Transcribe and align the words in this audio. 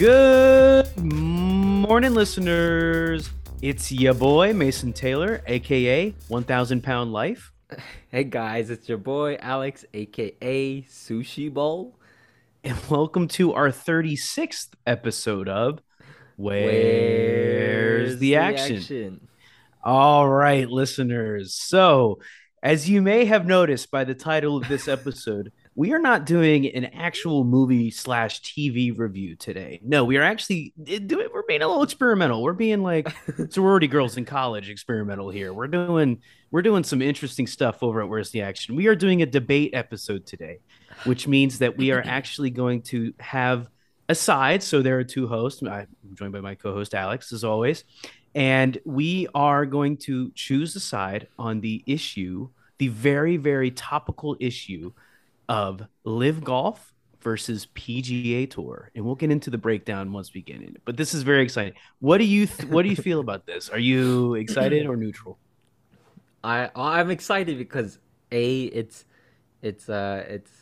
Good 0.00 0.96
morning, 0.96 2.14
listeners. 2.14 3.28
It's 3.60 3.92
your 3.92 4.14
boy, 4.14 4.54
Mason 4.54 4.94
Taylor, 4.94 5.42
aka 5.46 6.14
1000 6.28 6.82
Pound 6.82 7.12
Life. 7.12 7.52
Hey 8.08 8.24
guys, 8.24 8.70
it's 8.70 8.88
your 8.88 8.96
boy 8.96 9.36
Alex, 9.42 9.84
aka 9.92 10.80
Sushi 10.88 11.52
Bowl. 11.52 11.98
And 12.64 12.78
welcome 12.88 13.28
to 13.28 13.52
our 13.52 13.68
36th 13.68 14.68
episode 14.86 15.50
of 15.50 15.82
Where's, 16.36 16.64
Where's 16.64 18.18
the, 18.20 18.36
action? 18.36 19.28
All 19.84 20.26
right, 20.26 20.66
listeners. 20.66 21.52
So, 21.52 22.20
as 22.62 22.88
you 22.88 23.02
may 23.02 23.26
have 23.26 23.44
noticed 23.44 23.90
by 23.90 24.04
the 24.04 24.14
title 24.14 24.56
of 24.56 24.66
this 24.66 24.88
episode, 24.88 25.52
we 25.80 25.94
are 25.94 25.98
not 25.98 26.26
doing 26.26 26.66
an 26.66 26.84
actual 26.84 27.42
movie 27.42 27.90
slash 27.90 28.42
TV 28.42 28.94
review 28.94 29.34
today. 29.34 29.80
No, 29.82 30.04
we 30.04 30.18
are 30.18 30.22
actually 30.22 30.74
doing. 30.84 31.28
We're 31.32 31.42
being 31.44 31.62
a 31.62 31.66
little 31.66 31.82
experimental. 31.82 32.42
We're 32.42 32.52
being 32.52 32.82
like 32.82 33.08
sorority 33.48 33.86
girls 33.86 34.18
in 34.18 34.26
college 34.26 34.68
experimental 34.68 35.30
here. 35.30 35.54
We're 35.54 35.68
doing 35.68 36.20
we're 36.50 36.60
doing 36.60 36.84
some 36.84 37.00
interesting 37.00 37.46
stuff 37.46 37.82
over 37.82 38.02
at 38.02 38.10
Where's 38.10 38.30
the 38.30 38.42
Action. 38.42 38.76
We 38.76 38.88
are 38.88 38.94
doing 38.94 39.22
a 39.22 39.26
debate 39.26 39.70
episode 39.72 40.26
today, 40.26 40.58
which 41.04 41.26
means 41.26 41.60
that 41.60 41.78
we 41.78 41.92
are 41.92 42.02
actually 42.04 42.50
going 42.50 42.82
to 42.82 43.14
have 43.18 43.70
a 44.10 44.14
side. 44.14 44.62
So 44.62 44.82
there 44.82 44.98
are 44.98 45.04
two 45.04 45.28
hosts. 45.28 45.62
I'm 45.62 45.86
joined 46.12 46.34
by 46.34 46.42
my 46.42 46.56
co-host 46.56 46.94
Alex, 46.94 47.32
as 47.32 47.42
always, 47.42 47.84
and 48.34 48.76
we 48.84 49.28
are 49.34 49.64
going 49.64 49.96
to 50.08 50.30
choose 50.32 50.76
a 50.76 50.80
side 50.80 51.28
on 51.38 51.62
the 51.62 51.82
issue, 51.86 52.50
the 52.76 52.88
very 52.88 53.38
very 53.38 53.70
topical 53.70 54.36
issue 54.40 54.92
of 55.50 55.82
LIV 56.04 56.44
golf 56.44 56.94
versus 57.20 57.66
PGA 57.74 58.48
Tour, 58.48 58.90
and 58.94 59.04
we'll 59.04 59.16
get 59.16 59.30
into 59.32 59.50
the 59.50 59.58
breakdown 59.58 60.12
once 60.12 60.32
we 60.32 60.42
get 60.42 60.62
in. 60.62 60.76
But 60.84 60.96
this 60.96 61.12
is 61.12 61.24
very 61.24 61.42
exciting. 61.42 61.74
What 61.98 62.18
do 62.18 62.24
you 62.24 62.46
th- 62.46 62.68
what 62.70 62.84
do 62.84 62.88
you 62.88 62.96
feel 62.96 63.20
about 63.20 63.46
this? 63.46 63.68
Are 63.68 63.78
you 63.78 64.34
excited 64.36 64.86
or 64.86 64.96
neutral? 64.96 65.38
I 66.44 66.70
I'm 66.74 67.10
excited 67.10 67.58
because 67.58 67.98
a 68.30 68.62
it's 68.66 69.04
it's 69.60 69.88
uh 69.88 70.24
it's 70.28 70.52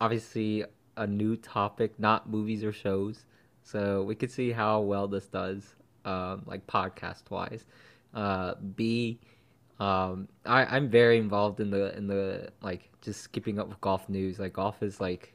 obviously 0.00 0.64
a 0.98 1.06
new 1.06 1.36
topic, 1.36 1.98
not 1.98 2.28
movies 2.28 2.62
or 2.62 2.72
shows, 2.72 3.24
so 3.62 4.02
we 4.04 4.14
could 4.14 4.30
see 4.30 4.52
how 4.52 4.80
well 4.80 5.08
this 5.08 5.26
does, 5.26 5.74
um, 6.04 6.42
like 6.46 6.66
podcast 6.66 7.30
wise. 7.30 7.64
Uh, 8.12 8.54
B, 8.76 9.18
um, 9.80 10.28
I 10.44 10.64
I'm 10.64 10.88
very 10.88 11.18
involved 11.18 11.60
in 11.60 11.70
the 11.70 11.96
in 11.96 12.06
the 12.06 12.50
like 12.62 12.90
just 13.00 13.32
keeping 13.32 13.58
up 13.58 13.68
with 13.68 13.80
golf 13.80 14.08
news. 14.08 14.38
Like 14.38 14.52
golf 14.52 14.82
is 14.82 15.00
like 15.00 15.34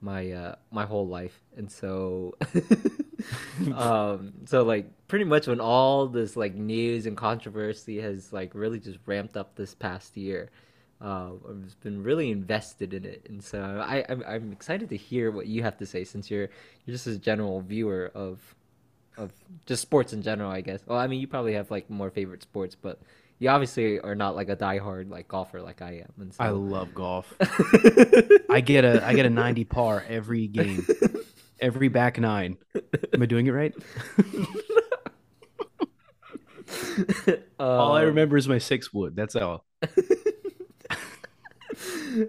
my 0.00 0.30
uh 0.32 0.54
my 0.70 0.84
whole 0.84 1.06
life, 1.06 1.40
and 1.56 1.70
so 1.70 2.34
um 3.74 4.32
so 4.44 4.62
like 4.62 4.86
pretty 5.08 5.24
much 5.24 5.46
when 5.46 5.60
all 5.60 6.06
this 6.06 6.36
like 6.36 6.54
news 6.54 7.06
and 7.06 7.16
controversy 7.16 8.00
has 8.00 8.32
like 8.32 8.54
really 8.54 8.78
just 8.78 8.98
ramped 9.06 9.36
up 9.36 9.54
this 9.56 9.74
past 9.74 10.16
year. 10.16 10.50
Uh, 11.00 11.32
I've 11.48 11.80
been 11.80 12.02
really 12.04 12.30
invested 12.30 12.94
in 12.94 13.04
it, 13.04 13.26
and 13.28 13.42
so 13.42 13.60
I, 13.60 14.04
I'm, 14.08 14.22
I'm 14.24 14.52
excited 14.52 14.88
to 14.90 14.96
hear 14.96 15.32
what 15.32 15.48
you 15.48 15.64
have 15.64 15.76
to 15.78 15.86
say 15.86 16.04
since 16.04 16.30
you're 16.30 16.48
you're 16.84 16.94
just 16.94 17.08
a 17.08 17.18
general 17.18 17.60
viewer 17.60 18.12
of 18.14 18.54
of 19.16 19.32
just 19.66 19.82
sports 19.82 20.12
in 20.12 20.22
general, 20.22 20.50
I 20.50 20.60
guess. 20.60 20.80
Well, 20.86 20.98
I 20.98 21.06
mean, 21.06 21.20
you 21.20 21.26
probably 21.26 21.54
have 21.54 21.70
like 21.70 21.90
more 21.90 22.10
favorite 22.10 22.42
sports, 22.42 22.76
but 22.80 23.00
you 23.42 23.48
obviously 23.48 23.98
are 23.98 24.14
not 24.14 24.36
like 24.36 24.48
a 24.48 24.54
diehard 24.54 25.10
like 25.10 25.26
golfer 25.26 25.60
like 25.60 25.82
I 25.82 26.04
am. 26.04 26.12
And 26.20 26.32
so... 26.32 26.44
I 26.44 26.50
love 26.50 26.94
golf. 26.94 27.34
I 28.48 28.62
get 28.64 28.84
a 28.84 29.04
I 29.04 29.14
get 29.14 29.26
a 29.26 29.30
90 29.30 29.64
par 29.64 30.04
every 30.08 30.46
game. 30.46 30.86
Every 31.60 31.88
back 31.88 32.20
nine. 32.20 32.56
Am 33.12 33.20
I 33.20 33.26
doing 33.26 33.48
it 33.48 33.50
right? 33.50 33.74
all 37.58 37.94
I 37.94 38.02
Um, 38.02 38.06
remember 38.06 38.36
is 38.36 38.46
my 38.46 38.58
six 38.58 38.92
wood. 38.92 39.16
That's 39.16 39.34
all. 39.34 39.64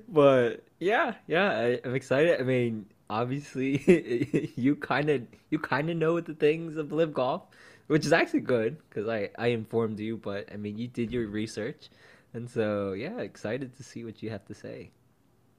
but 0.10 0.66
yeah, 0.80 1.14
yeah, 1.28 1.52
I, 1.52 1.80
I'm 1.86 1.94
excited. 1.94 2.40
I 2.40 2.44
mean, 2.44 2.88
obviously, 3.08 4.52
you 4.56 4.76
kind 4.76 5.12
of 5.12 5.22
you 5.52 5.60
kind 5.60 5.92
of 5.92 5.98
know 5.98 6.20
the 6.20 6.34
things 6.34 6.76
of 6.76 6.92
LIV 6.92 7.14
golf, 7.14 7.44
which 7.88 8.06
is 8.06 8.14
actually 8.14 8.42
good 8.42 8.78
because 8.90 9.08
I 9.08 9.30
I 9.38 9.48
informed 9.48 10.00
you. 10.00 10.18
But 10.18 10.50
I 10.52 10.58
mean, 10.58 10.78
you 10.78 10.88
did 10.88 11.12
your 11.12 11.28
research, 11.28 11.90
and 12.34 12.50
so 12.50 12.94
yeah, 12.94 13.20
excited 13.20 13.76
to 13.78 13.84
see 13.84 14.04
what 14.04 14.22
you 14.24 14.30
have 14.30 14.46
to 14.46 14.54
say. 14.54 14.92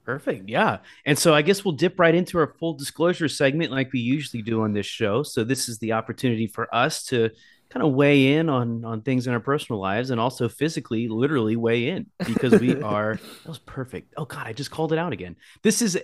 Perfect. 0.05 0.51
Yeah. 0.51 0.79
And 1.07 1.19
so 1.19 1.35
I 1.35 1.41
guess 1.41 1.65
we'll 1.65 1.73
dip 1.73 1.99
right 1.99 2.15
into 2.15 2.39
our 2.39 2.55
full 2.59 2.75
disclosure 2.75 3.29
segment 3.29 3.73
like 3.73 3.91
we 3.91 4.01
usually 4.01 4.43
do 4.43 4.61
on 4.63 4.75
this 4.75 4.85
show. 4.85 5.23
So 5.23 5.45
this 5.45 5.67
is 5.67 5.79
the 5.79 5.93
opportunity 5.93 6.47
for 6.47 6.73
us 6.75 7.05
to 7.05 7.31
kind 7.71 7.85
of 7.85 7.95
weigh 7.95 8.35
in 8.35 8.51
on 8.51 8.85
on 8.85 9.01
things 9.01 9.27
in 9.27 9.33
our 9.33 9.41
personal 9.41 9.81
lives 9.81 10.11
and 10.11 10.21
also 10.21 10.49
physically 10.49 11.09
literally 11.09 11.57
weigh 11.57 11.89
in 11.89 12.07
because 12.27 12.61
we 12.61 12.81
are 12.83 13.15
that 13.15 13.49
was 13.49 13.59
perfect. 13.59 14.13
Oh 14.17 14.27
god, 14.27 14.47
I 14.47 14.53
just 14.53 14.71
called 14.71 14.93
it 14.93 14.99
out 14.99 15.13
again. 15.15 15.37
This 15.63 15.81
is 15.81 15.99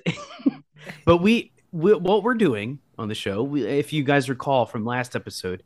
but 1.04 1.18
we, 1.18 1.52
we 1.70 1.94
what 1.94 2.22
we're 2.22 2.34
doing 2.34 2.78
on 2.98 3.08
the 3.08 3.14
show, 3.14 3.42
we, 3.42 3.64
if 3.64 3.92
you 3.92 4.02
guys 4.02 4.28
recall 4.28 4.66
from 4.66 4.84
last 4.84 5.16
episode, 5.16 5.62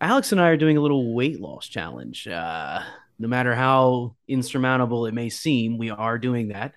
Alex 0.00 0.32
and 0.32 0.40
I 0.40 0.48
are 0.48 0.56
doing 0.56 0.76
a 0.76 0.80
little 0.80 1.14
weight 1.14 1.40
loss 1.40 1.66
challenge. 1.68 2.26
Uh 2.28 2.82
no 3.20 3.26
matter 3.26 3.52
how 3.54 4.14
insurmountable 4.28 5.06
it 5.06 5.12
may 5.12 5.28
seem, 5.28 5.76
we 5.76 5.90
are 5.90 6.18
doing 6.18 6.48
that. 6.48 6.72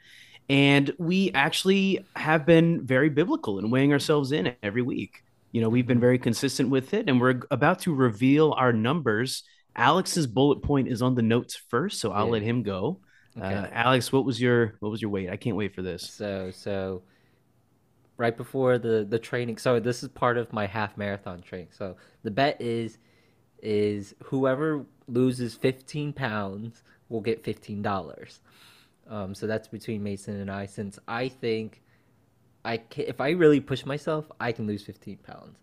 And 0.49 0.91
we 0.97 1.31
actually 1.33 2.03
have 2.15 2.47
been 2.47 2.83
very 2.85 3.09
biblical 3.09 3.59
in 3.59 3.69
weighing 3.69 3.93
ourselves 3.93 4.31
in 4.31 4.55
every 4.63 4.81
week. 4.81 5.21
You 5.51 5.61
know, 5.61 5.69
we've 5.69 5.85
been 5.85 5.99
very 5.99 6.17
consistent 6.17 6.69
with 6.69 6.95
it, 6.95 7.07
and 7.07 7.21
we're 7.21 7.41
about 7.51 7.79
to 7.81 7.93
reveal 7.93 8.53
our 8.53 8.73
numbers. 8.73 9.43
Alex's 9.75 10.25
bullet 10.25 10.63
point 10.63 10.87
is 10.87 11.03
on 11.03 11.13
the 11.13 11.21
notes 11.21 11.55
first, 11.55 11.99
so 11.99 12.11
I'll 12.11 12.25
Yeah. 12.25 12.31
let 12.31 12.41
him 12.41 12.63
go. 12.63 13.01
Uh, 13.39 13.67
Alex, 13.71 14.11
what 14.11 14.25
was 14.25 14.41
your 14.41 14.75
what 14.79 14.89
was 14.89 14.99
your 15.01 15.11
weight? 15.11 15.29
I 15.29 15.37
can't 15.37 15.55
wait 15.55 15.75
for 15.75 15.83
this. 15.83 16.09
So 16.09 16.49
so 16.51 17.03
right 18.17 18.35
before 18.35 18.79
the 18.79 19.05
the 19.07 19.19
training. 19.19 19.57
So 19.57 19.79
this 19.79 20.01
is 20.01 20.09
part 20.09 20.37
of 20.39 20.51
my 20.51 20.65
half 20.65 20.97
marathon 20.97 21.41
training. 21.43 21.69
So 21.71 21.97
the 22.23 22.31
bet 22.31 22.59
is 22.59 22.97
is 23.61 24.13
whoever 24.23 24.85
loses 25.07 25.55
15 25.55 26.13
pounds 26.13 26.83
will 27.09 27.21
get 27.21 27.43
$15. 27.43 28.39
Um, 29.09 29.35
so 29.35 29.47
that's 29.47 29.67
between 29.67 30.03
Mason 30.03 30.39
and 30.39 30.49
I. 30.49 30.65
Since 30.65 30.99
I 31.07 31.27
think 31.27 31.81
I 32.63 32.77
can, 32.77 33.05
if 33.07 33.19
I 33.19 33.31
really 33.31 33.59
push 33.59 33.85
myself, 33.85 34.31
I 34.39 34.51
can 34.51 34.67
lose 34.67 34.83
15 34.83 35.17
pounds 35.17 35.57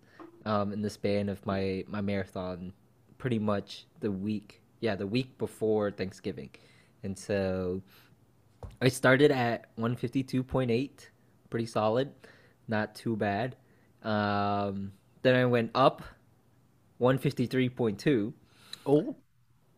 um, 0.44 0.72
in 0.72 0.82
the 0.82 0.90
span 0.90 1.28
of 1.28 1.44
my 1.46 1.84
my 1.88 2.00
marathon. 2.00 2.72
Pretty 3.16 3.38
much 3.38 3.86
the 4.00 4.12
week, 4.12 4.60
yeah, 4.80 4.94
the 4.94 5.06
week 5.06 5.38
before 5.38 5.90
Thanksgiving, 5.90 6.50
and 7.02 7.18
so 7.18 7.82
I 8.80 8.88
started 8.88 9.32
at 9.32 9.74
152.8, 9.76 10.90
pretty 11.50 11.66
solid, 11.66 12.12
not 12.68 12.94
too 12.94 13.16
bad. 13.16 13.56
Um, 14.02 14.92
then 15.22 15.34
I 15.34 15.46
went 15.46 15.72
up 15.74 16.02
153.2, 17.00 18.32
Oh, 18.86 19.16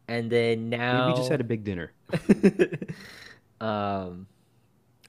and 0.08 0.30
then 0.30 0.68
now 0.70 1.08
we 1.08 1.14
just 1.14 1.28
had 1.30 1.40
a 1.40 1.44
big 1.44 1.64
dinner. 1.64 1.92
um, 3.60 4.26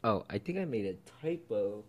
oh, 0.03 0.25
I 0.29 0.37
think 0.37 0.59
I 0.59 0.65
made 0.65 0.85
a 0.85 0.95
typo. 1.21 1.83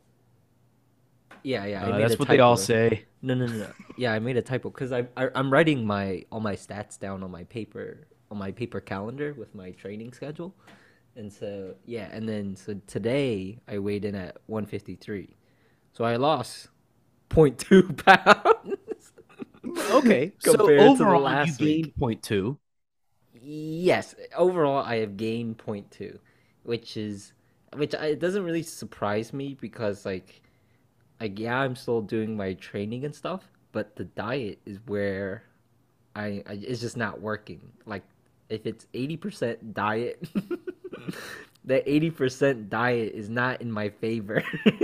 Yeah, 1.42 1.64
yeah, 1.66 1.84
I 1.84 1.90
Uh, 1.90 1.98
that's 1.98 2.18
what 2.18 2.28
they 2.28 2.38
all 2.38 2.56
say. 2.56 3.04
No, 3.20 3.34
no, 3.34 3.46
no, 3.46 3.56
no. 3.58 3.72
Yeah, 3.96 4.12
I 4.12 4.18
made 4.18 4.36
a 4.36 4.42
typo 4.42 4.70
because 4.70 4.92
I, 4.92 5.06
I 5.16 5.28
I'm 5.34 5.52
writing 5.52 5.86
my 5.86 6.24
all 6.30 6.40
my 6.40 6.54
stats 6.56 6.98
down 6.98 7.22
on 7.22 7.30
my 7.30 7.44
paper 7.44 8.06
on 8.30 8.38
my 8.38 8.52
paper 8.52 8.80
calendar 8.80 9.34
with 9.34 9.54
my 9.54 9.70
training 9.72 10.12
schedule, 10.12 10.54
and 11.16 11.32
so 11.32 11.74
yeah, 11.84 12.08
and 12.12 12.28
then 12.28 12.56
so 12.56 12.80
today 12.86 13.58
I 13.68 13.78
weighed 13.78 14.04
in 14.04 14.14
at 14.14 14.38
153, 14.46 15.36
so 15.92 16.04
I 16.04 16.16
lost 16.16 16.68
0.2 17.30 18.04
pounds. 18.04 18.76
Okay, 19.90 20.32
so 20.40 20.52
Compared 20.56 20.80
to 20.80 21.04
the 21.04 21.10
overall 21.10 21.46
you 21.46 21.52
gained 21.54 21.96
point 21.96 22.22
two. 22.22 22.58
Yes, 23.42 24.14
overall 24.36 24.84
I 24.84 24.96
have 24.96 25.16
gained 25.16 25.58
0.2, 25.58 26.18
which 26.64 26.96
is 26.96 27.32
which 27.74 27.94
I, 27.94 28.06
it 28.06 28.20
doesn't 28.20 28.44
really 28.44 28.62
surprise 28.62 29.32
me 29.32 29.56
because 29.60 30.04
like 30.04 30.42
like 31.20 31.38
yeah, 31.38 31.58
I'm 31.58 31.76
still 31.76 32.02
doing 32.02 32.36
my 32.36 32.54
training 32.54 33.04
and 33.04 33.14
stuff, 33.14 33.42
but 33.72 33.96
the 33.96 34.04
diet 34.04 34.60
is 34.66 34.78
where 34.86 35.44
I, 36.14 36.42
I 36.46 36.52
it's 36.62 36.80
just 36.80 36.96
not 36.96 37.20
working. 37.20 37.60
Like 37.86 38.04
if 38.48 38.66
it's 38.66 38.86
80% 38.94 39.74
diet, 39.74 40.28
that 41.64 41.86
80% 41.86 42.68
diet 42.70 43.12
is 43.14 43.28
not 43.30 43.60
in 43.62 43.72
my 43.72 43.88
favor. 43.90 44.44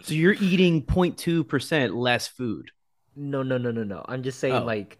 So 0.00 0.14
you're 0.14 0.34
eating 0.34 0.82
0.2 0.82 1.46
percent 1.48 1.94
less 1.94 2.26
food. 2.28 2.72
No, 3.16 3.42
no, 3.42 3.58
no, 3.58 3.70
no, 3.70 3.84
no. 3.84 4.04
I'm 4.08 4.22
just 4.22 4.38
saying, 4.38 4.54
Oh. 4.54 4.64
like, 4.64 4.98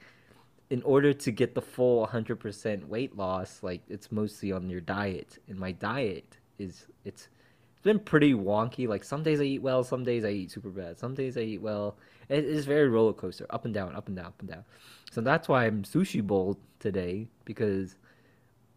in 0.70 0.82
order 0.82 1.12
to 1.12 1.30
get 1.30 1.54
the 1.54 1.62
full 1.62 2.02
100% 2.06 2.84
weight 2.86 3.16
loss, 3.16 3.62
like, 3.62 3.82
it's 3.88 4.10
mostly 4.12 4.52
on 4.52 4.68
your 4.70 4.80
diet. 4.80 5.38
And 5.48 5.58
my 5.58 5.72
diet 5.72 6.38
is, 6.58 6.86
it's 7.04 7.28
it's 7.74 7.82
been 7.82 7.98
pretty 7.98 8.32
wonky. 8.32 8.86
Like 8.86 9.02
some 9.02 9.22
days 9.24 9.40
I 9.40 9.44
eat 9.44 9.62
well, 9.62 9.82
some 9.82 10.04
days 10.04 10.24
I 10.24 10.28
eat 10.30 10.52
super 10.52 10.70
bad. 10.70 10.98
Some 10.98 11.14
days 11.14 11.36
I 11.36 11.40
eat 11.40 11.60
well. 11.60 11.96
It 12.28 12.44
is 12.44 12.64
very 12.64 12.88
roller 12.88 13.12
coaster, 13.12 13.44
up 13.50 13.64
and 13.64 13.74
down, 13.74 13.96
up 13.96 14.06
and 14.06 14.16
down, 14.16 14.26
up 14.26 14.38
and 14.40 14.48
down. 14.48 14.64
So 15.10 15.20
that's 15.20 15.48
why 15.48 15.66
I'm 15.66 15.82
sushi 15.82 16.22
bowl 16.24 16.58
today 16.78 17.26
because 17.44 17.96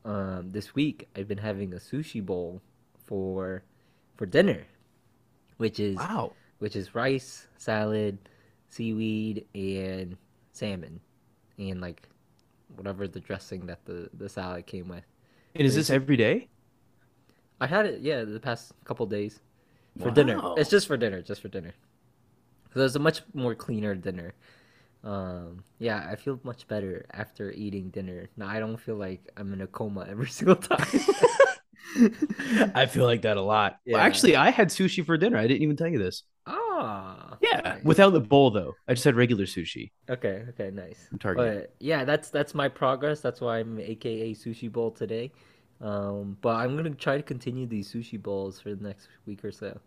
um, 0.06 0.52
this 0.52 0.74
week 0.74 1.08
I've 1.16 1.28
been 1.28 1.38
having 1.38 1.74
a 1.74 1.78
sushi 1.78 2.26
bowl 2.26 2.62
for 3.06 3.64
for 4.16 4.26
dinner, 4.26 4.64
which 5.58 5.80
is 5.80 5.98
Wow. 5.98 6.34
which 6.60 6.76
is 6.76 6.96
rice, 6.96 7.48
salad, 7.58 8.18
seaweed, 8.76 9.46
and 9.56 10.18
salmon, 10.52 11.00
and 11.58 11.82
like 11.82 12.08
whatever 12.76 13.08
the 13.08 13.20
dressing 13.20 13.66
that 13.68 13.86
the 13.86 14.10
the 14.14 14.30
salad 14.30 14.66
came 14.66 14.88
with. 14.88 15.04
And 15.56 15.66
is 15.66 15.76
this 15.76 15.90
every 15.90 16.18
day? 16.18 16.50
I 17.62 17.68
had 17.68 17.86
it, 17.86 18.02
yeah, 18.02 18.24
the 18.24 18.40
past 18.40 18.74
couple 18.84 19.06
days 19.06 19.40
for 20.02 20.12
dinner. 20.12 20.40
It's 20.58 20.70
just 20.70 20.88
for 20.88 20.98
dinner, 20.98 21.22
just 21.22 21.42
for 21.42 21.48
dinner. 21.48 21.74
So 22.74 22.82
was 22.82 22.96
a 22.96 23.00
much 23.00 23.22
more 23.34 23.56
cleaner 23.56 23.96
dinner. 23.96 24.34
Um, 25.04 25.64
yeah, 25.80 26.08
I 26.10 26.16
feel 26.16 26.40
much 26.44 26.68
better 26.68 27.06
after 27.12 27.52
eating 27.52 27.90
dinner. 27.90 28.30
Now 28.38 28.48
I 28.48 28.60
don't 28.60 28.78
feel 28.78 28.96
like 28.96 29.32
I'm 29.38 29.54
in 29.54 29.62
a 29.62 29.68
coma 29.68 30.06
every 30.10 30.28
single 30.40 30.58
time. 30.58 30.88
I 32.76 32.86
feel 32.88 33.06
like 33.06 33.22
that 33.22 33.38
a 33.38 33.42
lot. 33.42 33.78
Well, 33.86 34.02
actually, 34.02 34.36
I 34.36 34.50
had 34.50 34.70
sushi 34.70 35.06
for 35.06 35.18
dinner. 35.18 35.38
I 35.38 35.48
didn't 35.48 35.62
even 35.64 35.78
tell 35.78 35.88
you 35.88 36.00
this. 36.00 36.24
ah, 36.46 37.25
Yeah, 37.42 37.62
nice. 37.62 37.84
without 37.84 38.12
the 38.12 38.20
bowl 38.22 38.52
though. 38.52 38.74
I 38.88 38.94
just 38.94 39.04
had 39.04 39.16
regular 39.16 39.46
sushi 39.46 39.92
Okay, 40.10 40.44
okay, 40.50 40.72
nice. 40.72 41.08
Target. 41.20 41.70
But 41.70 41.76
yeah, 41.80 42.04
that's 42.06 42.30
that's 42.30 42.54
my 42.54 42.68
progress. 42.70 43.22
That's 43.22 43.42
why 43.42 43.60
I'm 43.60 43.80
AKA 43.80 44.34
Sushi 44.34 44.72
Bowl 44.72 44.92
today. 44.92 45.32
Um, 45.82 46.38
but 46.42 46.56
I'm 46.56 46.76
gonna 46.76 46.92
try 46.92 47.18
to 47.18 47.24
continue 47.24 47.66
these 47.68 47.92
sushi 47.92 48.22
bowls 48.22 48.60
for 48.60 48.74
the 48.76 48.84
next 48.84 49.10
week 49.26 49.44
or 49.44 49.52
so. 49.52 49.80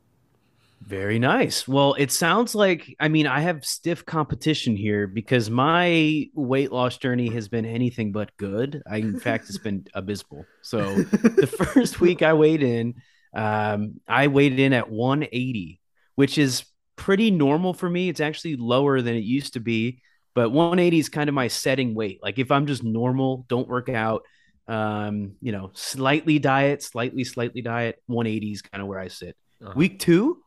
Very 0.81 1.19
nice. 1.19 1.67
Well, 1.67 1.95
it 1.99 2.13
sounds 2.13 2.55
like 2.55 2.95
I 3.01 3.09
mean 3.09 3.27
I 3.27 3.41
have 3.41 3.65
stiff 3.65 4.07
competition 4.07 4.77
here 4.77 5.07
because 5.09 5.51
my 5.51 6.27
weight 6.35 6.71
loss 6.71 6.99
journey 6.99 7.31
has 7.31 7.49
been 7.49 7.65
anything 7.67 8.13
but 8.13 8.37
good. 8.37 8.83
I, 8.89 8.99
in 8.99 9.19
fact, 9.19 9.49
it's 9.49 9.59
been 9.59 9.87
abysmal. 9.95 10.45
So 10.63 10.95
the 10.95 11.47
first 11.49 12.01
week 12.01 12.23
I 12.23 12.35
weighed 12.35 12.63
in, 12.63 12.95
um, 13.35 14.01
I 14.07 14.29
weighed 14.29 14.59
in 14.61 14.73
at 14.73 14.89
180, 14.89 15.81
which 16.15 16.39
is 16.39 16.65
pretty 16.99 17.31
normal 17.31 17.73
for 17.73 17.89
me. 17.89 18.11
It's 18.11 18.21
actually 18.21 18.57
lower 18.57 19.01
than 19.01 19.15
it 19.15 19.25
used 19.25 19.55
to 19.55 19.61
be, 19.61 20.03
but 20.35 20.51
180 20.51 20.99
is 20.99 21.09
kind 21.09 21.29
of 21.29 21.35
my 21.35 21.49
setting 21.49 21.95
weight. 21.95 22.21
Like 22.23 22.39
if 22.39 22.51
I'm 22.51 22.67
just 22.67 22.85
normal, 22.85 23.47
don't 23.49 23.69
work 23.69 23.89
out, 23.89 24.25
um, 24.67 25.33
you 25.41 25.53
know, 25.53 25.71
slightly 25.73 26.39
diet, 26.39 26.83
slightly, 26.83 27.25
slightly 27.25 27.63
diet, 27.63 28.03
180 28.07 28.53
is 28.53 28.61
kind 28.61 28.83
of 28.83 28.89
where 28.89 28.99
I 28.99 29.09
sit. 29.09 29.37
Uh-huh. 29.63 29.73
Week 29.75 29.99
two, 29.99 30.43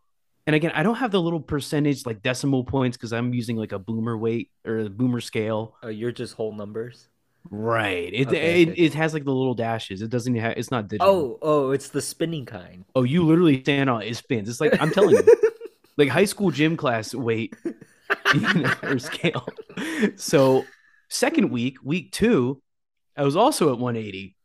and 0.46 0.56
again, 0.56 0.72
I 0.74 0.84
don't 0.84 0.96
have 0.96 1.12
the 1.12 1.22
little 1.22 1.40
percentage 1.40 2.06
like 2.06 2.22
decimal 2.22 2.64
points 2.64 2.98
because 2.98 3.14
I'm 3.14 3.34
using 3.34 3.58
like 3.58 3.72
a 3.72 3.80
boomer 3.80 4.18
weight 4.18 4.52
or 4.66 4.80
a 4.80 4.90
boomer 4.90 5.22
scale. 5.22 5.76
Oh, 5.84 5.88
you're 5.90 6.12
just 6.12 6.34
whole 6.34 6.54
numbers. 6.54 7.08
Right. 7.50 8.14
It 8.14 8.28
Okay, 8.28 8.64
it, 8.64 8.78
it 8.78 8.94
has 8.94 9.14
like 9.14 9.24
the 9.24 9.34
little 9.34 9.54
dashes. 9.54 10.02
It 10.02 10.10
doesn't 10.10 10.36
have. 10.36 10.54
It's 10.58 10.72
not 10.72 10.88
digital. 10.88 11.08
Oh, 11.10 11.40
oh, 11.42 11.72
it's 11.72 11.90
the 11.90 12.02
spinning 12.02 12.46
kind. 12.46 12.86
Oh, 12.96 13.04
you 13.04 13.26
literally 13.26 13.62
stand 13.62 13.90
on 13.90 14.04
it 14.04 14.16
spins. 14.16 14.48
It's 14.48 14.62
like 14.62 14.80
I'm 14.80 14.92
telling 14.92 15.16
you, 15.16 15.24
like 16.02 16.10
high 16.10 16.26
school 16.26 16.52
gym 16.52 16.76
class 16.78 17.14
weight 17.14 17.54
you 18.34 18.64
know, 18.64 18.72
or 18.84 18.98
scale. 19.00 19.54
So 20.18 20.66
second 21.10 21.50
week, 21.52 21.78
week 21.84 22.12
two, 22.12 22.62
I 23.18 23.24
was 23.24 23.36
also 23.36 23.72
at 23.72 23.80
180. 23.80 24.36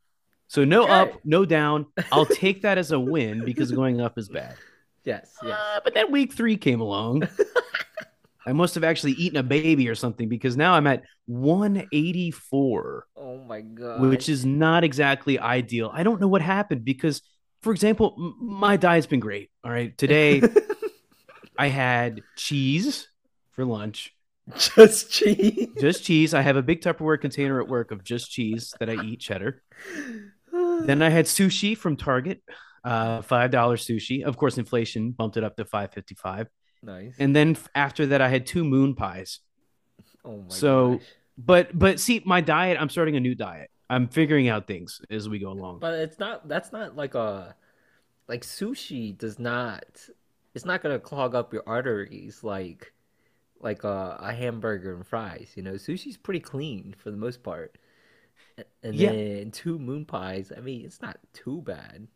So 0.48 0.64
no 0.64 0.84
Okay. 0.84 0.92
up, 0.92 1.20
no 1.24 1.44
down. 1.44 1.86
I'll 2.12 2.26
take 2.26 2.62
that 2.62 2.78
as 2.78 2.92
a 2.92 3.00
win 3.00 3.42
because 3.44 3.72
going 3.72 4.00
up 4.00 4.18
is 4.18 4.28
bad. 4.28 4.56
Yes, 5.04 5.30
yes. 5.42 5.56
Uh, 5.58 5.80
but 5.84 5.94
then 5.94 6.10
week 6.12 6.32
three 6.32 6.56
came 6.56 6.80
along. 6.80 7.28
I 8.46 8.52
must 8.52 8.74
have 8.76 8.84
actually 8.84 9.12
eaten 9.12 9.38
a 9.38 9.42
baby 9.42 9.88
or 9.88 9.94
something 9.96 10.28
because 10.28 10.56
now 10.56 10.74
I'm 10.74 10.86
at 10.86 11.02
184 11.26 13.06
Oh 13.16 13.38
my 13.38 13.60
god. 13.60 14.00
which 14.00 14.28
is 14.28 14.44
not 14.44 14.84
exactly 14.84 15.38
ideal. 15.38 15.90
I 15.92 16.02
don't 16.04 16.20
know 16.20 16.28
what 16.28 16.42
happened 16.42 16.84
because, 16.84 17.22
for 17.62 17.72
example, 17.72 18.14
my 18.40 18.76
diet's 18.76 19.06
been 19.06 19.20
great. 19.20 19.50
All 19.64 19.70
right. 19.70 19.96
Today, 19.98 20.42
I 21.58 21.68
had 21.68 22.22
cheese 22.36 23.08
for 23.52 23.64
lunch, 23.64 24.14
just 24.56 25.10
cheese. 25.10 25.68
just 25.80 26.04
cheese. 26.04 26.34
I 26.34 26.42
have 26.42 26.56
a 26.56 26.62
big 26.62 26.80
Tupperware 26.80 27.20
container 27.20 27.60
at 27.60 27.68
work 27.68 27.90
of 27.90 28.04
just 28.04 28.30
cheese 28.30 28.74
that 28.80 28.88
I 28.88 29.02
eat 29.02 29.20
cheddar. 29.20 29.62
Then 30.52 31.02
I 31.02 31.10
had 31.10 31.26
sushi 31.26 31.76
from 31.76 31.96
Target, 31.96 32.42
uh, 32.84 33.22
$5 33.22 33.50
sushi. 33.50 34.22
Of 34.22 34.36
course, 34.36 34.58
inflation 34.58 35.10
bumped 35.10 35.36
it 35.36 35.44
up 35.44 35.56
to 35.56 35.64
555 35.64 36.48
nice. 36.82 37.14
And 37.18 37.34
then 37.34 37.56
after 37.74 38.06
that, 38.06 38.20
I 38.20 38.28
had 38.28 38.46
two 38.46 38.64
moon 38.64 38.94
pies. 38.94 39.40
oh 40.24 40.42
my 40.42 40.48
so- 40.48 40.96
gosh. 40.96 41.06
But, 41.38 41.78
but 41.78 42.00
see, 42.00 42.22
my 42.24 42.40
diet, 42.40 42.78
I'm 42.80 42.88
starting 42.88 43.16
a 43.16 43.20
new 43.20 43.34
diet. 43.34 43.70
I'm 43.90 44.08
figuring 44.08 44.48
out 44.48 44.66
things 44.66 45.02
as 45.10 45.28
we 45.28 45.38
go 45.38 45.50
along. 45.50 45.80
But 45.80 45.94
it's 45.94 46.18
not. 46.18 46.48
That's 46.48 46.72
not 46.72 46.96
like 46.96 47.14
a 47.14 47.54
like 48.26 48.42
sushi 48.42 49.16
does 49.16 49.38
not. 49.38 49.84
It's 50.56 50.64
not 50.64 50.82
gonna 50.82 50.98
clog 50.98 51.36
up 51.36 51.52
your 51.52 51.62
arteries 51.68 52.42
like 52.42 52.92
like 53.60 53.84
a, 53.84 54.18
a 54.20 54.32
hamburger 54.34 54.94
and 54.94 55.06
fries. 55.06 55.52
You 55.56 55.62
know, 55.64 55.74
sushi's 55.74 56.16
pretty 56.18 56.40
clean 56.40 56.94
for 56.98 57.10
the 57.12 57.18
most 57.18 57.42
part. 57.44 57.78
And 58.82 58.98
Yeah. 58.98 59.10
then 59.10 59.50
two 59.50 59.78
moon 59.78 60.06
pies. 60.06 60.50
I 60.56 60.60
mean, 60.60 60.84
it's 60.86 61.02
not 61.02 61.18
too 61.34 61.60
bad. 61.62 62.08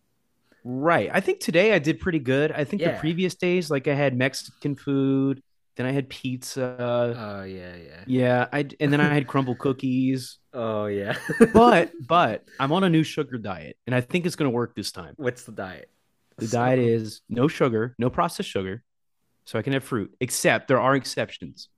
Right. 0.63 1.09
I 1.13 1.21
think 1.21 1.41
today 1.41 1.73
I 1.73 1.79
did 1.79 2.01
pretty 2.01 2.19
good. 2.19 2.53
I 2.53 2.65
think 2.65 2.83
the 2.83 2.91
previous 2.91 3.35
days, 3.35 3.71
like 3.71 3.89
I 3.89 3.95
had 3.95 4.17
Mexican 4.17 4.77
food, 4.77 5.43
then 5.77 5.87
I 5.87 5.93
had 5.93 6.09
pizza. 6.11 7.15
Oh 7.15 7.43
yeah, 7.45 7.77
yeah. 7.77 8.05
yeah, 8.05 8.47
I 8.53 8.69
and 8.81 8.93
then 8.93 9.01
I 9.01 9.13
had 9.15 9.27
Crumbl 9.27 9.59
cookies. 9.59 10.39
Oh 10.53 10.87
yeah. 10.87 11.17
But 11.53 11.93
but 12.01 12.45
I'm 12.59 12.73
on 12.73 12.85
a 12.85 12.91
new 12.91 13.03
sugar 13.03 13.39
diet, 13.39 13.77
and 13.87 13.95
I 13.95 14.01
think 14.01 14.27
it's 14.27 14.37
going 14.37 14.51
to 14.51 14.55
work 14.55 14.75
this 14.75 14.93
time. 14.93 15.17
what's 15.17 15.45
the 15.45 15.53
diet? 15.53 15.91
The 16.41 16.49
diet 16.49 16.79
is 16.79 17.21
no 17.29 17.49
sugar, 17.49 17.95
no 17.99 18.11
processed 18.11 18.49
sugar, 18.49 18.83
so 19.45 19.59
I 19.59 19.63
can 19.63 19.73
have 19.73 19.85
fruit. 19.85 20.15
Except 20.21 20.69
there 20.69 20.81
are 20.81 20.95
exceptions. 20.97 21.69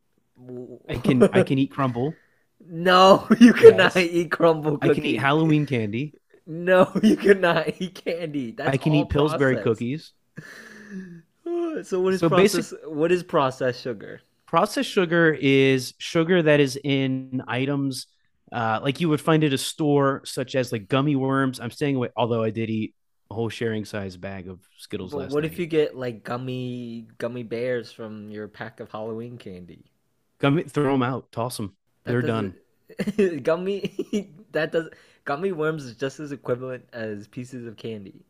I 0.88 0.97
can 0.97 1.23
I 1.25 1.43
can 1.43 1.59
eat 1.59 1.73
Crumbl. 1.73 2.14
No, 2.64 3.26
you 3.40 3.52
cannot 3.52 3.97
Yes. 3.97 4.07
eat 4.07 4.31
Crumbl 4.31 4.78
I 4.83 4.95
can 4.95 5.04
eat 5.04 5.16
Halloween 5.19 5.66
candy. 5.66 6.14
No, 6.47 6.92
you 7.02 7.16
cannot 7.16 7.81
eat 7.81 8.00
candy. 8.04 8.52
That's 8.52 8.71
I 8.71 8.76
can 8.76 8.95
eat 8.95 9.09
Pillsbury 9.09 9.57
processed. 9.57 9.64
cookies. 9.64 10.12
So 11.83 12.00
what 12.00 12.14
is 12.14 12.21
So 12.21 12.28
basic- 12.28 12.61
processed? 12.64 12.87
What 12.88 13.11
is 13.12 13.23
processed 13.23 13.83
sugar? 13.83 14.21
Processed 14.47 14.88
sugar 14.90 15.37
is 15.40 15.95
sugar 15.99 16.42
that 16.42 16.61
is 16.61 16.78
in 16.85 17.42
items 17.49 18.07
uh, 18.52 18.78
like 18.83 19.00
you 19.00 19.09
would 19.09 19.21
find 19.21 19.42
at 19.45 19.52
a 19.52 19.59
store, 19.59 20.21
such 20.25 20.54
as 20.54 20.71
like 20.73 20.87
gummy 20.87 21.16
worms. 21.16 21.59
I'm 21.59 21.71
staying 21.71 21.97
away, 21.97 22.11
although 22.16 22.42
I 22.42 22.50
did 22.50 22.69
eat 22.71 22.95
a 23.32 23.34
whole 23.34 23.48
sharing 23.48 23.84
size 23.84 24.16
bag 24.16 24.48
of 24.48 24.60
Skittles 24.76 25.14
But 25.14 25.16
last 25.16 25.30
what 25.30 25.44
night. 25.44 25.52
if 25.52 25.58
you 25.60 25.66
get 25.66 25.96
like 25.96 26.24
gummy 26.24 27.06
gummy 27.18 27.42
bears 27.44 27.92
from 27.92 28.30
your 28.30 28.48
pack 28.48 28.80
of 28.80 28.90
Halloween 28.90 29.38
candy? 29.38 29.92
gummy? 30.38 30.64
Throw 30.64 30.92
them 30.92 31.02
out, 31.02 31.30
toss 31.32 31.56
them. 31.56 31.76
That 32.04 32.12
They're 32.12 32.22
done. 32.22 32.56
gummy 33.42 34.34
that 34.52 34.72
does 34.72 34.88
gummy 35.24 35.52
worms 35.52 35.84
is 35.84 35.96
just 35.96 36.20
as 36.20 36.32
equivalent 36.32 36.84
as 36.92 37.28
pieces 37.28 37.66
of 37.66 37.76
candy. 37.76 38.24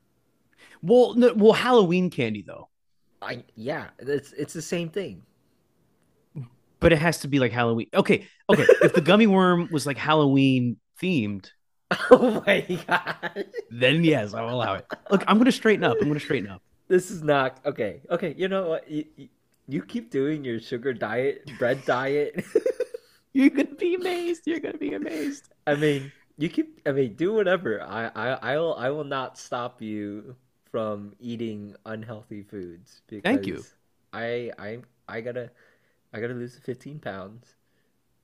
Well, 0.82 1.14
no, 1.14 1.32
well, 1.34 1.52
Halloween 1.54 2.10
candy 2.10 2.42
though, 2.42 2.68
I 3.22 3.44
yeah, 3.54 3.90
it's 3.98 4.32
it's 4.32 4.52
the 4.52 4.60
same 4.62 4.88
thing. 4.90 5.24
but 6.80 6.92
it 6.92 6.98
has 6.98 7.20
to 7.20 7.28
be 7.28 7.38
like 7.38 7.52
Halloween. 7.52 7.86
Okay, 7.94 8.26
okay. 8.50 8.68
if 8.80 8.92
the 8.94 9.00
gummy 9.00 9.26
worm 9.26 9.68
was 9.70 9.86
like 9.86 9.96
Halloween 9.96 10.78
themed, 11.00 11.50
Oh 12.10 12.42
my 12.46 12.60
god. 12.86 13.46
then 13.70 14.04
yes, 14.04 14.34
I'll 14.34 14.50
allow 14.50 14.74
it. 14.74 14.86
Look, 15.10 15.24
I'm 15.26 15.38
gonna 15.38 15.52
straighten 15.52 15.84
up. 15.84 15.96
I'm 16.00 16.08
gonna 16.08 16.20
straighten 16.20 16.50
up. 16.50 16.62
This 16.88 17.10
is 17.10 17.22
not 17.22 17.58
okay. 17.64 18.02
Okay, 18.10 18.34
you 18.36 18.48
know 18.48 18.68
what? 18.68 18.90
You, 18.90 19.04
you, 19.66 19.82
keep 19.82 20.10
doing 20.10 20.44
your 20.44 20.60
sugar 20.60 20.92
diet, 20.92 21.50
bread 21.58 21.84
diet. 21.84 22.44
You're 23.32 23.50
gonna 23.50 23.74
be 23.74 23.94
amazed. 23.94 24.42
You're 24.46 24.60
gonna 24.60 24.78
be 24.78 24.94
amazed. 24.94 25.48
I 25.66 25.74
mean, 25.74 26.12
you 26.36 26.48
keep. 26.48 26.80
I 26.86 26.92
mean, 26.92 27.14
do 27.14 27.32
whatever. 27.32 27.82
I, 27.82 28.10
I, 28.14 28.28
I 28.52 28.56
will. 28.58 28.74
I 28.76 28.90
will 28.90 29.04
not 29.04 29.38
stop 29.38 29.80
you 29.80 30.36
from 30.72 31.14
eating 31.20 31.76
unhealthy 31.86 32.42
foods. 32.42 33.02
Because 33.06 33.22
Thank 33.22 33.46
you. 33.46 33.62
I, 34.12 34.50
I, 34.58 34.78
I 35.06 35.20
gotta, 35.20 35.50
I 36.12 36.20
gotta 36.20 36.34
lose 36.34 36.58
15 36.58 36.98
pounds. 36.98 37.54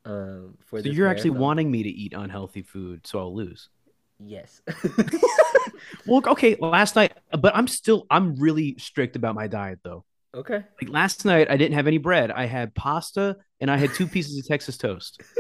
Um, 0.05 0.57
for 0.65 0.81
So 0.81 0.89
you're 0.89 1.09
actually 1.09 1.31
marathon. 1.31 1.33
wanting 1.33 1.71
me 1.71 1.83
to 1.83 1.89
eat 1.91 2.15
unhealthy 2.15 2.63
food, 2.63 3.07
so 3.07 3.19
I'll 3.19 3.35
lose. 3.35 3.69
Yes. 4.19 4.63
Well, 6.07 6.23
okay, 6.27 6.57
last 6.59 6.97
night, 6.97 7.13
but 7.39 7.55
I'm 7.57 7.69
still 7.69 8.07
I'm 8.11 8.35
really 8.37 8.77
strict 8.79 9.15
about 9.17 9.35
my 9.35 9.47
diet 9.47 9.79
though. 9.85 10.05
okay. 10.35 10.65
Like 10.83 10.91
last 10.91 11.25
night, 11.25 11.51
I 11.51 11.57
didn't 11.57 11.75
have 11.75 11.87
any 11.87 11.99
bread. 11.99 12.31
I 12.31 12.47
had 12.47 12.75
pasta 12.75 13.37
and 13.61 13.71
I 13.71 13.77
had 13.77 13.95
two 13.95 14.07
pieces 14.09 14.37
of 14.39 14.47
Texas 14.47 14.77
toast. 14.77 15.21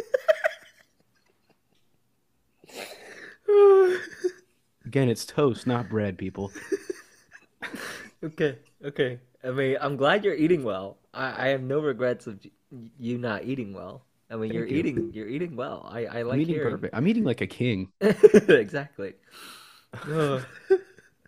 Again, 4.86 5.08
it's 5.08 5.24
toast, 5.26 5.66
not 5.66 5.88
bread, 5.88 6.16
people. 6.18 6.52
Okay, 8.22 8.58
okay. 8.84 9.18
I 9.44 9.50
mean, 9.50 9.76
I'm 9.80 9.96
glad 9.96 10.24
you're 10.24 10.34
eating 10.34 10.64
well. 10.64 10.98
I, 11.14 11.46
I 11.46 11.48
have 11.48 11.62
no 11.62 11.80
regrets 11.80 12.26
of 12.26 12.40
you 12.98 13.18
not 13.18 13.44
eating 13.44 13.72
well. 13.72 14.04
I 14.30 14.36
mean, 14.36 14.52
you're 14.52 14.66
you. 14.66 14.76
eating, 14.76 15.10
you're 15.12 15.28
eating 15.28 15.56
well. 15.56 15.88
I, 15.90 16.06
I 16.06 16.24
I'm 16.28 16.28
like 16.28 16.40
eating 16.40 16.54
hearing. 16.56 16.74
perfect. 16.74 16.94
I'm 16.94 17.06
eating 17.06 17.24
like 17.24 17.40
a 17.40 17.46
king. 17.46 17.92
Exactly. 18.00 19.14
Oh. 20.06 20.44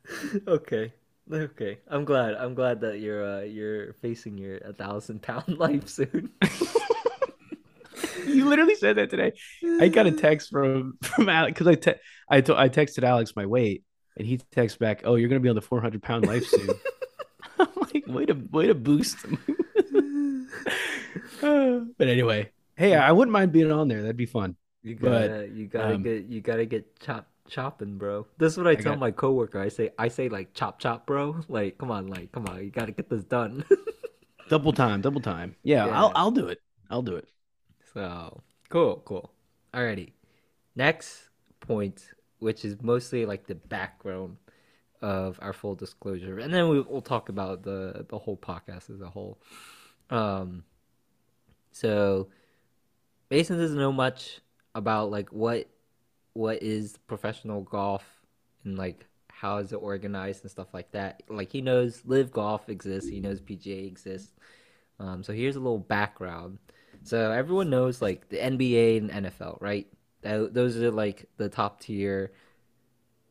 Okay. 0.49 0.93
Okay. 1.33 1.79
I'm 1.89 2.05
glad. 2.05 2.35
I'm 2.35 2.55
glad 2.55 2.81
that 2.81 2.99
you're 2.99 3.25
uh 3.25 3.43
you're 3.43 3.93
facing 3.95 4.37
your 4.37 4.59
a 4.59 4.73
thousand 4.73 5.23
pound 5.23 5.59
life 5.59 5.89
soon. 5.89 6.31
You 8.27 8.49
literally 8.49 8.75
said 8.75 8.97
that 8.97 9.11
today. 9.11 9.33
I 9.81 9.89
got 9.89 10.07
a 10.07 10.13
text 10.13 10.51
from 10.51 10.99
from 11.03 11.29
Alex 11.29 11.53
because 11.59 11.67
I 12.29 12.41
te- 12.41 12.55
I 12.59 12.69
texted 12.69 13.05
Alex 13.05 13.35
my 13.37 13.47
weight, 13.47 13.85
and 14.17 14.27
he 14.27 14.39
texts 14.39 14.79
back, 14.79 15.03
"Oh, 15.05 15.15
you're 15.15 15.29
gonna 15.29 15.41
be 15.41 15.49
on 15.49 15.55
the 15.55 15.63
400 15.63 16.03
pound 16.03 16.27
life 16.27 16.47
soon." 16.47 16.71
I'm 17.59 17.69
like, 17.77 18.05
way 18.07 18.27
to 18.27 18.35
way 18.35 18.67
to 18.67 18.75
boost 18.75 19.19
but 21.41 22.09
anyway, 22.09 22.51
hey, 22.81 22.95
I 22.95 23.13
wouldn't 23.13 23.33
mind 23.33 23.53
being 23.53 23.71
on 23.71 23.89
there. 23.89 24.01
That'd 24.01 24.17
be 24.17 24.27
fun. 24.27 24.57
You 24.83 24.95
gotta 24.95 25.49
you 25.53 25.67
gotta 25.67 25.97
um, 25.97 26.03
get 26.03 26.25
you 26.25 26.41
gotta 26.41 26.65
get 26.65 26.99
chop 26.99 27.29
chopping, 27.47 27.99
bro. 27.99 28.27
This 28.39 28.55
is 28.55 28.59
what 28.59 28.67
I 28.67 28.71
I 28.71 28.75
tell 28.77 28.93
got 28.93 28.99
my 28.99 29.11
coworker. 29.11 29.61
I 29.61 29.69
say 29.69 29.91
I 29.99 30.09
say 30.09 30.31
like 30.31 30.55
chop 30.55 30.79
chop, 30.79 31.07
bro. 31.07 31.37
Like 31.49 31.77
come 31.77 31.91
on, 31.91 32.07
like 32.07 32.33
come 32.33 32.47
on, 32.47 32.65
you 32.65 32.71
gotta 32.71 32.93
get 32.93 33.11
this 33.11 33.23
done. 33.25 33.65
double 34.49 34.73
time, 34.73 35.03
double 35.03 35.21
time. 35.21 35.55
Yeah, 35.63 35.87
I'll 35.87 36.13
I'll 36.15 36.31
do 36.31 36.49
it. 36.49 36.63
I'll 36.89 37.03
do 37.03 37.17
it. 37.17 37.29
So 37.93 38.41
cool, 38.71 39.03
cool. 39.05 39.31
Alrighty. 39.75 40.13
Next 40.75 41.29
point, 41.61 42.03
which 42.39 42.65
is 42.65 42.81
mostly 42.81 43.27
like 43.27 43.47
the 43.47 43.57
background 43.57 44.39
of 45.03 45.39
our 45.43 45.53
full 45.53 45.75
disclosure, 45.75 46.39
and 46.39 46.53
then 46.53 46.71
we, 46.71 46.81
we'll 46.81 47.03
talk 47.03 47.29
about 47.29 47.63
the 47.63 48.07
the 48.09 48.19
whole 48.19 48.39
podcast 48.39 48.89
as 48.89 49.03
a 49.03 49.11
whole. 49.11 49.39
Um, 50.09 50.65
so 51.73 52.29
Mason 53.31 53.59
doesn't 53.59 53.79
know 53.79 53.93
much 53.93 54.41
about 54.75 55.11
like 55.11 55.31
what 55.31 55.69
what 56.35 56.63
is 56.63 56.97
professional 57.07 57.63
golf 57.63 58.05
and 58.65 58.79
like 58.79 59.07
how 59.29 59.59
is 59.59 59.73
it 59.73 59.77
organized 59.77 60.43
and 60.43 60.51
stuff 60.51 60.69
like 60.75 60.91
that. 60.93 61.23
Like 61.29 61.51
he 61.51 61.63
knows 61.63 62.03
LIV 62.07 62.33
Golf 62.33 62.69
exists, 62.69 63.09
he 63.09 63.21
knows 63.21 63.41
PGA 63.41 63.87
exists. 63.87 64.33
Um, 64.99 65.23
so 65.23 65.33
here's 65.33 65.57
a 65.57 65.61
little 65.61 65.79
background. 65.79 66.59
So 67.03 67.31
everyone 67.31 67.71
knows 67.71 68.03
like 68.03 68.29
the 68.29 68.43
NBA 68.43 68.99
and 68.99 69.11
NFL, 69.11 69.61
right? 69.61 69.87
Tho- 70.23 70.49
Those 70.49 70.77
are 70.77 70.91
like 70.91 71.27
the 71.39 71.49
top 71.49 71.81
tier 71.81 72.33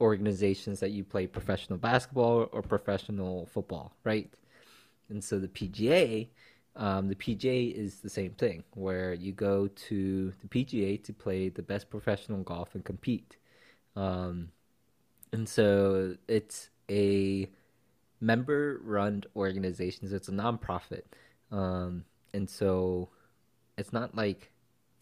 organizations 0.01 0.79
that 0.79 0.91
you 0.91 1.03
play 1.03 1.27
professional 1.27 1.77
basketball 1.77 2.49
or 2.51 2.61
professional 2.61 3.45
football, 3.47 3.93
right? 4.03 4.31
And 5.09 5.23
so 5.23 5.39
the 5.39 5.47
PGA, 5.47 6.29
um, 6.75 7.07
the 7.07 7.15
PGA 7.15 7.73
is 7.73 7.99
the 7.99 8.09
same 8.09 8.31
thing, 8.31 8.63
where 8.75 9.13
you 9.13 9.31
go 9.31 9.67
to 9.67 10.33
the 10.41 10.47
PGA 10.47 11.03
to 11.03 11.13
play 11.13 11.49
the 11.49 11.61
best 11.61 11.89
professional 11.89 12.43
golf 12.43 12.75
and 12.75 12.83
compete. 12.85 13.37
Um, 13.95 14.49
and 15.31 15.47
so 15.47 16.15
it's 16.27 16.69
a 16.89 17.49
member-run 18.21 19.23
organization, 19.35 20.09
so 20.09 20.15
it's 20.15 20.29
a 20.29 20.33
nonprofit. 20.33 21.03
Um, 21.51 22.05
and 22.33 22.49
so 22.49 23.09
it's 23.77 23.93
not 23.93 24.15
like 24.15 24.51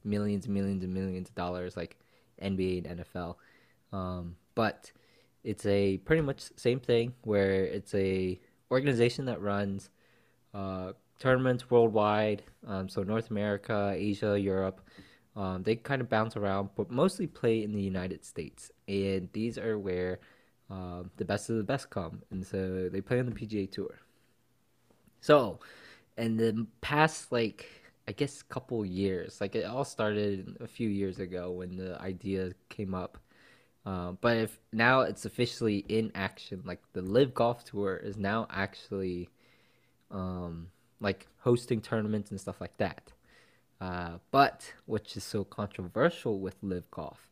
millions 0.04 0.46
and 0.46 0.54
millions 0.54 0.84
and 0.84 0.94
millions 0.94 1.30
of 1.30 1.36
dollars 1.36 1.76
like 1.76 1.98
NBA 2.42 2.90
and 2.90 3.02
NFL. 3.02 3.36
Um, 3.92 4.36
but 4.56 4.92
it's 5.44 5.66
a 5.66 5.98
pretty 6.00 6.22
much 6.22 6.44
same 6.56 6.80
thing 6.80 7.14
where 7.24 7.66
it's 7.66 7.94
a 7.94 8.40
organization 8.72 9.26
that 9.26 9.42
runs 9.42 9.90
uh, 10.54 10.94
tournaments 11.20 11.70
worldwide. 11.70 12.44
Um, 12.66 12.90
so 12.90 13.04
North 13.04 13.32
America, 13.32 13.94
Asia, 13.96 14.40
Europe. 14.40 14.82
Um, 15.36 15.62
they 15.64 15.76
kind 15.76 16.02
of 16.02 16.10
bounce 16.10 16.36
around, 16.36 16.70
but 16.76 16.90
mostly 16.90 17.28
play 17.28 17.64
in 17.64 17.72
the 17.72 17.82
United 17.82 18.26
States. 18.26 18.72
And 18.88 19.30
these 19.34 19.58
are 19.58 19.78
where 19.78 20.20
um, 20.70 21.12
the 21.18 21.26
best 21.26 21.50
of 21.50 21.58
the 21.58 21.64
best 21.64 21.90
come. 21.90 22.22
And 22.32 22.46
so 22.46 22.90
they 22.90 23.02
play 23.02 23.20
on 23.20 23.28
the 23.28 23.32
PGA 23.32 23.72
Tour. 23.72 24.00
So, 25.22 25.60
in 26.18 26.38
the 26.38 26.66
past, 26.82 27.32
like, 27.32 27.68
I 28.08 28.12
guess, 28.12 28.42
couple 28.42 28.86
years, 28.86 29.42
like, 29.42 29.56
it 29.56 29.66
all 29.66 29.86
started 29.86 30.58
a 30.60 30.68
few 30.68 30.90
years 30.90 31.20
ago 31.20 31.52
when 31.52 31.76
the 31.76 32.00
idea 32.02 32.54
came 32.70 32.94
up. 32.96 33.18
Um, 33.86 34.18
but 34.22 34.38
if 34.38 34.60
now 34.74 35.02
it's 35.02 35.26
officially 35.26 35.78
in 35.90 36.12
action, 36.16 36.62
like, 36.66 36.82
the 36.94 37.02
LIV 37.02 37.34
Golf 37.34 37.64
Tour 37.64 37.98
is 37.98 38.18
now 38.18 38.48
actually 38.50 39.30
um, 40.12 40.68
like 41.00 41.28
hosting 41.40 41.82
tournaments 41.82 42.32
and 42.32 42.40
stuff 42.40 42.60
like 42.62 42.78
that. 42.78 43.14
Uh, 43.80 44.18
but 44.32 44.74
which 44.86 45.16
is 45.16 45.24
so 45.24 45.44
controversial 45.44 46.40
with 46.40 46.56
LIV 46.62 46.90
Golf. 46.90 47.30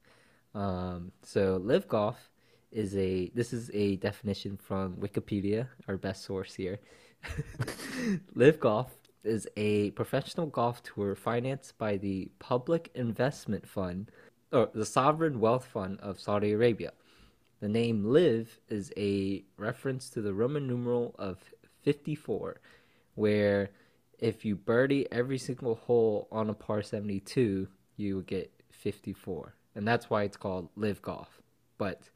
Um, 0.53 1.12
so 1.24 1.57
LIV 1.63 1.88
Golf 1.88 2.29
is 2.72 2.95
a 2.95 3.31
this 3.34 3.53
is 3.53 3.72
a 3.74 3.95
definition 3.98 4.57
from 4.57 4.95
Wikipedia, 4.98 5.67
our 5.88 5.98
best 5.98 6.24
source 6.24 6.53
here. 6.53 6.79
LIV 8.36 8.60
Golf 8.60 8.93
is 9.24 9.48
a 9.57 9.89
professional 9.91 10.45
golf 10.45 10.84
tour 10.84 11.15
financed 11.15 11.77
by 11.77 11.98
the 11.98 12.29
Public 12.38 12.91
Investment 12.93 13.67
Fund 13.67 14.12
or 14.51 14.69
the 14.74 14.86
Sovereign 14.86 15.39
Wealth 15.39 15.65
Fund 15.65 16.00
of 16.00 16.19
Saudi 16.19 16.51
Arabia. 16.51 16.93
The 17.60 17.69
name 17.69 18.05
LIV 18.05 18.60
is 18.69 18.93
a 18.95 19.43
reference 19.57 20.10
to 20.12 20.22
the 20.22 20.34
Roman 20.34 20.67
numeral 20.67 21.15
of 21.17 21.39
54, 21.81 22.60
where 23.15 23.72
if 24.19 24.45
you 24.45 24.55
birdie 24.55 25.12
every 25.12 25.38
single 25.38 25.75
hole 25.75 26.27
on 26.31 26.50
a 26.50 26.53
par 26.53 26.81
72, 26.81 27.67
you 27.98 28.15
would 28.15 28.27
get 28.27 28.51
54. 28.72 29.55
And 29.75 29.88
that's 29.88 30.10
why 30.10 30.24
it's 30.24 30.38
called 30.38 30.69
LIV 30.75 31.01
Golf. 31.01 31.41
But 31.77 32.10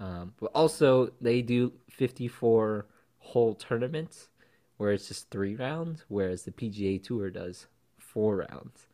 um, 0.00 0.32
but 0.40 0.50
also 0.54 1.12
they 1.20 1.42
do 1.42 1.72
54 1.90 2.86
hole 3.18 3.54
tournaments 3.54 4.28
where 4.78 4.92
it's 4.92 5.08
just 5.08 5.30
three 5.30 5.54
rounds, 5.54 6.04
whereas 6.08 6.44
the 6.44 6.50
PGA 6.50 7.02
Tour 7.02 7.30
does 7.30 7.66
four 7.98 8.46
rounds. 8.50 8.86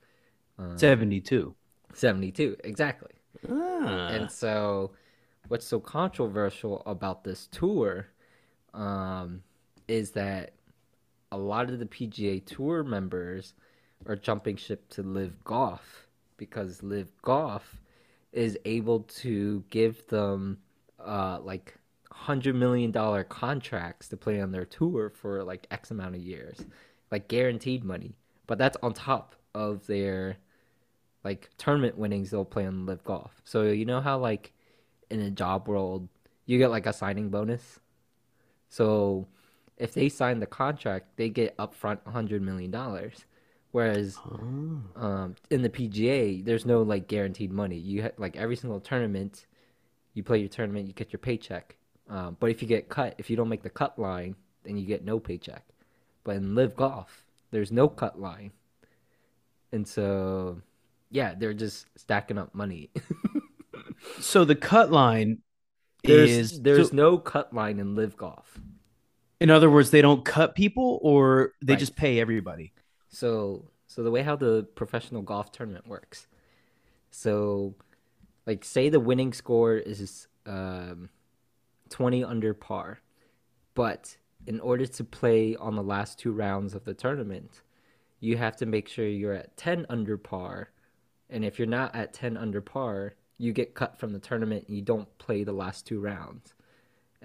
72. 0.79 1.55
72, 1.95 2.57
exactly. 2.65 3.13
Ah. 3.49 4.09
And 4.09 4.31
so, 4.31 4.93
what's 5.49 5.67
so 5.67 5.79
controversial 5.79 6.83
about 6.87 7.23
this 7.23 7.47
tour 7.53 8.09
um, 8.75 9.43
is 9.87 10.11
that 10.13 10.53
a 11.33 11.37
lot 11.37 11.71
of 11.71 11.79
the 11.79 11.87
PGA 11.87 12.45
Tour 12.45 12.85
members 12.85 13.55
are 14.07 14.17
jumping 14.17 14.57
ship 14.57 14.89
to 14.91 15.03
LIV 15.03 15.43
Golf 15.45 16.07
because 16.37 16.83
LIV 16.83 17.11
Golf 17.23 17.81
is 18.33 18.59
able 18.65 19.01
to 19.01 19.65
give 19.71 20.07
them 20.09 20.59
uh, 21.05 21.39
like 21.41 21.79
hundred 22.13 22.55
million 22.55 22.91
dollar 22.91 23.25
contracts 23.25 24.09
to 24.09 24.17
play 24.17 24.41
on 24.41 24.51
their 24.51 24.65
tour 24.65 25.11
for 25.11 25.45
like 25.45 25.67
X 25.71 25.91
amount 25.91 26.15
of 26.15 26.21
years, 26.21 26.65
like 27.11 27.29
guaranteed 27.29 27.85
money. 27.85 28.17
But 28.47 28.59
that's 28.59 28.77
on 28.83 28.95
top 28.95 29.35
of 29.55 29.87
their 29.87 30.37
like 31.25 31.51
tournament 31.59 31.99
winnings 31.99 32.31
they'll 32.31 32.45
play 32.45 32.67
on 32.67 32.87
LIV 32.87 33.05
Golf. 33.05 33.43
So 33.45 33.63
you 33.63 33.85
know 33.85 34.01
how 34.01 34.19
like 34.19 34.53
in 35.11 35.21
a 35.21 35.31
job 35.31 35.69
world 35.69 36.09
you 36.47 36.59
get 36.59 36.71
like 36.71 36.87
a 36.87 36.93
signing 36.93 37.31
bonus. 37.31 37.81
So 38.69 39.27
if 39.79 39.93
they 39.95 40.09
sign 40.09 40.41
the 40.41 40.47
contract, 40.47 41.17
they 41.17 41.29
get 41.29 41.57
upfront 41.59 41.99
hundred 42.07 42.43
million 42.43 42.71
dollars. 42.71 43.25
Whereas 43.73 44.17
Oh. 44.25 44.81
um, 44.97 45.35
in 45.51 45.61
the 45.63 45.69
PGA, 45.69 46.43
there's 46.45 46.65
no 46.65 46.83
like 46.83 47.09
guaranteed 47.09 47.53
money. 47.53 47.77
You 47.77 48.03
ha- 48.05 48.11
like 48.17 48.37
every 48.37 48.57
single 48.57 48.81
tournament, 48.81 49.45
you 50.15 50.23
play 50.23 50.39
your 50.39 50.49
tournament, 50.49 50.87
you 50.87 50.95
get 50.95 51.13
your 51.13 51.19
paycheck. 51.19 51.77
Um, 52.09 52.37
but 52.41 52.51
if 52.51 52.63
you 52.63 52.69
get 52.69 52.89
cut, 52.89 53.15
if 53.19 53.29
you 53.29 53.37
don't 53.37 53.49
make 53.51 53.63
the 53.63 53.71
cut 53.71 53.99
line, 53.99 54.35
then 54.63 54.77
you 54.79 54.87
get 54.87 55.05
no 55.05 55.19
paycheck. 55.19 55.65
But 56.25 56.37
in 56.37 56.55
LIV 56.55 56.77
Golf, 56.77 57.25
there's 57.51 57.71
no 57.71 57.89
cut 57.89 58.19
line, 58.21 58.53
and 59.73 59.87
so 59.87 60.63
yeah, 61.11 61.35
they're 61.37 61.55
just 61.55 61.87
stacking 61.99 62.39
up 62.39 62.55
money. 62.55 62.91
So 64.21 64.45
the 64.45 64.55
cut 64.55 64.91
line 64.93 65.39
there's 66.05 66.31
is 66.31 66.63
there's 66.63 66.91
so- 66.91 66.97
no 66.97 67.19
cut 67.19 67.53
line 67.53 67.79
in 67.79 67.95
LIV 67.97 68.17
Golf. 68.17 68.59
In 69.41 69.51
other 69.51 69.71
words, 69.71 69.91
they 69.91 70.03
don't 70.03 70.25
cut 70.25 70.55
people 70.55 70.99
or 71.03 71.53
they 71.63 71.75
Right. 71.75 71.81
just 71.81 71.97
pay 71.97 72.21
everybody. 72.21 72.73
So 73.09 73.71
so 73.87 74.03
the 74.03 74.11
way 74.11 74.23
how 74.23 74.37
the 74.37 74.65
professional 74.75 75.23
golf 75.23 75.53
tournament 75.53 75.87
works. 75.87 76.27
So 77.11 77.75
like 78.47 78.65
say 78.65 78.89
the 78.89 79.01
winning 79.01 79.33
score 79.33 79.75
is 79.77 80.27
um 80.47 81.09
20 81.91 82.25
under 82.25 82.55
par. 82.55 83.01
But 83.75 84.17
in 84.47 84.61
order 84.61 84.87
to 84.87 85.05
play 85.05 85.57
on 85.57 85.77
the 85.77 85.83
last 85.83 86.19
two 86.19 86.33
rounds 86.33 86.75
of 86.75 86.85
the 86.85 86.95
tournament, 86.95 87.63
you 88.21 88.37
have 88.37 88.57
to 88.57 88.67
make 88.67 88.89
sure 88.89 89.07
you're 89.07 89.35
at 89.35 89.57
10 89.57 89.87
under 89.89 90.17
par. 90.17 90.71
And 91.29 91.45
if 91.45 91.59
you're 91.59 91.67
not 91.69 91.95
at 91.95 92.13
10 92.15 92.37
under 92.37 92.61
par, 92.61 93.15
you 93.39 93.53
get 93.53 93.75
cut 93.75 93.99
from 93.99 94.13
the 94.13 94.19
tournament 94.19 94.65
and 94.67 94.77
you 94.77 94.83
don't 94.83 95.09
play 95.19 95.45
the 95.45 95.53
last 95.53 95.87
two 95.87 96.01
rounds. 96.01 96.55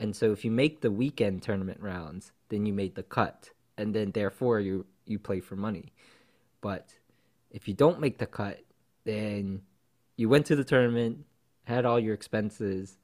And 0.01 0.15
so 0.15 0.31
if 0.31 0.43
you 0.43 0.49
make 0.49 0.81
the 0.81 0.89
weekend 0.89 1.43
tournament 1.43 1.79
rounds, 1.79 2.31
then 2.49 2.65
you 2.65 2.73
made 2.73 2.95
the 2.95 3.03
cut, 3.03 3.51
and 3.77 3.93
then 3.93 4.09
therefore 4.11 4.59
you 4.59 4.87
you 5.05 5.19
play 5.19 5.39
for 5.39 5.55
money. 5.55 5.93
But 6.59 6.89
if 7.51 7.67
you 7.67 7.75
don't 7.75 7.99
make 7.99 8.17
the 8.17 8.25
cut, 8.25 8.61
then 9.03 9.61
you 10.17 10.27
went 10.27 10.47
to 10.47 10.55
the 10.55 10.63
tournament, 10.63 11.25
had 11.65 11.85
all 11.85 11.99
your 11.99 12.15
expenses, 12.15 12.97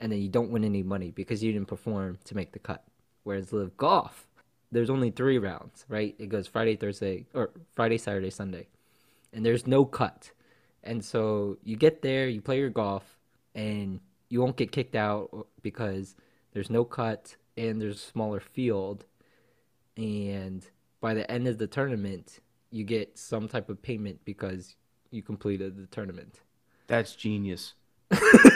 and 0.00 0.10
then 0.10 0.20
you 0.20 0.28
don't 0.28 0.50
win 0.50 0.64
any 0.64 0.82
money 0.82 1.12
because 1.12 1.44
you 1.44 1.52
didn't 1.52 1.68
perform 1.68 2.18
to 2.24 2.34
make 2.34 2.50
the 2.50 2.58
cut. 2.58 2.82
Whereas 3.22 3.52
LIV 3.52 3.76
golf, 3.76 4.26
there's 4.72 4.90
only 4.90 5.12
three 5.12 5.38
rounds, 5.38 5.84
right? 5.88 6.16
It 6.18 6.28
goes 6.28 6.48
Friday, 6.48 6.74
Thursday, 6.74 7.24
or 7.34 7.50
Friday, 7.76 7.98
Saturday, 7.98 8.30
Sunday, 8.30 8.66
and 9.32 9.46
there's 9.46 9.68
no 9.68 9.84
cut. 9.84 10.32
And 10.82 11.04
so 11.04 11.58
you 11.62 11.76
get 11.76 12.02
there, 12.02 12.26
you 12.26 12.40
play 12.40 12.58
your 12.58 12.70
golf, 12.70 13.04
and 13.54 14.00
you 14.28 14.40
won't 14.40 14.56
get 14.56 14.72
kicked 14.72 14.96
out 14.96 15.46
because 15.62 16.16
there's 16.52 16.70
no 16.70 16.84
cut 16.84 17.36
and 17.56 17.80
there's 17.80 17.96
a 17.96 18.06
smaller 18.10 18.40
field. 18.40 19.04
And 19.96 20.64
by 21.00 21.14
the 21.14 21.30
end 21.30 21.48
of 21.48 21.58
the 21.58 21.66
tournament, 21.66 22.40
you 22.70 22.84
get 22.84 23.18
some 23.18 23.48
type 23.48 23.68
of 23.68 23.82
payment 23.82 24.20
because 24.24 24.76
you 25.10 25.22
completed 25.22 25.76
the 25.76 25.86
tournament. 25.86 26.40
That's 26.86 27.14
genius. 27.14 27.74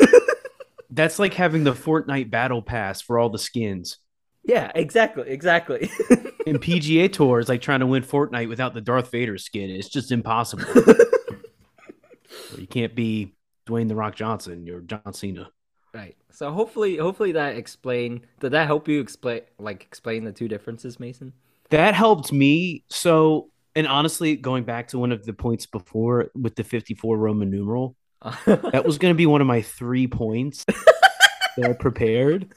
That's 0.90 1.18
like 1.18 1.34
having 1.34 1.64
the 1.64 1.72
Fortnite 1.72 2.30
battle 2.30 2.62
pass 2.62 3.00
for 3.02 3.18
all 3.18 3.28
the 3.28 3.38
skins. 3.38 3.98
Yeah, 4.44 4.70
exactly, 4.74 5.28
exactly. 5.28 5.90
In 6.46 6.58
PGA 6.58 7.12
Tour, 7.12 7.40
it's 7.40 7.48
like 7.48 7.60
trying 7.60 7.80
to 7.80 7.86
win 7.86 8.04
Fortnite 8.04 8.48
without 8.48 8.72
the 8.72 8.80
Darth 8.80 9.10
Vader 9.10 9.36
skin. 9.36 9.68
It's 9.70 9.88
just 9.88 10.12
impossible. 10.12 10.64
you 12.56 12.68
can't 12.68 12.94
be 12.94 13.34
Dwayne 13.66 13.88
the 13.88 13.96
Rock 13.96 14.14
Johnson. 14.14 14.64
You're 14.64 14.80
John 14.80 15.12
Cena. 15.12 15.50
Right. 15.96 16.16
So 16.30 16.52
hopefully, 16.52 16.96
hopefully 16.96 17.32
that 17.32 17.56
explain. 17.56 18.22
Did 18.40 18.52
that 18.52 18.66
help 18.66 18.88
you 18.88 19.00
explain, 19.00 19.42
like 19.58 19.82
explain 19.82 20.24
the 20.24 20.32
two 20.32 20.48
differences, 20.48 21.00
Mason? 21.00 21.32
That 21.70 21.94
helped 21.94 22.32
me. 22.32 22.84
So, 22.88 23.50
and 23.74 23.86
honestly, 23.86 24.36
going 24.36 24.64
back 24.64 24.88
to 24.88 24.98
one 24.98 25.12
of 25.12 25.24
the 25.24 25.32
points 25.32 25.66
before 25.66 26.30
with 26.34 26.54
the 26.56 26.64
54 26.64 27.16
Roman 27.16 27.50
numeral, 27.50 27.96
that 28.46 28.84
was 28.84 28.98
going 28.98 29.12
to 29.12 29.16
be 29.16 29.26
one 29.26 29.40
of 29.40 29.46
my 29.46 29.62
three 29.62 30.06
points 30.06 30.64
that 30.64 31.70
I 31.70 31.72
prepared. 31.72 32.52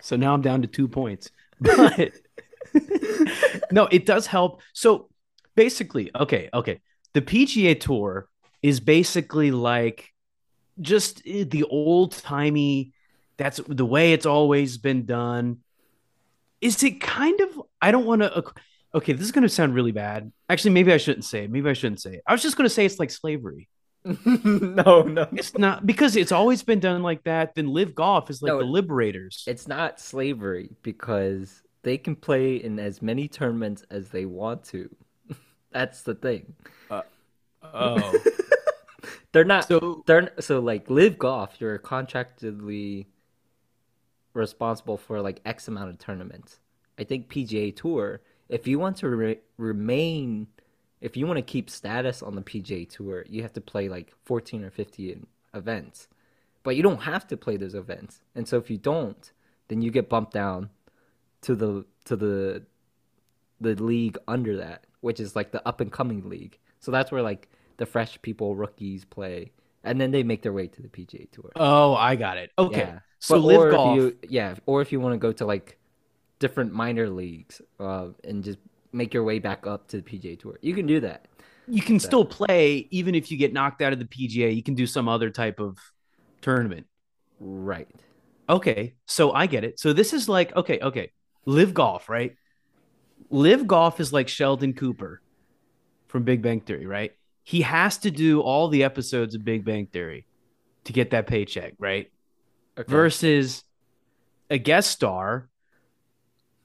So 0.00 0.16
now 0.16 0.34
I'm 0.34 0.42
down 0.42 0.62
to 0.62 0.68
two 0.68 0.88
points. 0.88 1.30
But 1.60 2.12
no, 3.70 3.88
it 3.90 4.06
does 4.06 4.26
help. 4.26 4.62
So 4.72 5.08
basically, 5.54 6.10
okay, 6.14 6.48
okay. 6.52 6.80
The 7.12 7.22
PGA 7.22 7.78
Tour 7.78 8.28
is 8.62 8.80
basically 8.80 9.50
like 9.50 10.12
just 10.80 11.22
eh, 11.26 11.44
the 11.48 11.64
old 11.64 12.12
timey, 12.12 12.92
that's 13.36 13.60
the 13.68 13.86
way 13.86 14.12
it's 14.12 14.26
always 14.26 14.78
been 14.78 15.04
done. 15.06 15.58
Is 16.60 16.82
it 16.82 17.00
kind 17.00 17.38
of, 17.40 17.62
I 17.82 17.90
don't 17.90 18.06
want 18.06 18.22
to, 18.22 18.44
okay, 18.94 19.12
this 19.12 19.26
is 19.26 19.32
going 19.32 19.42
to 19.42 19.48
sound 19.48 19.74
really 19.74 19.92
bad. 19.92 20.32
Actually, 20.48 20.70
maybe 20.72 20.92
I 20.92 20.96
shouldn't 20.96 21.24
say 21.24 21.44
it. 21.44 21.50
Maybe 21.50 21.68
I 21.68 21.74
shouldn't 21.74 22.00
say 22.00 22.14
it. 22.14 22.22
I 22.26 22.32
was 22.32 22.42
just 22.42 22.56
going 22.56 22.66
to 22.68 22.74
say 22.74 22.86
it's 22.86 22.98
like 22.98 23.10
slavery. 23.10 23.68
no, 24.24 25.02
no, 25.02 25.26
It's 25.32 25.58
not 25.58 25.84
because 25.84 26.14
it's 26.16 26.30
always 26.32 26.62
been 26.62 26.78
done 26.80 27.02
like 27.02 27.24
that. 27.24 27.54
Then 27.54 27.66
LIV 27.66 27.94
golf 27.94 28.30
is 28.30 28.40
like 28.40 28.50
No, 28.52 28.58
the 28.58 28.64
liberators. 28.64 29.42
it's 29.46 29.66
not 29.66 30.00
slavery 30.00 30.70
because 30.82 31.62
they 31.82 31.98
can 31.98 32.14
play 32.16 32.56
in 32.56 32.78
as 32.78 33.02
many 33.02 33.26
tournaments 33.28 33.84
as 33.90 34.08
they 34.08 34.24
want 34.24 34.64
to. 34.66 34.88
That's 35.72 36.02
the 36.02 36.14
thing. 36.14 36.54
Uh, 36.90 37.02
oh, 37.62 38.18
They're 39.32 39.44
not. 39.44 39.68
so 39.68 40.02
they're 40.06 40.32
so 40.40 40.60
like 40.60 40.88
LIV 40.90 41.18
golf. 41.18 41.56
You're 41.60 41.78
contractually 41.78 43.06
responsible 44.34 44.96
for 44.96 45.20
like 45.20 45.40
X 45.44 45.68
amount 45.68 45.90
of 45.90 45.98
tournaments. 45.98 46.60
I 46.98 47.04
think 47.04 47.28
PGA 47.28 47.74
Tour. 47.74 48.20
If 48.48 48.66
you 48.66 48.78
want 48.78 48.98
to 48.98 49.08
re- 49.08 49.40
remain, 49.56 50.46
if 51.00 51.16
you 51.16 51.26
want 51.26 51.38
to 51.38 51.42
keep 51.42 51.68
status 51.68 52.22
on 52.22 52.36
the 52.36 52.42
PGA 52.42 52.88
Tour, 52.88 53.24
you 53.28 53.42
have 53.42 53.52
to 53.54 53.60
play 53.60 53.88
like 53.88 54.12
14 54.24 54.64
or 54.64 54.70
15 54.70 55.26
events. 55.54 56.08
But 56.62 56.76
you 56.76 56.82
don't 56.82 57.02
have 57.02 57.26
to 57.28 57.36
play 57.36 57.56
those 57.56 57.74
events. 57.74 58.20
And 58.34 58.46
so 58.46 58.56
if 58.56 58.70
you 58.70 58.78
don't, 58.78 59.30
then 59.68 59.82
you 59.82 59.90
get 59.90 60.08
bumped 60.08 60.32
down 60.32 60.70
to 61.42 61.54
the 61.54 61.84
to 62.04 62.16
the 62.16 62.62
the 63.60 63.74
league 63.74 64.18
under 64.28 64.56
that, 64.56 64.86
which 65.00 65.20
is 65.20 65.34
like 65.34 65.52
the 65.52 65.66
up 65.66 65.80
and 65.80 65.90
coming 65.90 66.28
league. 66.28 66.58
So 66.80 66.90
that's 66.90 67.10
where 67.10 67.22
like 67.22 67.48
the 67.76 67.86
fresh 67.86 68.20
people, 68.22 68.56
rookies 68.56 69.04
play, 69.04 69.52
and 69.84 70.00
then 70.00 70.10
they 70.10 70.22
make 70.22 70.42
their 70.42 70.52
way 70.52 70.66
to 70.66 70.82
the 70.82 70.88
PGA 70.88 71.30
Tour. 71.30 71.52
oh, 71.56 71.94
I 71.94 72.16
got 72.16 72.38
it. 72.38 72.50
Okay, 72.58 72.78
Yeah. 72.80 72.98
so 73.18 73.36
But- 73.40 73.46
LIV 73.46 73.70
golf. 73.72 73.96
you, 73.96 74.16
yeah, 74.28 74.54
or 74.66 74.80
if 74.82 74.92
you 74.92 75.00
want 75.00 75.14
to 75.14 75.18
go 75.18 75.32
to 75.32 75.44
like 75.46 75.78
different 76.38 76.72
minor 76.72 77.08
leagues 77.08 77.60
uh, 77.80 78.08
and 78.24 78.42
just 78.44 78.58
make 78.92 79.12
your 79.14 79.24
way 79.24 79.38
back 79.38 79.66
up 79.66 79.88
to 79.88 79.96
the 79.98 80.02
PGA 80.02 80.38
Tour, 80.38 80.58
you 80.62 80.74
can 80.74 80.86
do 80.86 81.00
that. 81.00 81.26
you 81.68 81.82
can 81.82 81.98
still 81.98 82.24
play 82.24 82.86
even 82.92 83.14
if 83.16 83.30
you 83.30 83.36
get 83.36 83.52
knocked 83.52 83.82
out 83.82 83.92
of 83.92 83.98
the 83.98 84.04
PGA. 84.04 84.54
You 84.54 84.62
can 84.62 84.74
do 84.74 84.86
some 84.86 85.08
other 85.08 85.30
type 85.30 85.58
of 85.58 85.76
tournament. 86.40 86.86
Right. 87.40 87.88
Okay, 88.48 88.94
so 89.06 89.32
I 89.32 89.46
get 89.46 89.64
it. 89.64 89.80
So 89.80 89.92
this 89.92 90.12
is 90.12 90.28
like 90.28 90.54
okay, 90.54 90.78
okay. 90.80 91.10
LIV 91.44 91.74
golf, 91.74 92.08
right? 92.08 92.36
LIV 93.30 93.66
golf 93.66 93.98
is 94.00 94.12
like 94.12 94.28
Sheldon 94.28 94.72
Cooper 94.74 95.20
from 96.06 96.22
Big 96.22 96.40
Bang 96.42 96.60
Theory, 96.60 96.86
right? 96.86 97.12
He 97.46 97.60
has 97.62 97.98
to 97.98 98.10
do 98.10 98.40
all 98.40 98.66
the 98.66 98.82
episodes 98.82 99.36
of 99.36 99.44
Big 99.44 99.64
Bang 99.64 99.86
Theory 99.86 100.26
to 100.82 100.92
get 100.92 101.10
that 101.10 101.28
paycheck, 101.28 101.74
right? 101.78 102.10
Okay. 102.76 102.90
Versus 102.90 103.62
a 104.50 104.58
guest 104.58 104.90
star 104.90 105.48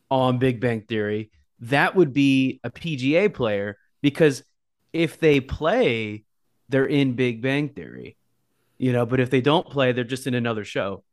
on 0.09 0.39
Big 0.39 0.59
Bang 0.59 0.81
Theory, 0.81 1.29
that 1.59 1.93
would 1.95 2.13
be 2.13 2.59
a 2.63 2.71
PGA 2.71 3.31
player 3.31 3.77
because 4.01 4.41
if 4.91 5.19
they 5.19 5.39
play, 5.39 6.23
they're 6.67 6.87
in 6.87 7.13
Big 7.13 7.43
Bang 7.43 7.69
Theory, 7.69 8.17
you 8.79 8.91
know. 8.91 9.05
But 9.05 9.19
if 9.19 9.29
they 9.29 9.41
don't 9.41 9.67
play, 9.67 9.91
they're 9.91 10.03
just 10.03 10.25
in 10.25 10.33
another 10.33 10.65
show 10.65 11.03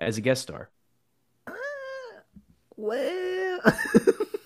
as 0.00 0.16
a 0.16 0.22
guest 0.22 0.40
star. 0.40 0.70
Uh, 1.46 1.52
well, 2.76 3.60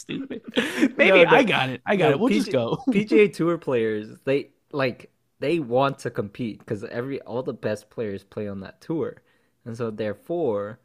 Stupid. 0.00 0.42
Maybe 0.96 1.24
no. 1.24 1.26
I 1.26 1.42
got 1.44 1.68
it. 1.70 1.82
I 1.86 1.96
got 1.96 2.10
No, 2.10 2.12
it. 2.12 2.18
We'll 2.18 2.30
PG 2.30 2.40
just 2.40 2.52
go. 2.52 2.84
PGA 2.90 3.28
Tour 3.28 3.58
players, 3.58 4.18
they 4.24 4.50
like 4.72 5.10
they 5.40 5.58
want 5.60 5.98
to 6.00 6.10
compete 6.10 6.58
because 6.60 6.84
every 6.84 7.20
all 7.22 7.42
the 7.42 7.52
best 7.54 7.90
players 7.90 8.24
play 8.24 8.48
on 8.48 8.60
that 8.60 8.80
tour, 8.80 9.22
and 9.64 9.76
so 9.76 9.90
therefore 9.90 10.80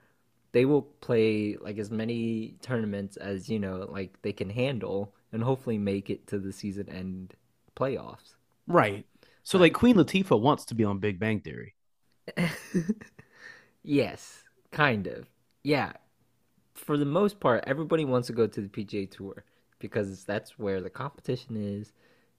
they 0.54 0.66
will 0.66 0.84
play 0.84 1.58
like 1.58 1.78
as 1.78 1.92
many 1.92 2.56
tournaments 2.62 3.18
as 3.18 3.50
you 3.50 3.60
know 3.60 3.88
like 3.92 4.22
they 4.22 4.34
can 4.34 4.50
handle, 4.50 5.14
and 5.32 5.44
hopefully 5.44 5.78
make 5.78 6.10
it 6.10 6.28
to 6.28 6.40
the 6.40 6.52
season 6.54 6.90
end 6.90 7.36
playoffs. 7.76 8.36
Right. 8.68 9.06
So 9.44 9.58
like 9.58 9.74
Queen 9.74 9.96
Latifah 9.96 10.40
wants 10.40 10.66
to 10.66 10.76
be 10.76 10.84
on 10.84 11.00
Big 11.00 11.20
Bang 11.20 11.40
Theory. 11.42 11.76
Yes, 13.84 14.44
kind 14.72 15.08
of. 15.08 15.28
Yeah. 15.64 15.94
For 16.74 16.98
the 16.98 17.06
most 17.06 17.40
part, 17.40 17.64
everybody 17.68 18.06
wants 18.06 18.28
to 18.28 18.34
go 18.34 18.48
to 18.48 18.62
the 18.62 18.68
PGA 18.68 19.10
Tour 19.10 19.44
because 19.80 20.24
that's 20.24 20.58
where 20.58 20.82
the 20.82 20.90
competition 20.90 21.56
is. 21.56 21.92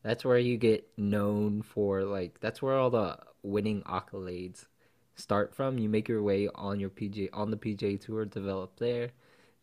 That's 0.03 0.25
where 0.25 0.38
you 0.38 0.57
get 0.57 0.87
known 0.97 1.62
for 1.62 2.03
like 2.05 2.40
that's 2.40 2.61
where 2.61 2.75
all 2.75 2.90
the 2.90 3.18
winning 3.42 3.83
accolades 3.83 4.66
start 5.14 5.55
from. 5.55 5.79
You 5.79 5.88
make 5.88 6.09
your 6.09 6.23
way 6.23 6.49
on 6.55 6.81
your 6.81 6.90
PGA 6.90 7.29
on 7.33 7.51
the 7.51 7.57
PGA 7.57 8.01
Tour, 8.01 8.25
develop 8.25 8.79
there, 8.79 9.11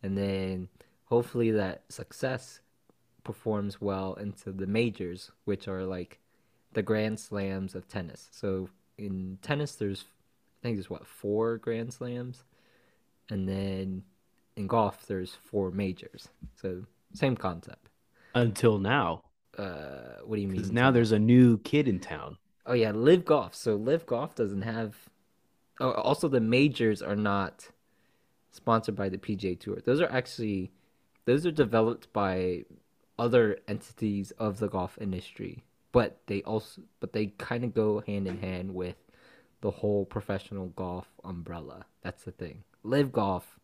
and 0.02 0.18
then 0.18 0.70
hopefully 1.06 1.52
that 1.52 1.84
success 1.90 2.62
performs 3.24 3.80
well 3.80 4.16
into 4.16 4.52
the 4.52 4.68
majors, 4.68 5.32
which 5.46 5.68
are 5.68 5.84
like 5.84 6.20
the 6.74 6.82
grand 6.82 7.20
slams 7.20 7.76
of 7.76 7.88
tennis. 7.88 8.30
So 8.32 8.70
in 8.98 9.38
tennis 9.42 9.76
there's 9.76 10.06
I 10.62 10.68
think 10.68 10.78
there's 10.78 10.90
what 10.90 11.08
four 11.08 11.58
Grand 11.58 11.92
Slams, 11.92 12.44
and 13.30 13.50
then 13.50 14.04
in 14.56 14.68
golf 14.68 15.06
there's 15.08 15.36
four 15.36 15.72
majors. 15.72 16.30
So 16.56 16.84
same 17.14 17.36
concept. 17.36 17.90
Until 18.34 18.80
now. 18.80 19.24
Uh, 19.58 20.20
what 20.24 20.38
do 20.38 20.42
you 20.42 20.48
mean? 20.48 20.74
Now 20.74 20.92
there's 20.92 21.12
a 21.12 21.20
new 21.20 21.58
kid 21.60 21.88
in 21.88 22.00
town. 22.00 22.38
oh 22.66 22.74
yeah, 22.74 22.92
LIV 22.92 23.26
Golf. 23.26 23.56
So 23.56 23.76
LIV 23.76 24.06
Golf 24.06 24.36
doesn't 24.36 24.62
have. 24.62 24.96
Oh, 25.80 25.92
also 25.92 26.28
the 26.28 26.40
majors 26.40 27.02
are 27.02 27.16
not 27.16 27.70
sponsored 28.52 28.96
by 28.96 29.10
the 29.10 29.18
PGA 29.18 29.60
Tour. 29.60 29.80
Those 29.84 30.00
are 30.00 30.12
actually 30.12 30.72
those 31.26 31.46
are 31.46 31.52
developed 31.52 32.12
by 32.14 32.66
other 33.20 33.60
entities 33.68 34.32
of 34.32 34.60
the 34.60 34.68
golf 34.68 34.98
industry, 35.00 35.64
but 35.92 36.20
they 36.28 36.42
also 36.44 36.82
but 37.00 37.14
they 37.14 37.28
kind 37.38 37.64
of 37.64 37.74
go 37.74 38.02
hand 38.06 38.28
in 38.28 38.40
hand 38.40 38.74
with 38.74 38.96
the 39.62 39.72
whole 39.72 40.06
professional 40.06 40.68
golf 40.68 41.08
umbrella. 41.24 41.86
That's 42.02 42.24
the 42.24 42.32
thing. 42.32 42.64
LIV 42.84 43.12
Golf 43.12 43.60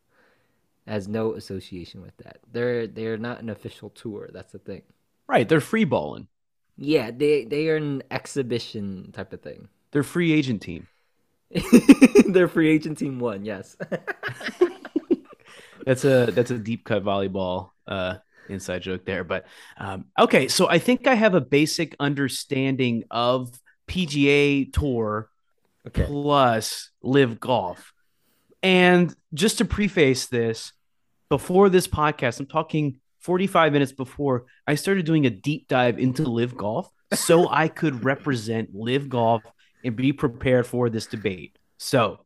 has 0.88 1.08
no 1.08 1.34
association 1.34 2.02
with 2.02 2.15
that. 2.17 2.39
They're 2.52 2.88
they're 2.88 3.17
not 3.17 3.41
an 3.41 3.50
official 3.50 3.89
tour. 3.89 4.30
That's 4.34 4.52
the 4.52 4.60
thing. 4.60 4.84
Right. 5.28 5.47
They're 5.47 5.62
free 5.62 5.86
balling. 5.86 6.28
Yeah, 6.78 7.12
they 7.12 7.45
they 7.45 7.69
are 7.69 7.78
an 7.78 8.04
exhibition 8.12 9.12
type 9.12 9.34
of 9.34 9.41
thing. 9.41 9.69
They're 9.91 10.04
free 10.04 10.32
agent 10.32 10.62
team. 10.62 10.88
Their 12.28 12.47
free 12.47 12.69
agent 12.69 12.97
team 12.97 13.19
won. 13.19 13.45
Yes. 13.45 13.78
that's 15.86 16.06
a 16.06 16.32
that's 16.32 16.52
a 16.52 16.58
deep 16.58 16.84
cut 16.84 17.04
volleyball 17.04 17.71
uh, 17.88 18.15
inside 18.50 18.82
joke 18.82 19.06
there. 19.06 19.23
But 19.23 19.45
um, 19.78 20.06
okay, 20.19 20.47
so 20.47 20.69
I 20.69 20.80
think 20.80 21.08
I 21.08 21.15
have 21.15 21.34
a 21.34 21.41
basic 21.41 21.95
understanding 22.00 23.06
of 23.10 23.60
PGA 23.88 24.71
Tour 24.71 25.30
okay. 25.88 26.06
plus 26.06 26.91
LIV 27.02 27.39
Golf. 27.39 27.93
And 28.62 29.15
just 29.34 29.60
to 29.60 29.65
preface 29.65 30.28
this, 30.28 30.73
before 31.30 31.70
this 31.70 31.88
podcast, 31.88 32.40
I'm 32.40 32.46
talking 32.46 33.00
45 33.20 33.74
minutes 33.74 33.92
before 33.92 34.46
I 34.66 34.76
started 34.76 35.06
doing 35.06 35.26
a 35.26 35.30
deep 35.30 35.68
dive 35.68 36.00
into 36.00 36.24
LIV 36.24 36.56
Golf 36.56 36.90
so 37.13 37.50
I 37.50 37.68
could 37.68 38.04
represent 38.06 38.74
LIV 38.74 39.10
Golf 39.10 39.44
and 39.84 39.96
be 39.96 40.13
prepared 40.13 40.66
for 40.66 40.90
this 40.90 41.08
debate. 41.08 41.58
So, 41.78 42.20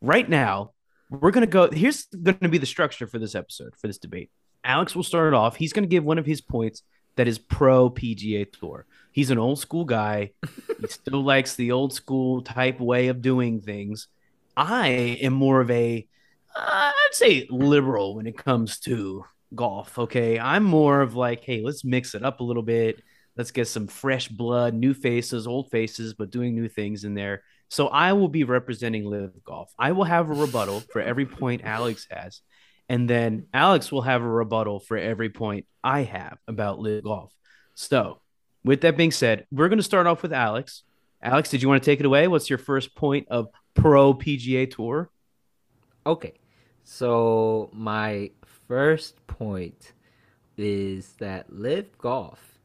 right 0.00 0.28
now, 0.28 0.72
we're 1.10 1.30
going 1.30 1.46
to 1.46 1.50
go. 1.50 1.70
Here's 1.70 2.06
going 2.06 2.38
to 2.38 2.48
be 2.48 2.58
the 2.58 2.66
structure 2.66 3.06
for 3.06 3.18
this 3.18 3.34
episode, 3.34 3.74
for 3.76 3.86
this 3.86 3.98
debate. 3.98 4.30
Alex 4.64 4.94
will 4.94 5.02
start 5.02 5.28
it 5.28 5.34
off. 5.34 5.56
He's 5.56 5.72
going 5.72 5.84
to 5.84 5.88
give 5.88 6.04
one 6.04 6.18
of 6.18 6.26
his 6.26 6.40
points 6.40 6.82
that 7.16 7.28
is 7.28 7.38
pro 7.38 7.90
PGA 7.90 8.50
Tour. 8.50 8.86
He's 9.12 9.30
an 9.30 9.38
old 9.38 9.58
school 9.58 9.84
guy. 9.84 10.32
he 10.80 10.86
still 10.88 11.22
likes 11.22 11.54
the 11.54 11.72
old 11.72 11.92
school 11.92 12.42
type 12.42 12.80
way 12.80 13.08
of 13.08 13.22
doing 13.22 13.60
things. 13.60 14.08
I 14.56 14.88
am 14.88 15.32
more 15.32 15.60
of 15.60 15.70
a, 15.70 16.06
Uh, 16.56 16.92
I'd 16.94 17.08
say 17.12 17.46
liberal 17.50 18.16
when 18.16 18.26
it 18.26 18.38
comes 18.38 18.78
to 18.80 19.24
golf. 19.54 19.98
Okay. 19.98 20.38
I'm 20.38 20.64
more 20.64 21.00
of 21.00 21.16
like, 21.16 21.44
hey, 21.44 21.62
let's 21.62 21.84
mix 21.84 22.14
it 22.14 22.24
up 22.24 22.40
a 22.40 22.44
little 22.44 22.62
bit. 22.62 23.02
Let's 23.36 23.50
get 23.50 23.66
some 23.66 23.88
fresh 23.88 24.28
blood, 24.28 24.74
new 24.74 24.94
faces, 24.94 25.46
old 25.46 25.70
faces, 25.70 26.14
but 26.14 26.30
doing 26.30 26.54
new 26.54 26.68
things 26.68 27.04
in 27.04 27.14
there. 27.14 27.42
So 27.68 27.88
I 27.88 28.12
will 28.12 28.28
be 28.28 28.44
representing 28.44 29.04
LIV 29.04 29.42
Golf. 29.44 29.72
I 29.78 29.92
will 29.92 30.04
have 30.04 30.30
a 30.30 30.34
rebuttal 30.34 30.80
for 30.80 31.00
every 31.00 31.26
point 31.26 31.62
Alex 31.64 32.06
has. 32.10 32.40
And 32.88 33.10
then 33.10 33.46
Alex 33.52 33.90
will 33.90 34.02
have 34.02 34.22
a 34.22 34.28
rebuttal 34.28 34.78
for 34.78 34.96
every 34.96 35.30
point 35.30 35.66
I 35.82 36.02
have 36.02 36.38
about 36.46 36.78
LIV 36.78 37.02
Golf. 37.02 37.32
So, 37.74 38.20
with 38.64 38.82
that 38.82 38.96
being 38.96 39.10
said, 39.10 39.46
we're 39.50 39.68
going 39.68 39.78
to 39.78 39.82
start 39.82 40.06
off 40.06 40.22
with 40.22 40.32
Alex. 40.32 40.84
Alex, 41.20 41.50
did 41.50 41.62
you 41.62 41.68
want 41.68 41.82
to 41.82 41.90
take 41.90 42.00
it 42.00 42.06
away? 42.06 42.28
What's 42.28 42.48
your 42.48 42.58
first 42.58 42.94
point 42.94 43.26
of 43.30 43.48
pro 43.74 44.14
PGA 44.14 44.70
Tour? 44.70 45.10
Okay. 46.06 46.34
So, 46.84 47.70
my 47.72 48.30
first 48.68 49.26
point 49.26 49.92
is 50.56 51.14
that 51.18 51.52
LIV 51.52 51.98
Golf 51.98 52.58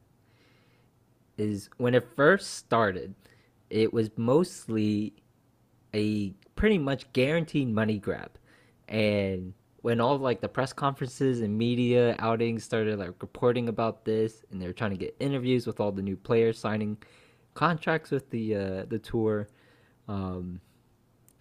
is 1.38 1.69
when 1.77 1.95
it 1.95 2.08
first 2.15 2.55
started, 2.55 3.15
it 3.69 3.93
was 3.93 4.10
mostly 4.17 5.13
a 5.93 6.32
pretty 6.55 6.77
much 6.77 7.12
guaranteed 7.13 7.69
money 7.69 7.97
grab. 7.97 8.32
And 8.89 9.53
when 9.82 10.01
all 10.01 10.17
like 10.17 10.41
the 10.41 10.49
press 10.49 10.73
conferences 10.73 11.39
and 11.39 11.58
media 11.58 12.15
outings 12.19 12.63
started 12.63 12.99
like 12.99 13.21
reporting 13.21 13.69
about 13.69 14.03
this 14.03 14.43
and 14.51 14.62
they 14.62 14.67
were 14.67 14.73
trying 14.73 14.91
to 14.91 14.97
get 14.97 15.15
interviews 15.19 15.65
with 15.65 15.79
all 15.79 15.91
the 15.91 16.01
new 16.01 16.17
players 16.17 16.60
signing 16.60 16.97
contracts 17.53 18.12
with 18.12 18.29
the 18.29 18.55
uh, 18.55 18.86
the 18.89 18.99
tour 18.99 19.47
um, 20.08 20.60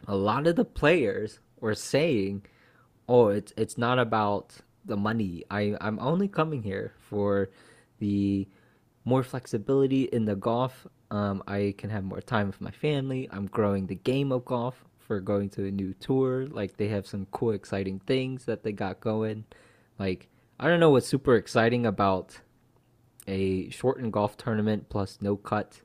a 0.06 0.14
lot 0.14 0.46
of 0.46 0.56
the 0.56 0.64
players 0.64 1.40
were 1.60 1.74
saying 1.74 2.42
oh 3.08 3.28
it's 3.28 3.52
it's 3.56 3.78
not 3.78 3.98
about 3.98 4.54
the 4.84 4.96
money 4.96 5.44
i 5.50 5.74
i'm 5.80 5.98
only 5.98 6.28
coming 6.28 6.62
here 6.62 6.92
for 6.98 7.50
the 7.98 8.46
more 9.04 9.22
flexibility 9.22 10.04
in 10.04 10.24
the 10.24 10.36
golf 10.36 10.86
um, 11.10 11.42
i 11.46 11.74
can 11.78 11.90
have 11.90 12.04
more 12.04 12.20
time 12.20 12.46
with 12.46 12.60
my 12.60 12.70
family 12.70 13.28
i'm 13.32 13.46
growing 13.46 13.86
the 13.86 13.94
game 13.94 14.30
of 14.32 14.44
golf 14.44 14.84
for 15.08 15.20
going 15.20 15.48
to 15.48 15.64
a 15.64 15.70
new 15.70 15.94
tour. 15.94 16.46
Like 16.46 16.76
they 16.76 16.88
have 16.88 17.06
some 17.06 17.26
cool, 17.32 17.52
exciting 17.52 17.98
things 18.00 18.44
that 18.44 18.62
they 18.62 18.72
got 18.72 19.00
going. 19.00 19.46
Like 19.98 20.28
I 20.60 20.68
don't 20.68 20.78
know 20.78 20.90
what's 20.90 21.08
super 21.08 21.34
exciting 21.34 21.86
about 21.86 22.38
a 23.26 23.70
shortened 23.70 24.12
golf 24.12 24.36
tournament 24.36 24.88
plus 24.90 25.18
no 25.20 25.36
cut. 25.36 25.80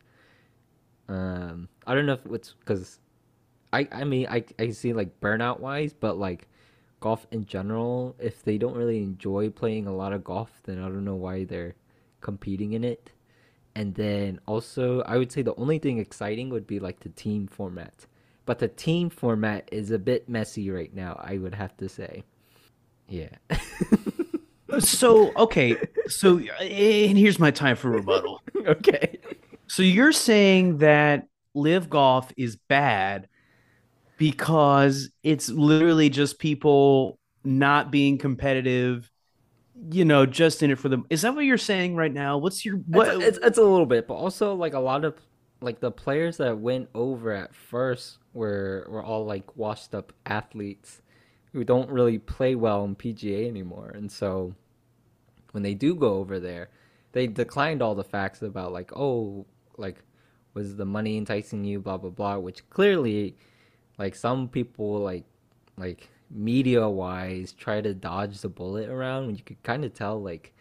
Um, 1.07 1.69
I 1.87 1.95
don't 1.95 2.05
know 2.05 2.13
if 2.13 2.25
it's 2.25 2.53
because 2.59 2.99
I 3.71 3.87
I 3.91 4.03
mean 4.03 4.27
I 4.29 4.43
I 4.59 4.71
see 4.71 4.93
like 4.93 5.21
burnout 5.21 5.61
wise, 5.61 5.93
but 5.93 6.17
like 6.17 6.49
golf 7.03 7.27
in 7.31 7.45
general, 7.45 8.15
if 8.19 8.43
they 8.43 8.57
don't 8.57 8.75
really 8.75 8.99
enjoy 8.99 9.49
playing 9.49 9.87
a 9.87 9.95
lot 9.95 10.13
of 10.13 10.23
golf, 10.23 10.51
then 10.63 10.79
I 10.79 10.87
don't 10.87 11.05
know 11.05 11.15
why 11.15 11.43
they're 11.43 11.75
competing 12.21 12.73
in 12.73 12.83
it. 12.83 13.11
And 13.75 13.95
then 13.95 14.39
also, 14.47 15.01
I 15.01 15.17
would 15.17 15.31
say 15.31 15.41
the 15.41 15.55
only 15.55 15.79
thing 15.79 15.97
exciting 15.97 16.49
would 16.49 16.67
be 16.67 16.79
like 16.79 16.99
the 17.01 17.09
team 17.09 17.47
format 17.47 18.07
but 18.45 18.59
the 18.59 18.67
team 18.67 19.09
format 19.09 19.69
is 19.71 19.91
a 19.91 19.99
bit 19.99 20.27
messy 20.27 20.69
right 20.69 20.93
now. 20.93 21.19
I 21.23 21.37
would 21.37 21.55
have 21.55 21.75
to 21.77 21.87
say, 21.87 22.23
yeah. 23.07 23.29
so 24.79 25.31
okay, 25.35 25.77
so 26.07 26.39
and 26.39 27.17
here's 27.17 27.39
my 27.39 27.51
time 27.51 27.75
for 27.75 27.89
rebuttal. 27.89 28.41
okay. 28.67 29.19
So 29.67 29.81
you're 29.81 30.11
saying 30.11 30.79
that 30.79 31.27
LIV 31.53 31.89
Golf 31.89 32.31
is 32.35 32.55
bad 32.55 33.27
because 34.23 35.09
it's 35.23 35.49
literally 35.49 36.09
just 36.09 36.39
people 36.39 37.19
not 37.43 37.91
being 37.91 38.17
competitive 38.17 39.09
you 39.91 40.05
know 40.05 40.25
just 40.25 40.63
in 40.63 40.71
it 40.71 40.79
for 40.79 40.87
them 40.87 41.05
is 41.09 41.23
that 41.23 41.35
what 41.35 41.43
you're 41.43 41.57
saying 41.57 41.95
right 41.95 42.13
now 42.13 42.37
what's 42.37 42.63
your 42.63 42.77
what 42.87 43.07
it's, 43.07 43.25
it's, 43.25 43.39
it's, 43.45 43.57
a 43.57 43.61
little 43.61 43.85
bit 43.85 44.07
but 44.07 44.13
also 44.13 44.53
like 44.53 44.73
a 44.73 44.79
lot 44.79 45.03
of 45.03 45.15
like 45.59 45.79
the 45.79 45.91
players 45.91 46.37
that 46.37 46.57
went 46.57 46.87
over 46.93 47.31
at 47.31 47.53
first 47.55 48.19
were 48.33 48.85
were 48.89 49.03
all 49.03 49.25
like 49.25 49.55
washed 49.57 49.95
up 49.95 50.13
athletes 50.25 51.01
who 51.53 51.63
don't 51.63 51.89
really 51.89 52.17
play 52.17 52.55
well 52.55 52.83
in 52.83 52.95
PGA 52.95 53.47
anymore. 53.47 53.91
And 53.93 54.11
so 54.11 54.55
when 55.51 55.63
they 55.63 55.75
do 55.75 55.95
go 55.95 56.15
over 56.15 56.39
there, 56.39 56.69
they 57.11 57.27
declined 57.27 57.81
all 57.81 57.93
the 57.93 58.03
facts 58.03 58.41
about 58.41 58.73
like, 58.73 58.91
oh, 58.95 59.45
like 59.77 59.99
was 60.55 60.75
the 60.75 60.85
money 60.85 61.17
enticing 61.17 61.63
you, 61.63 61.79
blah 61.79 61.97
blah 61.97 62.09
blah, 62.09 62.37
which 62.37 62.67
clearly 62.69 63.37
like 63.97 64.15
some 64.15 64.47
people 64.47 64.99
like 64.99 65.25
like 65.77 66.09
media 66.29 66.87
wise 66.87 67.51
try 67.53 67.81
to 67.81 67.93
dodge 67.93 68.39
the 68.41 68.49
bullet 68.49 68.89
around 68.89 69.27
when 69.27 69.35
you 69.35 69.43
could 69.43 69.61
kind 69.63 69.85
of 69.85 69.93
tell 69.93 70.21
like 70.21 70.53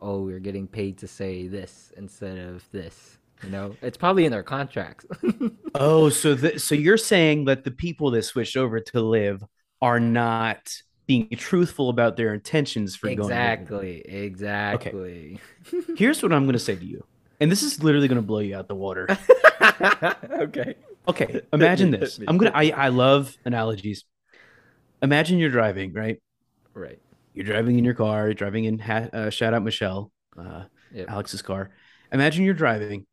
oh 0.00 0.28
you're 0.28 0.40
getting 0.40 0.66
paid 0.66 0.96
to 0.98 1.06
say 1.06 1.46
this 1.46 1.92
instead 1.96 2.38
of 2.38 2.68
this 2.70 3.18
you 3.42 3.50
know, 3.50 3.74
it's 3.80 3.96
probably 3.96 4.24
in 4.24 4.32
their 4.32 4.42
contracts. 4.42 5.06
oh, 5.74 6.10
so 6.10 6.34
the, 6.34 6.58
so 6.58 6.74
you're 6.74 6.98
saying 6.98 7.46
that 7.46 7.64
the 7.64 7.70
people 7.70 8.10
that 8.10 8.22
switched 8.22 8.56
over 8.56 8.80
to 8.80 9.00
LIV 9.00 9.44
are 9.80 10.00
not 10.00 10.82
being 11.06 11.28
truthful 11.36 11.88
about 11.88 12.16
their 12.16 12.34
intentions 12.34 12.94
for 12.96 13.08
exactly, 13.08 14.02
going 14.06 14.24
exactly. 14.24 15.40
Okay. 15.72 15.94
Here's 15.96 16.22
what 16.22 16.32
I'm 16.32 16.44
going 16.44 16.52
to 16.52 16.58
say 16.58 16.76
to 16.76 16.84
you, 16.84 17.04
and 17.40 17.50
this 17.50 17.62
is 17.62 17.82
literally 17.82 18.08
going 18.08 18.20
to 18.20 18.26
blow 18.26 18.40
you 18.40 18.56
out 18.56 18.68
the 18.68 18.74
water. 18.74 19.08
okay. 20.30 20.74
Okay. 21.08 21.42
Imagine 21.52 21.90
this. 21.90 22.20
I'm 22.26 22.38
gonna. 22.38 22.52
I 22.54 22.70
I 22.70 22.88
love 22.88 23.36
analogies. 23.44 24.04
Imagine 25.02 25.38
you're 25.38 25.50
driving, 25.50 25.92
right? 25.92 26.20
Right. 26.74 26.98
You're 27.34 27.46
driving 27.46 27.78
in 27.78 27.84
your 27.84 27.94
car. 27.94 28.26
You're 28.26 28.34
driving 28.34 28.64
in. 28.64 28.80
Uh, 28.80 29.30
shout 29.30 29.54
out 29.54 29.62
Michelle, 29.62 30.12
uh, 30.38 30.64
yep. 30.92 31.08
Alex's 31.08 31.42
car. 31.42 31.70
Imagine 32.12 32.44
you're 32.44 32.54
driving 32.54 33.06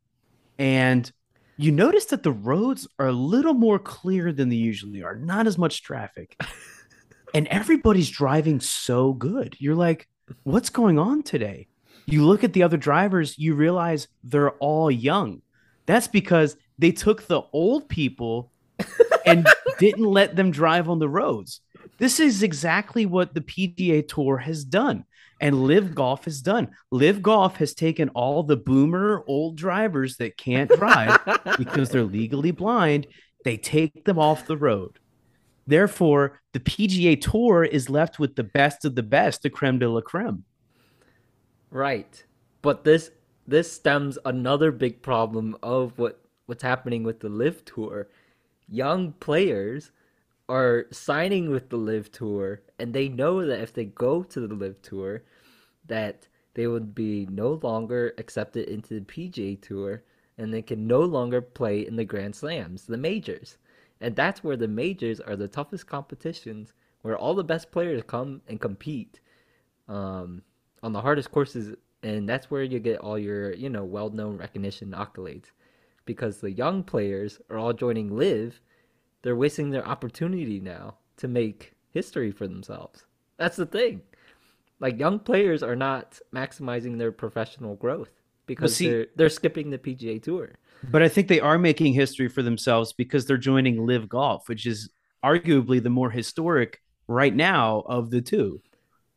and 0.58 1.10
you 1.56 1.72
notice 1.72 2.06
that 2.06 2.22
the 2.22 2.32
roads 2.32 2.86
are 2.98 3.08
a 3.08 3.12
little 3.12 3.54
more 3.54 3.78
clear 3.78 4.32
than 4.32 4.48
they 4.48 4.56
usually 4.56 5.02
are, 5.02 5.16
not 5.16 5.46
as 5.46 5.58
much 5.58 5.82
traffic. 5.82 6.36
and 7.34 7.46
everybody's 7.48 8.10
driving 8.10 8.60
so 8.60 9.12
good. 9.12 9.56
You're 9.58 9.74
like, 9.74 10.08
what's 10.44 10.70
going 10.70 10.98
on 10.98 11.22
today? 11.22 11.66
You 12.06 12.24
look 12.24 12.44
at 12.44 12.52
the 12.52 12.62
other 12.62 12.76
drivers, 12.76 13.36
you 13.38 13.54
realize 13.54 14.08
they're 14.22 14.52
all 14.52 14.90
young. 14.90 15.42
That's 15.86 16.08
because 16.08 16.56
they 16.78 16.92
took 16.92 17.26
the 17.26 17.42
old 17.52 17.88
people 17.88 18.52
and 19.26 19.46
didn't 19.78 20.04
let 20.04 20.36
them 20.36 20.50
drive 20.50 20.88
on 20.88 20.98
the 20.98 21.08
roads. 21.08 21.60
This 21.98 22.20
is 22.20 22.42
exactly 22.42 23.06
what 23.06 23.34
the 23.34 23.40
PGA 23.40 24.06
Tour 24.06 24.38
has 24.38 24.64
done 24.64 25.04
and 25.40 25.62
LIV 25.64 25.94
Golf 25.94 26.24
has 26.24 26.40
done. 26.40 26.70
LIV 26.90 27.22
Golf 27.22 27.56
has 27.56 27.74
taken 27.74 28.08
all 28.10 28.42
the 28.42 28.56
boomer 28.56 29.24
old 29.26 29.56
drivers 29.56 30.16
that 30.16 30.36
can't 30.36 30.70
drive 30.70 31.18
because 31.58 31.90
they're 31.90 32.02
legally 32.02 32.50
blind, 32.50 33.06
they 33.44 33.56
take 33.56 34.04
them 34.04 34.18
off 34.18 34.46
the 34.46 34.56
road. 34.56 34.98
Therefore, 35.66 36.40
the 36.52 36.60
PGA 36.60 37.20
Tour 37.20 37.64
is 37.64 37.90
left 37.90 38.18
with 38.18 38.36
the 38.36 38.44
best 38.44 38.84
of 38.84 38.94
the 38.94 39.02
best, 39.02 39.42
the 39.42 39.50
creme 39.50 39.78
de 39.78 39.88
la 39.88 40.00
creme. 40.00 40.44
Right. 41.70 42.24
But 42.62 42.84
this 42.84 43.10
this 43.46 43.72
stems 43.72 44.18
another 44.24 44.70
big 44.72 45.02
problem 45.02 45.56
of 45.62 45.98
what 45.98 46.20
what's 46.48 46.62
happening 46.62 47.02
with 47.02 47.20
the 47.20 47.28
LIV 47.28 47.64
Tour. 47.66 48.08
Young 48.68 49.12
players 49.12 49.92
are 50.48 50.86
signing 50.90 51.50
with 51.50 51.68
the 51.68 51.76
LIV 51.76 52.10
Tour, 52.10 52.62
and 52.78 52.94
they 52.94 53.06
know 53.06 53.44
that 53.44 53.60
if 53.60 53.74
they 53.74 53.84
go 53.84 54.22
to 54.22 54.40
the 54.40 54.54
LIV 54.54 54.80
Tour, 54.80 55.22
that 55.86 56.26
they 56.54 56.66
would 56.66 56.94
be 56.94 57.26
no 57.30 57.60
longer 57.62 58.14
accepted 58.16 58.66
into 58.66 58.94
the 58.94 59.04
PGA 59.04 59.60
Tour, 59.60 60.02
and 60.38 60.52
they 60.52 60.62
can 60.62 60.86
no 60.86 61.00
longer 61.00 61.42
play 61.42 61.86
in 61.86 61.96
the 61.96 62.04
Grand 62.04 62.34
Slams, 62.34 62.86
the 62.86 62.96
majors. 62.96 63.58
And 64.00 64.16
that's 64.16 64.42
where 64.42 64.56
the 64.56 64.68
majors 64.68 65.20
are 65.20 65.36
the 65.36 65.48
toughest 65.48 65.86
competitions 65.86 66.72
where 67.02 67.18
all 67.18 67.34
the 67.34 67.44
best 67.44 67.70
players 67.70 68.02
come 68.06 68.40
and 68.48 68.58
compete 68.58 69.20
um, 69.86 70.42
on 70.82 70.92
the 70.92 71.00
hardest 71.00 71.30
courses. 71.30 71.76
And 72.02 72.26
that's 72.26 72.50
where 72.50 72.62
you 72.62 72.78
get 72.78 73.00
all 73.00 73.18
your, 73.18 73.52
you 73.52 73.68
know, 73.68 73.84
well 73.84 74.08
known 74.08 74.38
recognition 74.38 74.92
accolades. 74.92 75.50
Because 76.08 76.38
the 76.38 76.50
young 76.50 76.84
players 76.84 77.38
are 77.50 77.58
all 77.58 77.74
joining 77.74 78.16
LIV, 78.16 78.62
they're 79.20 79.36
wasting 79.36 79.68
their 79.68 79.86
opportunity 79.86 80.58
now 80.58 80.96
to 81.18 81.28
make 81.28 81.74
history 81.90 82.30
for 82.30 82.48
themselves. 82.48 83.04
That's 83.36 83.56
the 83.56 83.66
thing. 83.66 84.00
Like 84.80 84.98
young 84.98 85.18
players 85.18 85.62
are 85.62 85.76
not 85.76 86.18
maximizing 86.34 86.96
their 86.96 87.12
professional 87.12 87.76
growth 87.76 88.08
because 88.46 88.74
see, 88.74 88.88
they're 88.88 89.06
they're 89.16 89.28
skipping 89.28 89.68
the 89.68 89.76
PGA 89.76 90.22
Tour. 90.22 90.54
But 90.82 91.02
I 91.02 91.08
think 91.08 91.28
they 91.28 91.40
are 91.40 91.58
making 91.58 91.92
history 91.92 92.28
for 92.28 92.42
themselves 92.42 92.94
because 92.94 93.26
they're 93.26 93.36
joining 93.36 93.84
LIV 93.84 94.08
Golf, 94.08 94.48
which 94.48 94.64
is 94.64 94.88
arguably 95.22 95.82
the 95.82 95.90
more 95.90 96.10
historic 96.10 96.80
right 97.06 97.36
now 97.36 97.82
of 97.84 98.08
the 98.08 98.22
two, 98.22 98.62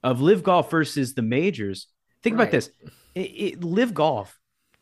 of 0.04 0.20
LIV 0.20 0.44
Golf 0.44 0.70
versus 0.70 1.14
the 1.14 1.22
majors. 1.22 1.88
Think 2.22 2.36
right. 2.36 2.44
about 2.44 2.52
this: 2.52 2.70
it, 3.16 3.22
it, 3.22 3.64
LIV 3.64 3.94
Golf. 3.94 4.41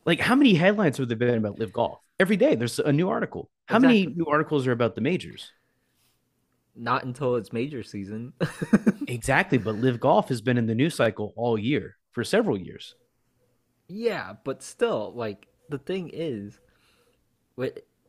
Like, 0.10 0.20
how 0.20 0.34
many 0.34 0.56
headlines 0.56 0.98
have 0.98 1.08
there 1.08 1.16
been 1.16 1.36
about 1.36 1.60
LIV 1.60 1.72
Golf? 1.72 2.00
Every 2.20 2.36
day, 2.36 2.56
there's 2.56 2.80
a 2.80 2.92
new 2.92 3.10
article. 3.10 3.52
How 3.68 3.76
exactly. 3.76 4.06
many 4.06 4.16
new 4.16 4.26
articles 4.26 4.66
are 4.66 4.72
about 4.72 4.96
the 4.96 5.02
majors? 5.02 5.52
not 6.76 7.04
until 7.04 7.36
it's 7.36 7.54
major 7.54 7.84
season. 7.84 8.34
exactly, 9.08 9.58
but 9.58 9.76
LIV 9.76 10.00
Golf 10.00 10.30
has 10.30 10.42
been 10.42 10.58
in 10.58 10.66
the 10.66 10.74
news 10.74 10.96
cycle 10.96 11.34
all 11.36 11.60
year 11.60 11.98
for 12.12 12.24
several 12.24 12.58
years. 12.58 12.96
Yeah, 13.88 14.34
but 14.44 14.64
still, 14.64 15.14
like 15.16 15.48
the 15.70 15.78
thing 15.78 16.10
is, 16.12 16.60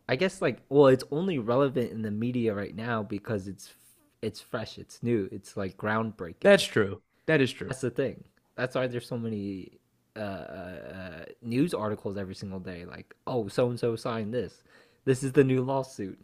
I 0.09 0.17
guess 0.17 0.41
like 0.41 0.63
well, 0.69 0.87
it's 0.87 1.05
only 1.11 1.39
relevant 1.39 1.91
in 1.91 2.03
the 2.03 2.11
media 2.11 2.55
right 2.55 2.75
now 2.75 3.03
because 3.03 3.49
it's 3.49 3.75
it's 4.23 4.41
fresh, 4.41 4.79
it's 4.79 5.03
new, 5.03 5.29
it's 5.33 5.57
like 5.57 5.77
groundbreaking. 5.77 6.41
That's 6.41 6.65
true. 6.65 7.03
That 7.27 7.41
is 7.41 7.53
true. 7.53 7.69
That's 7.69 7.81
the 7.81 7.91
thing. 7.91 8.25
That's 8.57 8.75
why 8.75 8.87
there's 8.87 9.07
so 9.07 9.19
many 9.19 9.80
uh, 10.21 10.95
uh, 10.95 11.25
news 11.43 11.75
articles 11.75 12.17
every 12.17 12.35
single 12.35 12.61
day. 12.61 12.85
Like, 12.85 13.15
oh, 13.27 13.49
so 13.49 13.71
and 13.71 13.79
so 13.79 13.97
signed 13.97 14.33
this. 14.35 14.63
This 15.05 15.23
is 15.23 15.33
the 15.33 15.45
new 15.45 15.63
lawsuit 15.63 16.19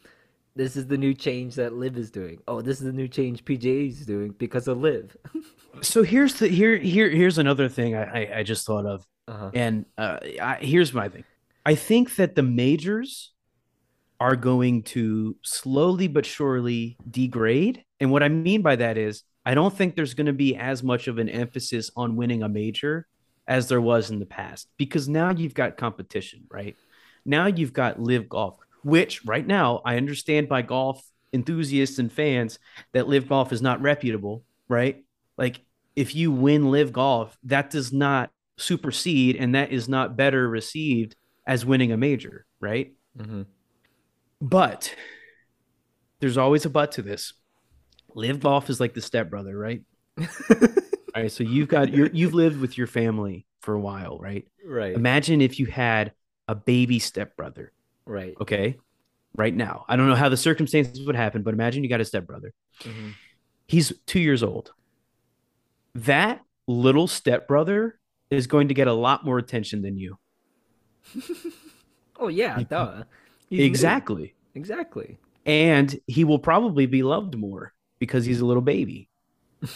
this 0.56 0.74
is 0.74 0.86
the 0.86 0.96
new 0.96 1.12
change 1.12 1.54
that 1.56 1.74
LIV 1.74 1.98
is 1.98 2.10
doing. 2.10 2.40
Oh, 2.48 2.62
this 2.62 2.78
is 2.78 2.86
the 2.86 2.92
new 2.92 3.06
change 3.06 3.44
PGA 3.44 3.90
is 3.90 4.06
doing 4.06 4.34
because 4.38 4.66
of 4.66 4.78
LIV. 4.78 5.16
so 5.82 6.02
here's 6.02 6.34
the 6.34 6.48
here 6.48 6.78
here 6.78 7.10
here's 7.10 7.38
another 7.38 7.68
thing 7.68 7.94
I 7.94 8.04
I, 8.04 8.38
I 8.38 8.42
just 8.42 8.66
thought 8.66 8.86
of, 8.86 9.06
uh-huh. 9.28 9.50
and 9.54 9.84
uh, 9.98 10.18
I, 10.40 10.56
here's 10.60 10.92
my 10.94 11.10
thing. 11.10 11.24
I 11.64 11.74
think 11.74 12.16
that 12.16 12.34
the 12.34 12.42
majors 12.42 13.32
are 14.18 14.34
going 14.34 14.82
to 14.82 15.36
slowly 15.42 16.08
but 16.08 16.24
surely 16.24 16.96
degrade, 17.08 17.84
and 18.00 18.10
what 18.10 18.22
I 18.22 18.30
mean 18.30 18.62
by 18.62 18.76
that 18.76 18.96
is 18.96 19.24
I 19.44 19.54
don't 19.54 19.76
think 19.76 19.94
there's 19.94 20.14
going 20.14 20.26
to 20.26 20.32
be 20.32 20.56
as 20.56 20.82
much 20.82 21.06
of 21.06 21.18
an 21.18 21.28
emphasis 21.28 21.90
on 21.96 22.16
winning 22.16 22.42
a 22.42 22.48
major 22.48 23.06
as 23.48 23.68
there 23.68 23.80
was 23.80 24.10
in 24.10 24.18
the 24.18 24.26
past 24.26 24.68
because 24.76 25.08
now 25.08 25.30
you've 25.30 25.54
got 25.54 25.76
competition, 25.76 26.44
right? 26.50 26.76
Now 27.24 27.46
you've 27.46 27.72
got 27.72 28.00
LIV 28.00 28.28
golf 28.28 28.58
which 28.86 29.24
right 29.24 29.44
now 29.44 29.82
I 29.84 29.96
understand 29.96 30.48
by 30.48 30.62
golf 30.62 31.04
enthusiasts 31.32 31.98
and 31.98 32.10
fans 32.10 32.60
that 32.92 33.08
LIV 33.08 33.28
golf 33.28 33.52
is 33.52 33.60
not 33.60 33.80
reputable, 33.80 34.44
right? 34.68 35.04
Like 35.36 35.60
if 35.96 36.14
you 36.14 36.30
win 36.30 36.70
LIV 36.70 36.92
golf, 36.92 37.36
that 37.42 37.70
does 37.70 37.92
not 37.92 38.30
supersede 38.58 39.34
and 39.34 39.56
that 39.56 39.72
is 39.72 39.88
not 39.88 40.16
better 40.16 40.48
received 40.48 41.16
as 41.44 41.66
winning 41.66 41.90
a 41.90 41.96
major, 41.96 42.46
right? 42.60 42.92
Mm-hmm. 43.18 43.42
But 44.40 44.94
there's 46.20 46.38
always 46.38 46.64
a 46.64 46.70
but 46.70 46.92
to 46.92 47.02
this. 47.02 47.32
LIV 48.14 48.38
golf 48.38 48.70
is 48.70 48.78
like 48.78 48.94
the 48.94 49.02
stepbrother, 49.02 49.58
right? 49.58 49.82
All 51.16 51.22
right, 51.22 51.32
so 51.32 51.42
you've 51.42 51.68
got 51.68 51.92
you 51.92 52.10
you've 52.12 52.34
lived 52.34 52.60
with 52.60 52.76
your 52.76 52.86
family 52.86 53.46
for 53.60 53.74
a 53.74 53.80
while, 53.80 54.18
right? 54.18 54.46
Right. 54.64 54.94
Imagine 54.94 55.40
if 55.40 55.58
you 55.58 55.66
had 55.66 56.12
a 56.46 56.54
baby 56.54 56.98
stepbrother 56.98 57.72
Right. 58.06 58.34
Okay. 58.40 58.76
Right 59.34 59.54
now. 59.54 59.84
I 59.88 59.96
don't 59.96 60.08
know 60.08 60.14
how 60.14 60.28
the 60.28 60.36
circumstances 60.36 61.04
would 61.06 61.16
happen, 61.16 61.42
but 61.42 61.52
imagine 61.52 61.82
you 61.82 61.90
got 61.90 62.00
a 62.00 62.04
stepbrother. 62.04 62.54
Mm-hmm. 62.82 63.10
He's 63.66 63.92
two 64.06 64.20
years 64.20 64.42
old. 64.42 64.72
That 65.94 66.40
little 66.66 67.06
stepbrother 67.06 67.98
is 68.30 68.46
going 68.46 68.68
to 68.68 68.74
get 68.74 68.86
a 68.86 68.92
lot 68.92 69.24
more 69.24 69.38
attention 69.38 69.82
than 69.82 69.98
you. 69.98 70.18
oh, 72.18 72.28
yeah. 72.28 72.60
Duh. 72.62 73.02
He's 73.50 73.60
exactly. 73.60 74.34
New. 74.54 74.60
Exactly. 74.60 75.18
And 75.44 75.98
he 76.06 76.24
will 76.24 76.38
probably 76.38 76.86
be 76.86 77.02
loved 77.02 77.36
more 77.36 77.74
because 77.98 78.24
he's 78.24 78.40
a 78.40 78.46
little 78.46 78.62
baby. 78.62 79.08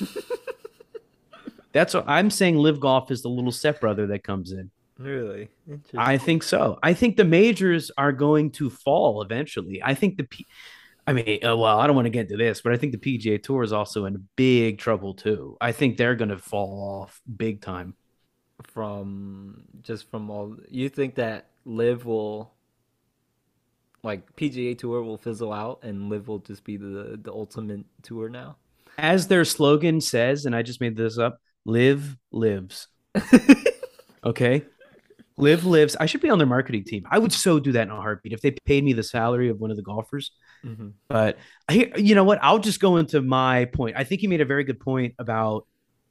That's 1.73 1.95
what 1.95 2.05
I'm 2.07 2.31
saying. 2.31 2.57
LIV 2.57 2.81
golf 2.81 3.11
is 3.11 3.23
the 3.23 3.29
little 3.29 3.53
stepbrother 3.53 4.07
that 4.09 4.25
comes 4.25 4.53
in. 4.53 4.71
Really? 4.99 5.49
I 5.97 6.19
think 6.19 6.43
so. 6.43 6.79
I 6.83 6.93
think 6.93 7.17
the 7.17 7.25
majors 7.25 7.91
are 7.97 8.13
going 8.13 8.51
to 8.53 8.69
fall 8.69 9.23
eventually. 9.23 9.81
I 9.83 9.95
think 9.95 10.19
the 10.19 10.25
P- 10.25 10.47
I 11.07 11.13
mean, 11.13 11.45
uh, 11.45 11.57
well, 11.57 11.81
I 11.81 11.87
don't 11.87 11.97
want 11.97 12.07
to 12.07 12.11
get 12.11 12.31
into 12.31 12.37
this, 12.37 12.61
but 12.61 12.73
I 12.73 12.77
think 12.77 12.93
the 12.93 12.99
PGA 12.99 13.43
Tour 13.43 13.63
is 13.63 13.73
also 13.73 14.05
in 14.05 14.29
big 14.37 14.79
trouble 14.79 15.15
too. 15.15 15.57
I 15.61 15.73
think 15.73 15.97
they're 15.97 16.15
going 16.15 16.29
to 16.29 16.39
fall 16.39 17.03
off 17.03 17.21
big 17.37 17.63
time. 17.63 17.95
From 18.63 19.63
just 19.81 20.11
from 20.11 20.31
all, 20.31 20.57
you 20.69 20.91
think 20.91 21.15
that 21.15 21.47
LIV 21.65 22.05
will, 22.05 22.53
like 24.03 24.37
PGA 24.37 24.77
Tour 24.77 25.03
will 25.03 25.17
fizzle 25.17 25.53
out, 25.53 25.81
and 25.83 26.11
LIV 26.11 26.29
will 26.29 26.39
just 26.41 26.63
be 26.63 26.77
the 26.77 27.19
the 27.21 27.33
ultimate 27.33 27.87
tour 28.03 28.29
now. 28.29 28.57
As 28.99 29.29
their 29.29 29.47
slogan 29.47 30.03
says, 30.03 30.45
and 30.45 30.55
I 30.55 30.61
just 30.63 30.83
made 30.83 30.95
this 30.95 31.17
up: 31.17 31.41
"LIV 31.65 32.17
lives." 32.31 32.89
okay, 34.25 34.65
LIV 35.37 35.65
lives. 35.65 35.97
I 35.99 36.07
should 36.07 36.21
be 36.21 36.31
on 36.31 36.39
their 36.39 36.47
marketing 36.47 36.85
team. 36.85 37.05
I 37.11 37.19
would 37.19 37.33
so 37.33 37.59
do 37.59 37.73
that 37.73 37.83
in 37.83 37.91
a 37.91 37.97
heartbeat 37.97 38.33
if 38.33 38.41
they 38.41 38.53
paid 38.65 38.85
me 38.85 38.93
the 38.93 39.03
salary 39.03 39.49
of 39.49 39.59
one 39.59 39.71
of 39.71 39.77
the 39.77 39.83
golfers. 39.83 40.33
Mm-hmm. 40.65 40.89
But 41.09 41.39
I, 41.69 41.93
you 41.97 42.15
know 42.15 42.25
what? 42.25 42.39
I'll 42.43 42.59
just 42.59 42.81
go 42.81 42.97
into 42.97 43.21
my 43.23 43.65
point. 43.67 43.97
I 43.97 44.05
think 44.05 44.23
you 44.23 44.29
made 44.29 44.41
a 44.41 44.47
very 44.47 44.65
good 44.65 44.81
point 44.81 45.15
about 45.19 45.67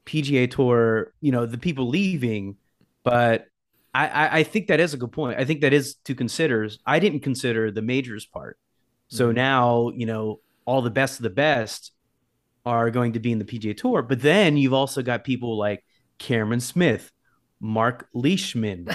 PGA 0.05 0.49
Tour. 0.49 1.13
You 1.21 1.31
know, 1.31 1.45
the 1.45 1.57
people 1.57 1.88
leaving, 1.88 2.57
but 3.03 3.45
I, 3.93 4.07
I, 4.07 4.38
I 4.39 4.43
think 4.43 4.67
that 4.67 4.79
is 4.79 4.93
a 4.93 4.97
good 4.97 5.12
point. 5.12 5.39
I 5.39 5.45
think 5.45 5.62
that 5.62 5.73
is 5.73 5.95
to 6.05 6.15
consider. 6.15 6.69
I 6.85 6.99
didn't 6.99 7.21
consider 7.21 7.71
the 7.71 7.81
majors 7.81 8.25
part. 8.25 8.57
So 9.07 9.27
mm-hmm. 9.27 9.35
now, 9.35 9.89
you 9.89 10.05
know, 10.05 10.39
all 10.65 10.81
the 10.81 10.91
best 10.91 11.19
of 11.19 11.23
the 11.23 11.29
best 11.29 11.91
are 12.65 12.89
going 12.89 13.13
to 13.13 13.19
be 13.19 13.32
in 13.32 13.39
the 13.39 13.45
PGA 13.45 13.76
Tour. 13.76 14.02
But 14.02 14.22
then 14.22 14.58
you've 14.58 14.74
also 14.74 15.02
got 15.02 15.24
people 15.24 15.58
like 15.58 15.84
Cameron 16.17 16.60
Smith, 16.60 17.12
Mark 17.60 18.08
Leishman. 18.13 18.88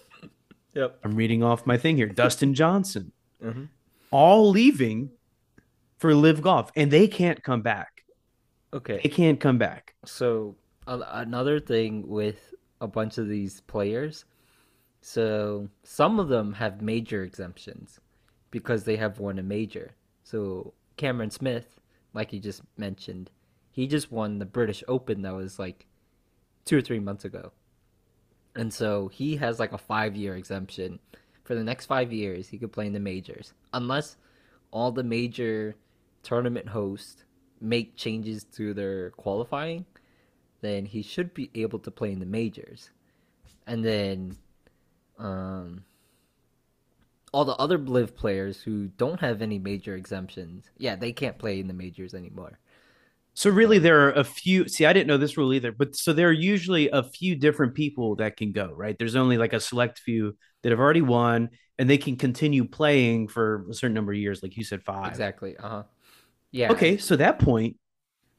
yep. 0.74 0.98
I'm 1.04 1.16
reading 1.16 1.42
off 1.42 1.66
my 1.66 1.76
thing 1.76 1.96
here. 1.96 2.08
Dustin 2.08 2.54
Johnson. 2.54 3.12
Mm-hmm. 3.42 3.64
All 4.10 4.48
leaving 4.50 5.10
for 5.98 6.14
LIV 6.14 6.42
golf 6.42 6.72
and 6.76 6.90
they 6.90 7.08
can't 7.08 7.42
come 7.42 7.62
back. 7.62 8.04
Okay. 8.72 9.00
They 9.02 9.08
can't 9.08 9.40
come 9.40 9.58
back. 9.58 9.94
So 10.04 10.56
uh, 10.86 11.00
another 11.12 11.60
thing 11.60 12.06
with 12.06 12.54
a 12.80 12.86
bunch 12.86 13.18
of 13.18 13.28
these 13.28 13.60
players, 13.62 14.24
so 15.00 15.68
some 15.82 16.18
of 16.18 16.28
them 16.28 16.52
have 16.54 16.82
major 16.82 17.22
exemptions 17.22 18.00
because 18.50 18.84
they 18.84 18.96
have 18.96 19.18
won 19.18 19.38
a 19.38 19.42
major. 19.42 19.94
So 20.24 20.74
Cameron 20.96 21.30
Smith, 21.30 21.80
like 22.14 22.32
you 22.32 22.40
just 22.40 22.62
mentioned, 22.76 23.30
he 23.70 23.86
just 23.86 24.10
won 24.10 24.38
the 24.38 24.46
British 24.46 24.82
Open 24.88 25.22
that 25.22 25.34
was 25.34 25.58
like 25.58 25.86
two 26.64 26.78
or 26.78 26.80
three 26.80 27.00
months 27.00 27.24
ago. 27.24 27.52
And 28.54 28.72
so 28.72 29.08
he 29.08 29.36
has 29.36 29.58
like 29.58 29.72
a 29.72 29.78
five 29.78 30.16
year 30.16 30.36
exemption. 30.36 31.00
For 31.42 31.54
the 31.54 31.64
next 31.64 31.86
five 31.86 32.12
years, 32.12 32.48
he 32.48 32.56
could 32.56 32.72
play 32.72 32.86
in 32.86 32.92
the 32.92 33.00
majors. 33.00 33.52
Unless 33.72 34.16
all 34.70 34.92
the 34.92 35.02
major 35.02 35.76
tournament 36.22 36.68
hosts 36.68 37.24
make 37.60 37.96
changes 37.96 38.44
to 38.44 38.72
their 38.72 39.10
qualifying, 39.10 39.84
then 40.60 40.86
he 40.86 41.02
should 41.02 41.34
be 41.34 41.50
able 41.54 41.78
to 41.80 41.90
play 41.90 42.12
in 42.12 42.20
the 42.20 42.26
majors. 42.26 42.90
And 43.66 43.84
then 43.84 44.36
um, 45.18 45.84
all 47.34 47.44
the 47.44 47.56
other 47.56 47.76
LIV 47.76 48.16
players 48.16 48.62
who 48.62 48.86
don't 48.96 49.20
have 49.20 49.42
any 49.42 49.58
major 49.58 49.96
exemptions, 49.96 50.70
yeah, 50.78 50.94
they 50.94 51.12
can't 51.12 51.36
play 51.36 51.58
in 51.58 51.66
the 51.66 51.74
majors 51.74 52.14
anymore. 52.14 52.58
So 53.34 53.50
really, 53.50 53.80
there 53.80 54.06
are 54.06 54.12
a 54.12 54.22
few. 54.22 54.68
See, 54.68 54.86
I 54.86 54.92
didn't 54.92 55.08
know 55.08 55.16
this 55.16 55.36
rule 55.36 55.52
either, 55.52 55.72
but 55.72 55.96
so 55.96 56.12
there 56.12 56.28
are 56.28 56.32
usually 56.32 56.88
a 56.90 57.02
few 57.02 57.34
different 57.34 57.74
people 57.74 58.14
that 58.16 58.36
can 58.36 58.52
go. 58.52 58.72
Right? 58.72 58.96
There's 58.96 59.16
only 59.16 59.36
like 59.36 59.52
a 59.52 59.60
select 59.60 59.98
few 59.98 60.36
that 60.62 60.70
have 60.70 60.78
already 60.78 61.02
won, 61.02 61.50
and 61.76 61.90
they 61.90 61.98
can 61.98 62.16
continue 62.16 62.64
playing 62.64 63.26
for 63.28 63.66
a 63.68 63.74
certain 63.74 63.94
number 63.94 64.12
of 64.12 64.18
years, 64.18 64.40
like 64.42 64.56
you 64.56 64.62
said, 64.62 64.84
five. 64.84 65.08
Exactly. 65.08 65.56
Uh 65.56 65.68
huh. 65.68 65.82
Yeah. 66.52 66.70
Okay, 66.70 66.98
so 66.98 67.16
that 67.16 67.40
point, 67.40 67.76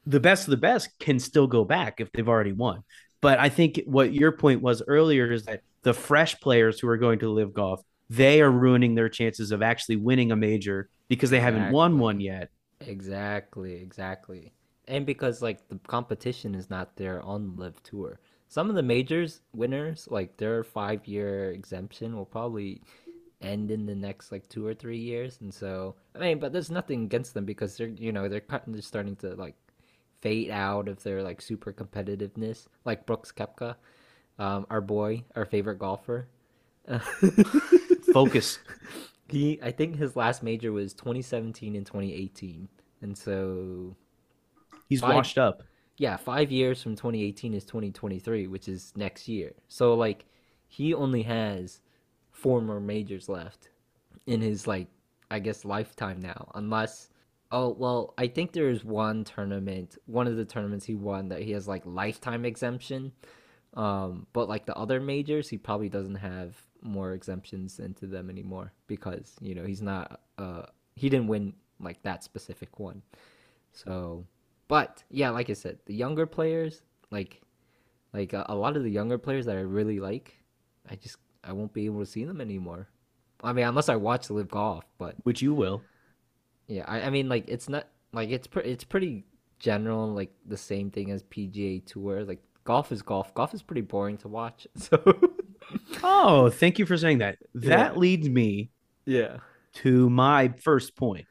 the 0.06 0.20
best 0.20 0.44
of 0.44 0.50
the 0.50 0.56
best 0.56 0.88
can 0.98 1.18
still 1.18 1.46
go 1.46 1.64
back 1.64 2.00
if 2.00 2.10
they've 2.12 2.28
already 2.28 2.52
won. 2.52 2.82
But 3.20 3.38
I 3.38 3.50
think 3.50 3.82
what 3.84 4.14
your 4.14 4.32
point 4.32 4.62
was 4.62 4.82
earlier 4.86 5.30
is 5.30 5.44
that 5.44 5.60
the 5.82 5.92
fresh 5.92 6.40
players 6.40 6.80
who 6.80 6.88
are 6.88 6.96
going 6.96 7.18
to 7.18 7.30
LIV 7.30 7.52
golf, 7.52 7.80
they 8.08 8.40
are 8.40 8.50
ruining 8.50 8.94
their 8.94 9.08
chances 9.08 9.50
of 9.50 9.62
actually 9.62 9.96
winning 9.96 10.32
a 10.32 10.36
major 10.36 10.88
because 11.08 11.30
they 11.30 11.40
haven't 11.40 11.72
won 11.72 11.98
one 11.98 12.20
yet. 12.20 12.50
Exactly, 12.80 13.74
exactly. 13.74 14.52
And 14.88 15.04
because 15.04 15.42
like 15.42 15.68
the 15.68 15.78
competition 15.86 16.54
is 16.54 16.70
not 16.70 16.96
there 16.96 17.22
on 17.22 17.56
LIV 17.56 17.82
Tour. 17.82 18.20
Some 18.48 18.68
of 18.68 18.76
the 18.76 18.82
majors 18.82 19.40
winners, 19.54 20.06
like 20.10 20.36
their 20.36 20.62
five 20.62 21.06
year 21.06 21.50
exemption 21.50 22.16
will 22.16 22.26
probably 22.26 22.82
end 23.42 23.70
in 23.70 23.86
the 23.86 23.94
next 23.94 24.30
like 24.30 24.48
two 24.48 24.64
or 24.64 24.74
three 24.74 24.98
years. 24.98 25.38
And 25.40 25.52
so 25.52 25.96
I 26.14 26.18
mean, 26.18 26.38
but 26.38 26.52
there's 26.52 26.70
nothing 26.70 27.04
against 27.04 27.34
them 27.34 27.44
because 27.44 27.76
they're 27.76 27.88
you 27.88 28.12
know, 28.12 28.28
they're 28.28 28.42
they're 28.66 28.82
starting 28.82 29.16
to 29.16 29.34
like 29.34 29.56
fade 30.20 30.50
out 30.50 30.88
of 30.88 31.02
their 31.02 31.22
like 31.22 31.40
super 31.40 31.72
competitiveness. 31.72 32.66
Like 32.84 33.06
Brooks 33.06 33.32
Koepka, 33.32 33.74
um, 34.38 34.66
our 34.70 34.80
boy, 34.80 35.24
our 35.34 35.44
favorite 35.44 35.78
golfer. 35.78 36.28
Focus. 38.12 38.58
He, 39.28 39.58
I 39.62 39.72
think 39.72 39.96
his 39.96 40.14
last 40.14 40.42
major 40.42 40.72
was 40.72 40.94
2017 40.94 41.74
and 41.74 41.84
2018, 41.84 42.68
and 43.02 43.16
so 43.16 43.96
he's 44.88 45.00
five, 45.00 45.14
washed 45.14 45.38
up. 45.38 45.62
Yeah, 45.98 46.16
five 46.16 46.52
years 46.52 46.82
from 46.82 46.94
2018 46.94 47.54
is 47.54 47.64
2023, 47.64 48.46
which 48.46 48.68
is 48.68 48.92
next 48.96 49.26
year. 49.26 49.52
So 49.68 49.94
like, 49.94 50.26
he 50.68 50.94
only 50.94 51.22
has 51.22 51.80
four 52.30 52.60
more 52.60 52.80
majors 52.80 53.28
left 53.28 53.70
in 54.26 54.40
his 54.40 54.66
like, 54.66 54.88
I 55.30 55.40
guess 55.40 55.64
lifetime 55.64 56.20
now, 56.20 56.50
unless. 56.54 57.10
Oh 57.52 57.76
well, 57.78 58.12
I 58.18 58.26
think 58.26 58.52
there's 58.52 58.84
one 58.84 59.22
tournament, 59.22 59.96
one 60.06 60.26
of 60.26 60.36
the 60.36 60.44
tournaments 60.44 60.84
he 60.84 60.96
won 60.96 61.28
that 61.28 61.42
he 61.42 61.52
has 61.52 61.68
like 61.68 61.82
lifetime 61.86 62.44
exemption. 62.44 63.12
Um, 63.74 64.26
but 64.32 64.48
like 64.48 64.66
the 64.66 64.74
other 64.74 65.00
majors, 65.00 65.48
he 65.48 65.56
probably 65.56 65.88
doesn't 65.88 66.16
have 66.16 66.56
more 66.82 67.12
exemptions 67.12 67.78
into 67.78 68.06
them 68.06 68.30
anymore 68.30 68.72
because 68.86 69.36
you 69.40 69.54
know 69.54 69.64
he's 69.64 69.82
not 69.82 70.20
uh 70.38 70.62
he 70.94 71.08
didn't 71.08 71.28
win 71.28 71.52
like 71.80 72.02
that 72.02 72.24
specific 72.24 72.78
one. 72.78 73.02
So, 73.72 74.24
but 74.68 75.04
yeah, 75.10 75.30
like 75.30 75.50
I 75.50 75.52
said, 75.52 75.78
the 75.86 75.94
younger 75.94 76.26
players 76.26 76.82
like 77.10 77.40
like 78.12 78.32
a, 78.32 78.46
a 78.48 78.54
lot 78.54 78.76
of 78.76 78.82
the 78.82 78.90
younger 78.90 79.18
players 79.18 79.46
that 79.46 79.56
I 79.56 79.60
really 79.60 80.00
like, 80.00 80.36
I 80.90 80.96
just 80.96 81.18
I 81.44 81.52
won't 81.52 81.72
be 81.72 81.84
able 81.86 82.00
to 82.00 82.06
see 82.06 82.24
them 82.24 82.40
anymore. 82.40 82.88
I 83.42 83.52
mean, 83.52 83.66
unless 83.66 83.88
I 83.88 83.96
watch 83.96 84.30
LIV 84.30 84.48
Golf, 84.48 84.84
but 84.98 85.14
which 85.24 85.42
you 85.42 85.54
will. 85.54 85.82
Yeah, 86.66 86.84
I, 86.88 87.02
I 87.02 87.10
mean, 87.10 87.28
like 87.28 87.44
it's 87.48 87.68
not 87.68 87.86
like 88.12 88.30
it's 88.30 88.46
pretty 88.46 88.70
it's 88.70 88.84
pretty 88.84 89.24
general, 89.58 90.08
like 90.08 90.32
the 90.46 90.56
same 90.56 90.90
thing 90.90 91.10
as 91.10 91.22
PGA 91.24 91.84
Tour. 91.84 92.24
Like 92.24 92.42
golf 92.64 92.90
is 92.92 93.02
golf. 93.02 93.34
Golf 93.34 93.54
is 93.54 93.62
pretty 93.62 93.82
boring 93.82 94.16
to 94.18 94.28
watch. 94.28 94.66
So 94.76 95.02
Oh, 96.02 96.50
thank 96.50 96.78
you 96.78 96.86
for 96.86 96.96
saying 96.96 97.18
that. 97.18 97.38
That 97.54 97.94
yeah. 97.94 97.98
leads 97.98 98.28
me 98.28 98.70
yeah 99.04 99.38
to 99.74 100.08
my 100.08 100.52
first 100.60 100.96
point, 100.96 101.26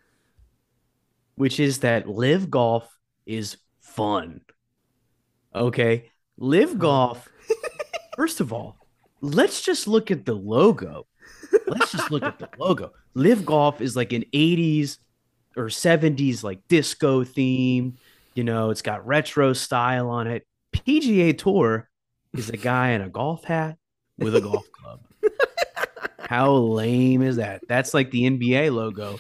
which 1.36 1.60
is 1.60 1.80
that 1.80 2.08
LIV 2.08 2.50
golf 2.50 2.98
is 3.26 3.58
fun. 3.82 4.42
Okay? 5.54 6.12
LIV 6.38 6.80
golf. 6.80 7.30
first 8.16 8.40
of 8.40 8.54
all, 8.54 8.78
let's 9.22 9.62
just 9.62 9.88
look 9.88 10.12
at 10.12 10.26
the 10.26 10.34
logo. 10.34 11.08
Let's 11.68 11.92
just 11.92 12.12
look 12.12 12.24
at 12.24 12.38
the 12.38 12.50
logo. 12.60 12.92
LIV 13.16 13.46
golf 13.46 13.82
is 13.82 13.96
like 13.96 14.14
an 14.14 14.26
80s 14.34 15.00
or 15.58 15.66
70s 15.66 16.44
like 16.44 16.68
disco 16.68 17.24
theme. 17.24 17.98
You 18.36 18.44
know, 18.44 18.70
it's 18.70 18.82
got 18.82 19.08
retro 19.08 19.54
style 19.54 20.10
on 20.10 20.28
it. 20.28 20.46
PGA 20.74 21.36
Tour 21.36 21.90
is 22.34 22.50
a 22.50 22.58
guy 22.58 22.90
in 22.90 23.02
a 23.02 23.10
golf 23.10 23.46
hat 23.46 23.78
with 24.18 24.36
a 24.36 24.42
golf 24.42 24.72
club. 24.72 25.02
How 26.20 26.54
lame 26.54 27.22
is 27.22 27.36
that? 27.36 27.62
That's 27.68 27.94
like 27.94 28.12
the 28.12 28.24
NBA 28.24 28.74
logo 28.74 29.20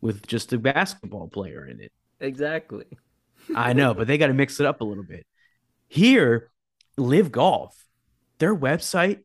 with 0.00 0.26
just 0.26 0.52
a 0.52 0.58
basketball 0.58 1.28
player 1.28 1.66
in 1.66 1.80
it. 1.80 1.92
Exactly. 2.20 2.86
I 3.54 3.72
know, 3.72 3.94
but 3.94 4.06
they 4.06 4.18
got 4.18 4.28
to 4.28 4.34
mix 4.34 4.60
it 4.60 4.66
up 4.66 4.80
a 4.80 4.84
little 4.84 5.04
bit. 5.04 5.26
Here, 5.88 6.50
LIV 6.96 7.32
Golf, 7.32 7.86
their 8.38 8.54
website 8.54 9.20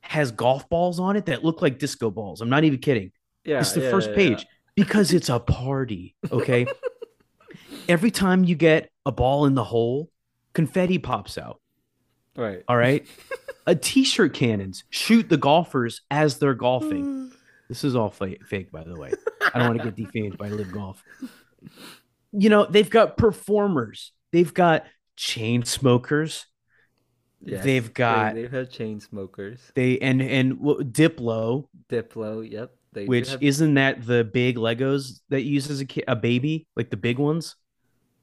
has 0.00 0.32
golf 0.32 0.68
balls 0.68 0.98
on 0.98 1.16
it 1.16 1.26
that 1.26 1.44
look 1.44 1.62
like 1.62 1.78
disco 1.78 2.10
balls. 2.10 2.40
I'm 2.40 2.50
not 2.50 2.64
even 2.64 2.78
kidding. 2.78 3.12
Yeah, 3.44 3.60
it's 3.60 3.72
the 3.72 3.82
yeah, 3.82 3.90
first 3.90 4.10
yeah, 4.10 4.16
page 4.16 4.38
yeah. 4.40 4.44
because 4.74 5.12
it's 5.12 5.28
a 5.28 5.38
party. 5.38 6.14
Okay. 6.30 6.66
Every 7.88 8.10
time 8.10 8.44
you 8.44 8.54
get 8.54 8.90
a 9.06 9.12
ball 9.12 9.46
in 9.46 9.54
the 9.54 9.64
hole, 9.64 10.10
confetti 10.52 10.98
pops 10.98 11.38
out. 11.38 11.60
Right. 12.36 12.62
All 12.68 12.76
right. 12.76 13.06
a 13.66 13.74
t-shirt 13.74 14.34
cannons 14.34 14.84
shoot 14.90 15.28
the 15.28 15.36
golfers 15.36 16.02
as 16.10 16.38
they're 16.38 16.54
golfing. 16.54 17.04
Mm. 17.04 17.32
this 17.68 17.84
is 17.84 17.94
all 17.96 18.10
fake, 18.10 18.44
fake, 18.46 18.70
by 18.70 18.84
the 18.84 18.98
way. 18.98 19.12
I 19.54 19.58
don't 19.58 19.68
want 19.68 19.78
to 19.78 19.90
get 19.90 19.96
defamed 19.96 20.38
by 20.38 20.48
LIV 20.48 20.72
Golf. 20.72 21.02
You 22.32 22.48
know, 22.48 22.66
they've 22.66 22.88
got 22.88 23.16
performers. 23.16 24.12
They've 24.32 24.52
got 24.52 24.84
Chainsmokers. 25.16 26.44
Yes, 27.42 27.64
they've 27.64 27.92
got 27.92 28.34
they, 28.34 28.42
have 28.42 28.52
had 28.52 28.70
Chainsmokers. 28.70 29.60
They 29.74 29.98
and 29.98 30.20
and 30.20 30.58
Diplo. 30.58 31.66
Diplo, 31.88 32.48
yep. 32.48 32.72
They 32.92 33.06
which 33.06 33.30
have... 33.30 33.42
isn't 33.42 33.74
that 33.74 34.04
the 34.04 34.24
big 34.24 34.56
Legos 34.56 35.20
that 35.30 35.42
uses 35.42 35.80
a 35.80 35.86
kid, 35.86 36.04
a 36.06 36.16
baby, 36.16 36.66
like 36.76 36.90
the 36.90 36.96
big 36.96 37.18
ones? 37.18 37.56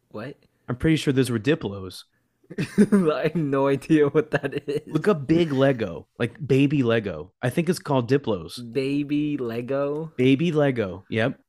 What? 0.10 0.38
I'm 0.69 0.76
pretty 0.76 0.97
sure 0.97 1.13
those 1.13 1.32
were 1.32 1.39
Diplos. 1.39 2.04
I 2.78 3.24
have 3.24 3.36
no 3.36 3.68
idea 3.68 4.08
what 4.08 4.32
that 4.32 4.64
is. 4.68 4.82
Look 4.88 5.08
up 5.08 5.28
big 5.28 5.52
Lego, 5.52 6.08
like 6.18 6.36
baby 6.46 6.84
Lego. 6.84 7.34
I 7.42 7.50
think 7.50 7.70
it's 7.70 7.80
called 7.80 8.10
Diplos. 8.10 8.72
Baby 8.72 9.38
Lego. 9.38 10.14
Baby 10.18 10.52
Lego. 10.52 11.06
Yep. 11.10 11.40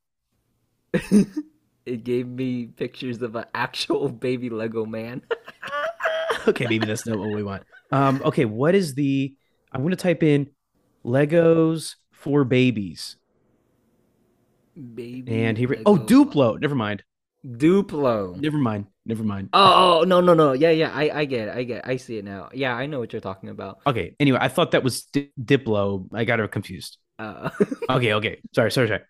it 0.92 2.04
gave 2.04 2.26
me 2.26 2.66
pictures 2.66 3.22
of 3.22 3.36
an 3.36 3.44
actual 3.54 4.08
baby 4.08 4.50
Lego 4.50 4.84
man. 4.84 5.22
okay, 6.48 6.66
maybe 6.66 6.86
that's 6.86 7.06
not 7.06 7.18
what 7.18 7.30
we 7.30 7.42
want. 7.42 7.62
Um, 7.92 8.20
okay, 8.24 8.44
what 8.44 8.74
is 8.74 8.94
the? 8.94 9.34
I'm 9.72 9.82
going 9.82 9.90
to 9.90 9.96
type 9.96 10.22
in 10.22 10.50
Legos 11.04 11.96
for 12.10 12.44
babies. 12.44 13.16
Baby. 14.94 15.42
And 15.42 15.58
here, 15.58 15.76
oh, 15.86 15.96
Duplo. 15.96 16.60
Never 16.60 16.74
mind. 16.74 17.02
Duplo. 17.46 18.40
Never 18.40 18.58
mind. 18.58 18.86
Never 19.06 19.22
mind. 19.24 19.48
Oh, 19.52 20.00
oh 20.00 20.04
no 20.04 20.20
no 20.20 20.34
no 20.34 20.52
yeah 20.52 20.70
yeah 20.70 20.90
I 20.92 21.10
I 21.10 21.24
get 21.24 21.48
it 21.48 21.56
I 21.56 21.62
get 21.62 21.78
it. 21.78 21.84
I 21.86 21.96
see 21.96 22.18
it 22.18 22.24
now. 22.24 22.50
Yeah, 22.52 22.74
I 22.74 22.86
know 22.86 22.98
what 22.98 23.12
you're 23.12 23.20
talking 23.20 23.48
about. 23.48 23.78
Okay. 23.86 24.14
Anyway, 24.20 24.38
I 24.40 24.48
thought 24.48 24.72
that 24.72 24.82
was 24.82 25.04
Di- 25.04 25.30
Diplo. 25.42 26.08
I 26.12 26.24
got 26.24 26.40
it 26.40 26.50
confused. 26.50 26.98
Uh. 27.18 27.50
okay. 27.90 28.12
Okay. 28.14 28.40
Sorry. 28.54 28.70
Sorry. 28.70 28.88
Sorry. 28.88 29.00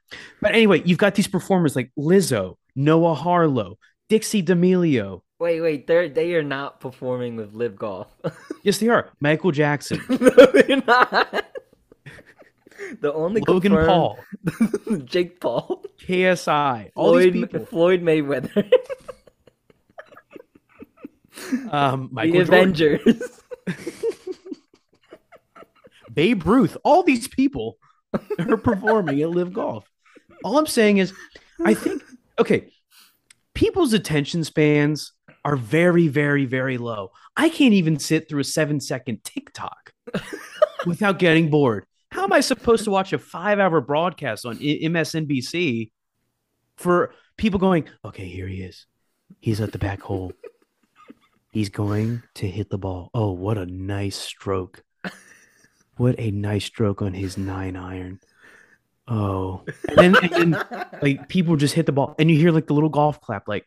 But 0.41 0.55
anyway, 0.55 0.83
you've 0.85 0.99
got 0.99 1.15
these 1.15 1.27
performers 1.29 1.75
like 1.75 1.91
Lizzo, 1.99 2.57
Noah 2.77 3.15
Harlow, 3.15 3.79
Dixie 4.09 4.43
D'Amelio. 4.43 5.23
Wait, 5.41 5.61
wait, 5.61 5.87
they're 5.87 6.09
they 6.09 6.35
are 6.35 6.43
not 6.43 6.81
performing 6.81 7.37
with 7.37 7.55
LIV 7.55 7.77
Golf. 7.77 8.09
yes, 8.63 8.79
they 8.79 8.89
are. 8.89 9.11
Michael 9.21 9.53
Jackson. 9.53 10.01
no, 10.09 10.17
they're 10.53 10.83
not. 10.87 11.47
The 13.01 13.13
only 13.13 13.43
Logan 13.47 13.73
Paul, 13.73 14.19
Jake 15.05 15.41
Paul, 15.41 15.85
KSI, 16.01 16.91
all 16.95 17.13
Floyd, 17.13 17.33
these 17.33 17.43
people. 17.43 17.67
Floyd 17.67 18.03
Mayweather, 18.03 18.71
um, 21.73 22.09
Michael 22.13 22.35
the 22.35 22.41
Avengers, 22.41 23.43
Babe 26.13 26.47
Ruth. 26.47 26.77
All 26.85 27.03
these 27.03 27.29
people 27.29 27.79
are 28.39 28.57
performing 28.57 29.21
at 29.21 29.31
LIV 29.31 29.53
Golf. 29.53 29.91
All 30.45 30.57
I'm 30.57 30.67
saying 30.67 30.99
is, 30.99 31.13
I 31.65 31.75
think 31.75 32.03
okay, 32.39 32.71
people's 33.55 33.93
attention 33.93 34.45
spans 34.45 35.13
are 35.45 35.57
very, 35.57 36.09
very, 36.09 36.45
very 36.45 36.79
low. 36.79 37.11
I 37.37 37.49
can't 37.49 37.75
even 37.75 37.99
sit 37.99 38.29
through 38.29 38.41
a 38.41 38.45
seven 38.45 38.81
second 38.81 39.25
TikTok 39.25 39.93
without 40.87 41.19
getting 41.19 41.51
bored. 41.51 41.87
How 42.19 42.25
am 42.25 42.33
I 42.33 42.41
supposed 42.41 42.83
to 42.83 42.91
watch 42.91 43.13
a 43.13 43.19
five 43.19 43.61
hour 43.61 43.81
broadcast 43.81 44.45
on 44.45 44.59
MSNBC 44.59 45.93
for 46.77 47.15
people 47.37 47.61
going, 47.61 47.89
okay, 48.05 48.27
here 48.27 48.49
he 48.49 48.61
is. 48.61 48.87
He's 49.39 49.61
at 49.61 49.71
the 49.71 49.79
back 49.79 50.01
hole. 50.01 50.33
He's 51.53 51.69
going 51.69 52.25
to 52.35 52.49
hit 52.49 52.71
the 52.71 52.77
ball. 52.77 53.11
Oh, 53.15 53.31
what 53.31 53.57
a 53.57 53.67
nice 53.67 54.17
stroke. 54.17 54.83
What 55.97 56.17
a 56.19 56.33
nice 56.33 56.65
stroke 56.65 57.03
on 57.03 57.15
his 57.15 57.39
nine 57.39 57.77
iron. 57.77 58.19
Oh, 59.07 59.63
and, 59.97 60.17
and, 60.17 60.65
like 61.01 61.29
people 61.29 61.55
just 61.55 61.75
hit 61.75 61.87
the 61.87 61.93
ball, 61.93 62.17
and 62.19 62.29
you 62.29 62.37
hear 62.37 62.51
like 62.51 62.67
the 62.67 62.75
little 62.75 62.89
golf 62.89 63.21
clap, 63.21 63.47
like 63.47 63.65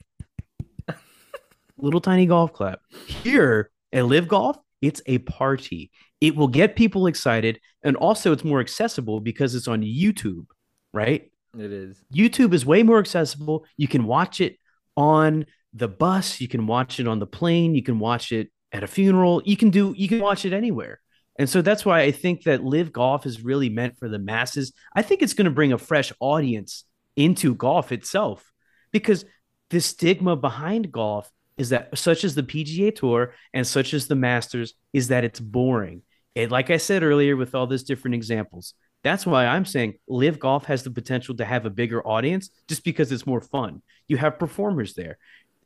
little 1.78 2.02
tiny 2.02 2.26
golf 2.26 2.52
clap. 2.52 2.82
Here 3.08 3.72
at 3.94 4.06
LIV 4.06 4.28
Golf, 4.28 4.58
it's 4.82 5.02
a 5.06 5.20
party. 5.20 5.90
It 6.22 6.36
will 6.36 6.48
get 6.48 6.76
people 6.76 7.08
excited, 7.08 7.60
and 7.84 7.96
also 7.98 8.32
it's 8.32 8.44
more 8.44 8.62
accessible 8.62 9.20
because 9.20 9.56
it's 9.56 9.68
on 9.68 9.82
YouTube, 9.82 10.46
right? 10.94 11.32
It 11.58 11.72
is. 11.72 11.98
YouTube 12.14 12.54
is 12.54 12.66
way 12.66 12.84
more 12.84 13.00
accessible. 13.00 13.66
You 13.76 13.88
can 13.88 14.06
watch 14.06 14.40
it 14.40 14.58
on 14.96 15.46
the 15.74 15.88
bus, 15.88 16.40
you 16.40 16.48
can 16.48 16.68
watch 16.68 17.00
it 17.00 17.08
on 17.08 17.20
the 17.20 17.28
plane, 17.28 17.76
you 17.76 17.84
can 17.84 18.00
watch 18.00 18.32
it 18.32 18.50
at 18.72 18.84
a 18.84 18.88
funeral, 18.88 19.42
you 19.46 19.58
can 19.58 19.70
do 19.70 19.94
you 19.98 20.08
can 20.08 20.20
watch 20.20 20.46
it 20.46 20.54
anywhere. 20.54 21.00
And 21.40 21.50
so 21.50 21.62
that's 21.62 21.86
why 21.86 22.02
I 22.02 22.12
think 22.12 22.44
that 22.44 22.64
LIV 22.64 22.92
golf 22.92 23.26
is 23.26 23.44
really 23.44 23.70
meant 23.70 23.98
for 23.98 24.10
the 24.10 24.20
masses. 24.20 24.74
I 24.96 25.02
think 25.02 25.22
it's 25.22 25.34
going 25.34 25.46
to 25.46 25.52
bring 25.52 25.74
a 25.74 25.78
fresh 25.78 26.12
audience 26.20 26.84
into 27.16 27.56
golf 27.56 27.92
itself 27.92 28.52
because 28.92 29.26
the 29.70 29.80
stigma 29.80 30.36
behind 30.36 30.92
golf 30.92 31.32
is 31.58 31.70
that 31.70 31.98
such 31.98 32.24
as 32.24 32.36
the 32.36 32.44
PGA 32.44 32.94
Tour 32.94 33.34
and 33.54 33.66
such 33.66 33.94
as 33.94 34.08
the 34.08 34.16
Masters 34.16 34.74
is 34.94 35.08
that 35.08 35.24
it's 35.24 35.40
boring. 35.40 36.04
And 36.36 36.52
like 36.52 36.70
I 36.70 36.78
said 36.78 37.04
earlier 37.04 37.36
with 37.36 37.56
all 37.56 37.68
these 37.68 37.84
different 37.84 38.16
examples, 38.16 38.74
that's 39.04 39.26
why 39.26 39.46
I'm 39.46 39.66
saying 39.66 39.96
LIV 40.08 40.40
golf 40.40 40.66
has 40.66 40.84
the 40.84 40.92
potential 40.92 41.36
to 41.38 41.46
have 41.46 41.66
a 41.66 41.70
bigger 41.70 42.06
audience 42.06 42.50
just 42.68 42.84
because 42.84 43.12
it's 43.12 43.26
more 43.26 43.42
fun. 43.42 43.82
You 44.08 44.18
have 44.18 44.40
performers 44.40 44.94
there. 44.94 45.18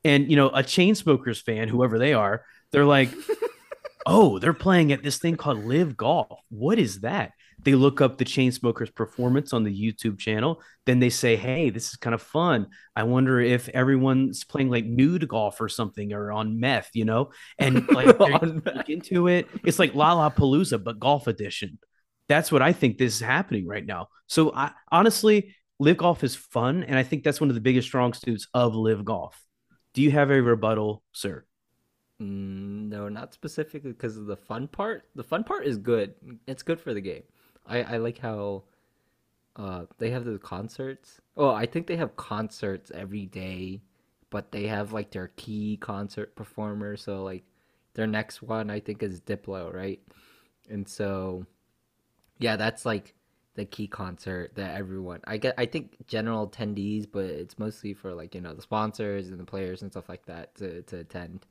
And 0.04 0.30
you 0.30 0.36
know, 0.38 0.50
a 0.50 0.64
Chainsmokers 0.64 1.42
fan, 1.42 1.68
whoever 1.68 2.00
they 2.00 2.14
are, 2.14 2.46
they're 2.72 2.86
like, 2.86 3.10
"Oh, 4.06 4.40
they're 4.40 4.54
playing 4.54 4.92
at 4.92 5.04
this 5.04 5.18
thing 5.18 5.36
called 5.36 5.66
LIV 5.66 5.98
Golf. 5.98 6.40
What 6.50 6.80
is 6.80 7.02
that?" 7.02 7.32
They 7.66 7.74
look 7.76 8.00
up 8.00 8.18
the 8.18 8.26
Chainsmokers 8.26 8.94
performance 8.94 9.52
on 9.52 9.64
the 9.64 9.74
YouTube 9.74 10.20
channel. 10.20 10.62
Then 10.86 11.00
they 11.00 11.10
say, 11.10 11.36
"Hey, 11.36 11.72
this 11.72 11.90
is 11.90 11.96
kind 11.96 12.14
of 12.14 12.22
fun. 12.22 12.68
I 12.96 13.04
wonder 13.04 13.40
if 13.42 13.68
everyone's 13.70 14.44
playing 14.44 14.70
like 14.70 14.86
nude 14.86 15.28
golf 15.28 15.60
or 15.60 15.68
something 15.68 16.14
or 16.14 16.32
on 16.32 16.60
meth, 16.60 16.92
you 16.94 17.06
know?" 17.06 17.32
And 17.58 17.88
like 17.92 18.20
look 18.20 18.90
into 18.90 19.28
it. 19.28 19.48
It's 19.66 19.80
like 19.80 19.94
Lollapalooza 19.94 20.84
but 20.84 21.00
golf 21.00 21.28
edition. 21.28 21.80
That's 22.30 22.52
what 22.52 22.62
I 22.62 22.72
think 22.72 22.98
this 22.98 23.16
is 23.16 23.22
happening 23.22 23.68
right 23.68 23.86
now. 23.86 24.08
So 24.28 24.54
I 24.54 24.72
honestly, 24.92 25.56
LIV 25.80 25.98
golf 25.98 26.24
is 26.24 26.36
fun, 26.36 26.84
and 26.84 26.98
I 26.98 27.04
think 27.04 27.24
that's 27.24 27.42
one 27.42 27.50
of 27.50 27.56
the 27.56 27.62
biggest 27.62 27.88
strong 27.88 28.14
suits 28.14 28.48
of 28.54 28.76
LIV 28.76 29.06
golf. 29.06 29.42
Do 29.96 30.04
you 30.04 30.12
have 30.12 30.30
a 30.30 30.42
rebuttal, 30.42 31.04
sir? 31.14 31.46
Mm, 32.22 32.90
no, 32.90 33.10
not 33.10 33.34
specifically 33.34 33.92
because 33.92 34.18
of 34.18 34.26
the 34.26 34.38
fun 34.38 34.68
part. 34.68 35.04
The 35.16 35.24
fun 35.24 35.44
part 35.44 35.66
is 35.66 35.78
good. 35.78 36.14
It's 36.48 36.64
good 36.64 36.80
for 36.80 36.94
the 36.94 37.02
game. 37.02 37.24
I, 37.68 37.84
I 37.84 37.98
like 37.98 38.18
how 38.18 38.64
uh, 39.56 39.86
they 39.98 40.10
have 40.12 40.26
the 40.26 40.38
concerts. 40.38 41.22
Oh, 41.38 41.50
I 41.50 41.66
think 41.66 41.88
they 41.88 41.96
have 41.96 42.16
concerts 42.16 42.92
every 42.94 43.26
day, 43.26 43.82
but 44.30 44.52
they 44.52 44.68
have 44.68 44.94
like 44.94 45.12
their 45.12 45.30
key 45.36 45.78
concert 45.78 46.36
performer. 46.36 46.98
So 46.98 47.24
like 47.24 47.44
their 47.94 48.08
next 48.08 48.42
one, 48.42 48.70
I 48.70 48.80
think 48.80 49.02
is 49.02 49.22
Diplo, 49.22 49.74
right? 49.74 50.02
And 50.70 50.88
so, 50.88 51.46
yeah, 52.40 52.56
that's 52.56 52.86
like 52.86 53.16
the 53.56 53.66
key 53.66 53.88
concert 53.88 54.54
that 54.56 54.76
everyone. 54.76 55.22
I 55.26 55.38
get. 55.38 55.56
I 55.58 55.66
think 55.66 56.06
general 56.08 56.48
attendees, 56.48 57.08
but 57.10 57.26
it's 57.26 57.58
mostly 57.58 57.94
for 57.94 58.14
like 58.14 58.36
you 58.36 58.42
know 58.42 58.54
the 58.54 58.62
sponsors 58.62 59.30
and 59.30 59.40
the 59.40 59.46
players 59.46 59.82
and 59.82 59.92
stuff 59.92 60.10
like 60.10 60.26
that 60.26 60.56
to 60.56 60.82
to 60.84 60.98
attend. 60.98 61.46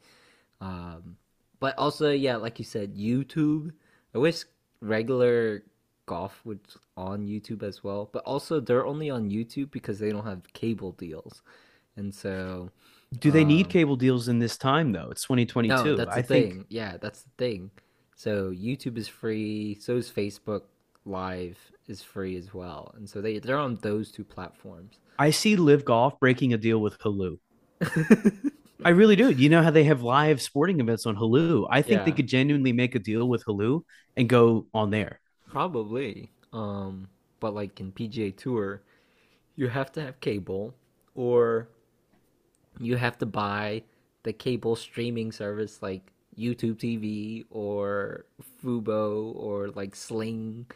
Um, 0.61 1.17
but 1.61 1.77
also, 1.79 2.11
yeah, 2.11 2.37
like 2.37 2.59
you 2.59 2.65
said, 2.65 2.95
YouTube. 2.95 3.73
I 4.15 4.19
wish 4.19 4.45
regular 4.81 5.65
golf 6.07 6.41
was 6.45 6.59
on 6.97 7.27
YouTube 7.27 7.63
as 7.63 7.83
well, 7.83 8.09
but 8.13 8.23
also 8.25 8.61
they're 8.61 8.87
only 8.87 9.11
on 9.11 9.31
YouTube 9.31 9.71
because 9.71 9.99
they 9.99 10.11
don't 10.11 10.27
have 10.27 10.41
cable 10.53 10.93
deals, 10.93 11.43
and 11.97 12.15
so. 12.15 12.71
Do 13.21 13.31
they 13.31 13.43
um, 13.43 13.49
need 13.49 13.69
cable 13.69 13.95
deals 13.95 14.29
in 14.29 14.41
this 14.41 14.57
time 14.57 14.93
though? 14.93 15.09
It's 15.11 15.23
2022. 15.23 15.85
No, 15.85 15.97
that's 15.97 16.11
the 16.11 16.19
I 16.19 16.23
thing. 16.23 16.51
Think... 16.51 16.67
Yeah, 16.69 16.97
that's 16.97 17.23
the 17.23 17.31
thing. 17.39 17.71
So 18.17 18.51
YouTube 18.51 18.97
is 18.99 19.07
free. 19.07 19.79
So 19.81 19.97
is 19.97 20.11
Facebook 20.11 20.63
Live 21.07 21.59
is 21.87 22.03
free 22.03 22.37
as 22.37 22.55
well, 22.55 22.93
and 22.97 23.09
so 23.09 23.21
they 23.21 23.39
they're 23.39 23.59
on 23.59 23.77
those 23.83 24.11
two 24.11 24.25
platforms. 24.25 24.99
I 25.19 25.31
see 25.31 25.55
LIV 25.57 25.85
Golf 25.85 26.19
breaking 26.19 26.55
a 26.55 26.59
deal 26.59 26.81
with 26.81 26.99
Hulu. 26.99 27.39
I 28.85 28.91
really 28.91 29.17
do. 29.17 29.31
You 29.31 29.49
know 29.49 29.63
how 29.63 29.71
they 29.71 29.85
have 29.85 30.03
live 30.03 30.43
sporting 30.43 30.81
events 30.81 31.07
on 31.07 31.17
Hulu? 31.17 31.67
I 31.71 31.83
think 31.83 32.01
yeah. 32.01 32.05
they 32.05 32.13
could 32.13 32.27
genuinely 32.27 32.73
make 32.73 32.95
a 32.95 32.99
deal 32.99 33.29
with 33.29 33.45
Hulu 33.45 33.83
and 34.17 34.29
go 34.29 34.67
on 34.75 34.91
there. 34.91 35.21
Probably. 35.55 36.33
Um, 36.53 37.07
but 37.39 37.55
like 37.55 37.79
in 37.79 37.93
PGA 37.93 38.37
Tour, 38.37 38.83
you 39.55 39.69
have 39.69 39.93
to 39.93 40.03
have 40.03 40.19
cable 40.19 40.75
or 41.15 41.69
you 42.81 42.97
have 42.97 43.17
to 43.19 43.27
buy 43.27 43.85
the 44.25 44.33
cable 44.33 44.75
streaming 44.75 45.31
service 45.31 45.81
like 45.81 46.11
YouTube 46.37 46.79
TV 46.79 47.45
or 47.51 48.25
Fubo 48.65 49.33
or 49.37 49.69
like 49.69 49.95
Sling 49.95 50.67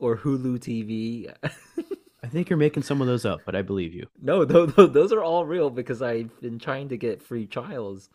or 0.00 0.16
Hulu 0.16 0.58
TV. 0.58 1.32
I 2.24 2.26
think 2.26 2.50
you're 2.50 2.56
making 2.56 2.82
some 2.82 3.00
of 3.00 3.06
those 3.06 3.24
up, 3.24 3.42
but 3.46 3.54
I 3.54 3.62
believe 3.62 3.94
you. 3.94 4.08
No, 4.20 4.44
those 4.44 5.12
are 5.12 5.22
all 5.22 5.44
real 5.46 5.70
because 5.70 6.02
I've 6.02 6.40
been 6.40 6.58
trying 6.58 6.88
to 6.88 6.96
get 6.96 7.22
free 7.22 7.46
trials 7.46 8.10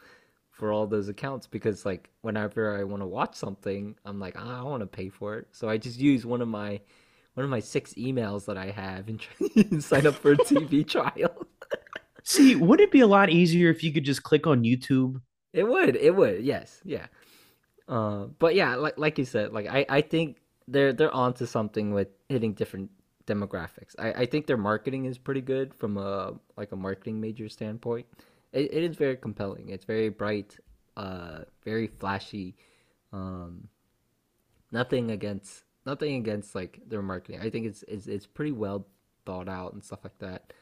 for 0.56 0.72
all 0.72 0.88
those 0.88 1.10
accounts 1.10 1.47
because 1.47 1.86
like 1.86 2.10
whenever 2.22 2.78
I 2.78 2.86
want 2.86 3.01
to 3.01 3.06
watch 3.06 3.36
something, 3.36 3.93
I'm 4.06 4.20
like, 4.20 4.36
oh, 4.39 4.49
I 4.49 4.64
want 4.64 4.82
to 4.82 4.88
pay 4.88 5.10
for 5.10 5.38
it. 5.38 5.47
So 5.51 5.68
I 5.68 5.78
just 5.78 5.99
use 5.99 6.26
one 6.26 6.41
of 6.41 6.47
my 6.47 6.80
one 7.34 7.43
of 7.43 7.49
my 7.49 7.60
six 7.60 7.93
emails 7.95 8.45
that 8.45 8.58
I 8.58 8.72
have 8.72 9.10
and, 9.10 9.84
sign 9.84 10.08
up 10.08 10.16
for 10.16 10.32
a 10.32 10.38
TV 10.38 10.88
trial. 10.89 11.45
See, 12.24 12.56
would 12.68 12.80
it 12.80 12.89
be 12.89 13.01
a 13.01 13.08
lot 13.08 13.30
easier 13.30 13.70
if 13.70 13.84
you 13.84 13.91
could 13.91 14.06
just 14.06 14.24
click 14.24 14.47
on 14.47 14.64
YouTube? 14.64 15.22
It 15.51 15.68
would. 15.68 15.97
It 15.97 16.16
would. 16.16 16.45
Yes. 16.45 16.80
Yeah. 16.86 17.08
Uh, 17.89 18.28
but 18.39 18.56
yeah, 18.56 18.76
like 18.76 18.97
like 18.97 19.18
you 19.18 19.26
said, 19.26 19.51
like 19.51 19.68
I, 19.68 19.86
I 19.89 20.01
think 20.01 20.38
they're 20.70 20.93
they're 20.93 21.14
onto 21.14 21.45
something 21.45 21.93
with 21.93 22.08
hitting 22.30 22.53
different 22.53 22.89
demographics. 23.28 23.93
I, 23.99 24.14
I 24.14 24.26
think 24.26 24.47
their 24.47 24.58
marketing 24.58 25.03
is 25.03 25.18
pretty 25.18 25.41
good 25.41 25.74
from 25.74 25.97
a 25.97 26.34
like 26.56 26.72
a 26.72 26.78
marketing 26.78 27.20
major 27.20 27.49
standpoint 27.49 28.06
it, 28.56 28.74
it 28.74 28.84
is 28.84 28.95
very 28.95 29.18
compelling. 29.18 29.70
It's 29.70 29.86
very 29.86 30.10
bright, 30.10 30.58
uh, 30.97 31.39
very 31.64 31.88
flashy. 31.88 32.56
Um, 33.12 33.68
nothing 34.72 35.12
against 35.12 35.64
nothing 35.86 36.16
against 36.16 36.56
like 36.56 36.80
their 36.88 37.01
marketing. 37.01 37.41
I 37.41 37.49
think 37.49 37.68
it's 37.68 37.84
it's 37.88 38.08
it's 38.08 38.26
pretty 38.26 38.53
well 38.53 38.88
thought 39.26 39.49
out 39.49 39.74
and 39.74 39.84
stuff 39.84 39.99
like 40.03 40.18
that. 40.20 40.53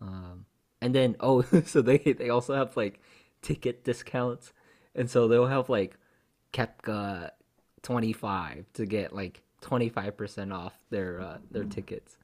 Um, 0.00 0.46
and 0.80 0.94
then 0.94 1.16
oh, 1.20 1.42
so 1.64 1.82
they 1.82 1.98
they 1.98 2.30
also 2.30 2.54
have 2.54 2.76
like 2.76 3.00
ticket 3.42 3.84
discounts, 3.84 4.52
and 4.94 5.08
so 5.08 5.28
they'll 5.28 5.46
have 5.46 5.68
like 5.68 5.96
Koepka 6.52 7.30
twenty 7.82 8.14
five 8.14 8.64
to 8.74 8.86
get 8.86 9.14
like 9.14 9.42
twenty 9.60 9.90
five 9.90 10.16
percent 10.16 10.52
off 10.52 10.78
their 10.90 11.20
uh, 11.20 11.38
their 11.50 11.64
tickets. 11.64 12.16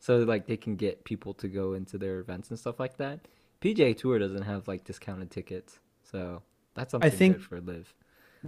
So 0.00 0.18
like 0.18 0.48
they 0.48 0.56
can 0.56 0.74
get 0.74 1.04
people 1.04 1.32
to 1.34 1.46
go 1.46 1.74
into 1.74 1.96
their 1.96 2.18
events 2.18 2.50
and 2.50 2.58
stuff 2.58 2.80
like 2.80 2.96
that. 2.96 3.20
PGA 3.62 3.96
Tour 3.96 4.18
doesn't 4.18 4.42
have 4.42 4.66
like 4.66 4.84
discounted 4.84 5.30
tickets, 5.30 5.78
so 6.02 6.42
that's 6.74 6.90
something 6.90 7.10
I 7.10 7.14
think 7.14 7.40
for 7.40 7.60
LIV. 7.60 7.94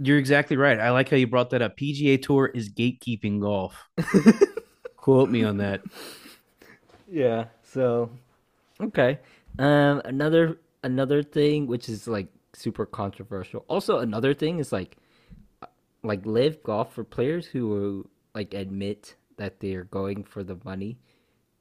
You're 0.01 0.17
exactly 0.17 0.57
right. 0.57 0.77
I 0.77 0.91
like 0.91 1.09
how 1.09 1.15
you 1.15 1.25
brought 1.25 1.51
that 1.51 1.61
up. 1.61 1.77
PGA 1.77 2.21
Tour 2.21 2.47
is 2.47 2.69
gatekeeping 2.69 3.39
golf. 3.39 3.89
Quote 4.97 5.29
me 5.29 5.43
on 5.43 5.57
that. 5.57 5.81
Yeah. 7.09 7.45
So, 7.63 8.09
okay. 8.81 9.19
Um, 9.57 10.01
another 10.03 10.59
another 10.83 11.23
thing 11.23 11.65
which 11.67 11.87
is 11.87 12.07
like 12.07 12.27
super 12.53 12.85
controversial. 12.85 13.63
Also, 13.69 13.99
another 13.99 14.33
thing 14.33 14.59
is 14.59 14.73
like 14.73 14.97
like 16.03 16.25
LIV 16.25 16.61
golf 16.61 16.93
for 16.93 17.05
players 17.05 17.47
who 17.47 18.09
like 18.33 18.53
admit 18.53 19.15
that 19.37 19.61
they're 19.61 19.85
going 19.85 20.23
for 20.23 20.43
the 20.43 20.57
money 20.65 20.97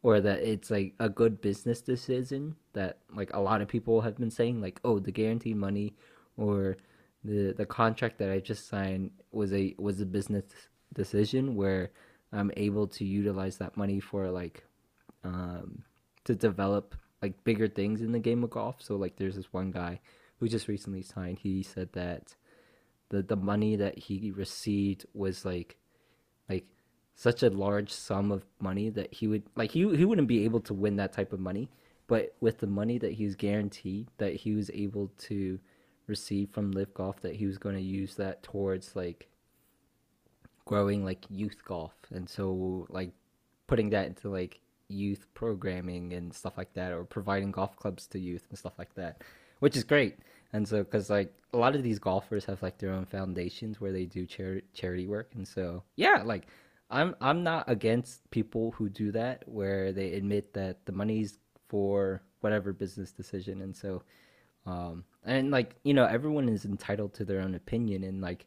or 0.05 0.21
that 0.21 0.41
it's 0.41 0.71
like 0.71 0.95
a 1.01 1.09
good 1.09 1.41
business 1.41 1.81
decision 1.81 2.55
that 2.75 2.99
like 3.17 3.33
a 3.33 3.41
lot 3.41 3.63
of 3.63 3.67
people 3.67 4.03
have 4.03 4.17
been 4.19 4.31
saying 4.31 4.61
like 4.61 4.79
oh 4.85 4.99
the 5.01 5.11
guaranteed 5.11 5.57
money 5.57 5.95
or 6.37 6.77
the 7.25 7.55
the 7.57 7.65
contract 7.67 8.19
that 8.19 8.31
I 8.31 8.39
just 8.39 8.69
signed 8.69 9.11
was 9.33 9.53
a 9.53 9.75
was 9.79 10.01
a 10.01 10.07
business 10.07 10.45
decision 10.93 11.57
where 11.57 11.91
I'm 12.33 12.53
able 12.57 12.87
to 12.89 13.05
utilize 13.05 13.57
that 13.59 13.77
money 13.77 13.99
for 13.99 14.31
like 14.31 14.63
um 15.25 15.83
to 16.25 16.35
develop 16.35 16.95
like 17.23 17.43
bigger 17.45 17.67
things 17.67 18.03
in 18.03 18.13
the 18.13 18.19
game 18.19 18.45
of 18.45 18.51
golf. 18.51 18.77
So 18.81 18.97
like 18.97 19.17
there's 19.17 19.37
this 19.37 19.53
one 19.53 19.71
guy 19.71 20.01
who 20.39 20.49
just 20.49 20.69
recently 20.69 21.01
signed. 21.01 21.39
He 21.39 21.63
said 21.63 21.89
that 21.95 22.35
the 23.09 23.23
the 23.23 23.37
money 23.37 23.77
that 23.77 23.99
he 23.99 24.31
received 24.33 25.07
was 25.15 25.47
like 25.47 25.79
such 27.15 27.43
a 27.43 27.51
large 27.51 27.91
sum 27.91 28.33
of 28.33 28.45
money 28.61 28.91
that 28.91 29.13
he 29.15 29.27
would 29.29 29.45
like 29.55 29.71
he 29.71 29.81
he 29.97 30.05
wouldn't 30.05 30.29
be 30.29 30.45
able 30.45 30.61
to 30.61 30.75
win 30.75 30.97
that 30.97 31.13
type 31.13 31.33
of 31.33 31.41
money, 31.41 31.71
but 32.07 32.35
with 32.41 32.59
the 32.59 32.67
money 32.67 32.99
that 32.99 33.13
he 33.13 33.25
was 33.25 33.37
guaranteed 33.37 34.09
that 34.19 34.35
he 34.35 34.55
was 34.55 34.71
able 34.73 35.11
to 35.19 35.59
receive 36.07 36.51
from 36.51 36.73
LIV 36.73 36.95
Golf, 36.95 37.21
that 37.21 37.37
he 37.37 37.47
was 37.47 37.59
going 37.59 37.77
to 37.77 37.83
use 37.83 38.17
that 38.17 38.43
towards 38.43 38.95
like 38.97 39.29
growing 40.65 41.05
like 41.05 41.25
youth 41.31 41.65
golf, 41.65 41.95
and 42.11 42.29
so 42.29 42.87
like 42.91 43.13
putting 43.67 43.91
that 43.91 44.07
into 44.07 44.29
like 44.29 44.61
youth 44.89 45.27
programming 45.35 46.13
and 46.13 46.35
stuff 46.35 46.59
like 46.59 46.73
that, 46.75 46.93
or 46.93 47.05
providing 47.05 47.53
golf 47.53 47.77
clubs 47.77 48.07
to 48.09 48.19
youth 48.19 48.45
and 48.51 48.59
stuff 48.59 48.75
like 48.79 48.95
that, 48.95 49.23
which 49.61 49.77
is 49.77 49.85
great. 49.85 50.19
And 50.53 50.67
so, 50.69 50.79
because 50.79 51.11
like 51.11 51.33
a 51.53 51.57
lot 51.57 51.75
of 51.75 51.83
these 51.83 51.99
golfers 51.99 52.45
have 52.45 52.63
like 52.63 52.79
their 52.79 52.93
own 52.93 53.07
foundations 53.07 53.81
where 53.81 53.93
they 53.93 54.05
do 54.05 54.27
char- 54.27 54.63
charity 54.73 55.07
work, 55.07 55.31
and 55.35 55.47
so 55.47 55.83
yeah, 55.97 56.23
like 56.25 56.47
I'm 56.91 57.17
I'm 57.21 57.43
not 57.43 57.65
against 57.69 58.29
people 58.31 58.73
who 58.73 58.89
do 58.89 59.13
that 59.13 59.43
where 59.49 59.93
they 59.93 60.13
admit 60.13 60.53
that 60.55 60.85
the 60.87 60.93
money's 60.93 61.39
for 61.69 62.23
whatever 62.41 62.73
business 62.73 63.11
decision 63.11 63.63
and 63.63 63.75
so 63.75 64.03
um 64.67 65.03
and 65.25 65.51
like 65.51 65.77
you 65.83 65.95
know 65.95 66.05
everyone 66.05 66.49
is 66.49 66.65
entitled 66.67 67.15
to 67.15 67.25
their 67.25 67.41
own 67.41 67.55
opinion 67.55 68.05
and 68.05 68.21
like 68.21 68.47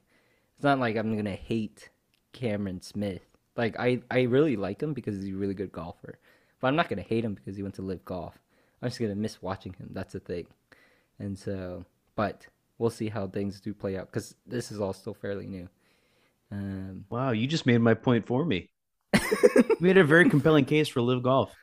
it's 0.55 0.63
not 0.63 0.79
like 0.79 0.95
I'm 0.95 1.13
going 1.13 1.25
to 1.25 1.31
hate 1.31 1.89
Cameron 2.33 2.81
Smith. 2.81 3.21
Like 3.55 3.79
I 3.79 4.01
I 4.11 4.21
really 4.23 4.55
like 4.55 4.81
him 4.81 4.93
because 4.93 5.15
he's 5.21 5.33
a 5.33 5.38
really 5.38 5.53
good 5.55 5.71
golfer. 5.71 6.19
but 6.59 6.67
I'm 6.67 6.75
not 6.75 6.89
gonna 6.89 7.01
hate 7.01 7.25
him 7.25 7.33
because 7.33 7.55
he 7.55 7.63
went 7.63 7.75
to 7.75 7.81
LIV 7.81 8.05
golf. 8.05 8.39
I'm 8.81 8.89
just 8.89 8.99
gonna 8.99 9.15
miss 9.15 9.41
watching 9.41 9.73
him. 9.73 9.89
That's 9.91 10.13
the 10.13 10.19
thing. 10.19 10.47
And 11.19 11.38
so, 11.38 11.85
but 12.15 12.47
we'll 12.77 12.91
see 12.91 13.09
how 13.09 13.27
things 13.27 13.59
do 13.59 13.73
play 13.73 13.97
out 13.97 14.07
because 14.11 14.35
this 14.45 14.71
is 14.71 14.79
all 14.79 14.93
still 14.93 15.15
fairly 15.15 15.47
new. 15.47 15.67
Um, 16.51 17.05
wow, 17.09 17.31
you 17.31 17.47
just 17.47 17.65
made 17.65 17.79
my 17.79 17.93
point 17.93 18.25
for 18.25 18.45
me. 18.45 18.69
we 19.79 19.87
had 19.87 19.97
a 19.97 20.03
very 20.03 20.29
compelling 20.29 20.65
case 20.65 20.87
for 20.87 21.01
LIV 21.01 21.23
golf. 21.23 21.53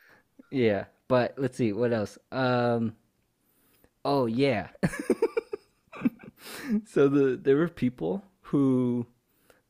Yeah, 0.51 0.85
but 1.07 1.35
let's 1.37 1.57
see 1.57 1.73
what 1.73 1.93
else. 1.93 2.17
Um, 2.31 2.95
oh 4.03 4.25
yeah. 4.25 4.69
so 6.85 7.07
the 7.07 7.39
there 7.41 7.57
were 7.57 7.67
people 7.67 8.23
who 8.41 9.05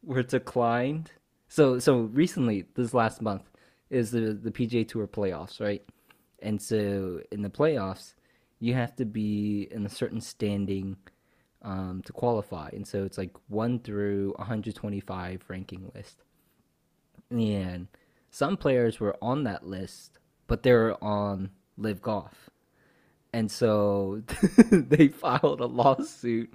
were 0.04 0.24
declined. 0.24 1.12
So 1.48 1.80
so 1.80 2.02
recently, 2.02 2.66
this 2.76 2.94
last 2.94 3.22
month, 3.22 3.44
is 3.90 4.12
the 4.12 4.34
the 4.34 4.52
PGA 4.52 4.88
Tour 4.88 5.08
playoffs, 5.08 5.60
right? 5.60 5.84
And 6.42 6.62
so 6.62 7.22
in 7.32 7.42
the 7.42 7.50
playoffs, 7.50 8.14
you 8.60 8.74
have 8.74 8.96
to 8.98 9.06
be 9.06 9.68
in 9.72 9.86
a 9.86 9.90
certain 9.90 10.22
standing 10.22 10.98
um, 11.66 12.02
to 12.06 12.14
qualify, 12.14 12.70
and 12.72 12.88
so 12.88 13.04
it's 13.04 13.18
like 13.18 13.32
one 13.50 13.80
through 13.80 14.34
125 14.38 15.44
ranking 15.50 15.92
list. 15.94 16.22
And 17.32 17.88
some 18.30 18.56
players 18.56 19.00
were 19.00 19.18
on 19.22 19.44
that 19.44 19.68
list, 19.68 20.20
but 20.48 20.64
they 20.64 20.72
were 20.72 21.04
on 21.04 21.50
LIV 21.78 22.02
golf, 22.02 22.50
and 23.34 23.52
so 23.52 24.22
they 24.72 25.10
filed 25.10 25.60
a 25.60 25.66
lawsuit 25.66 26.54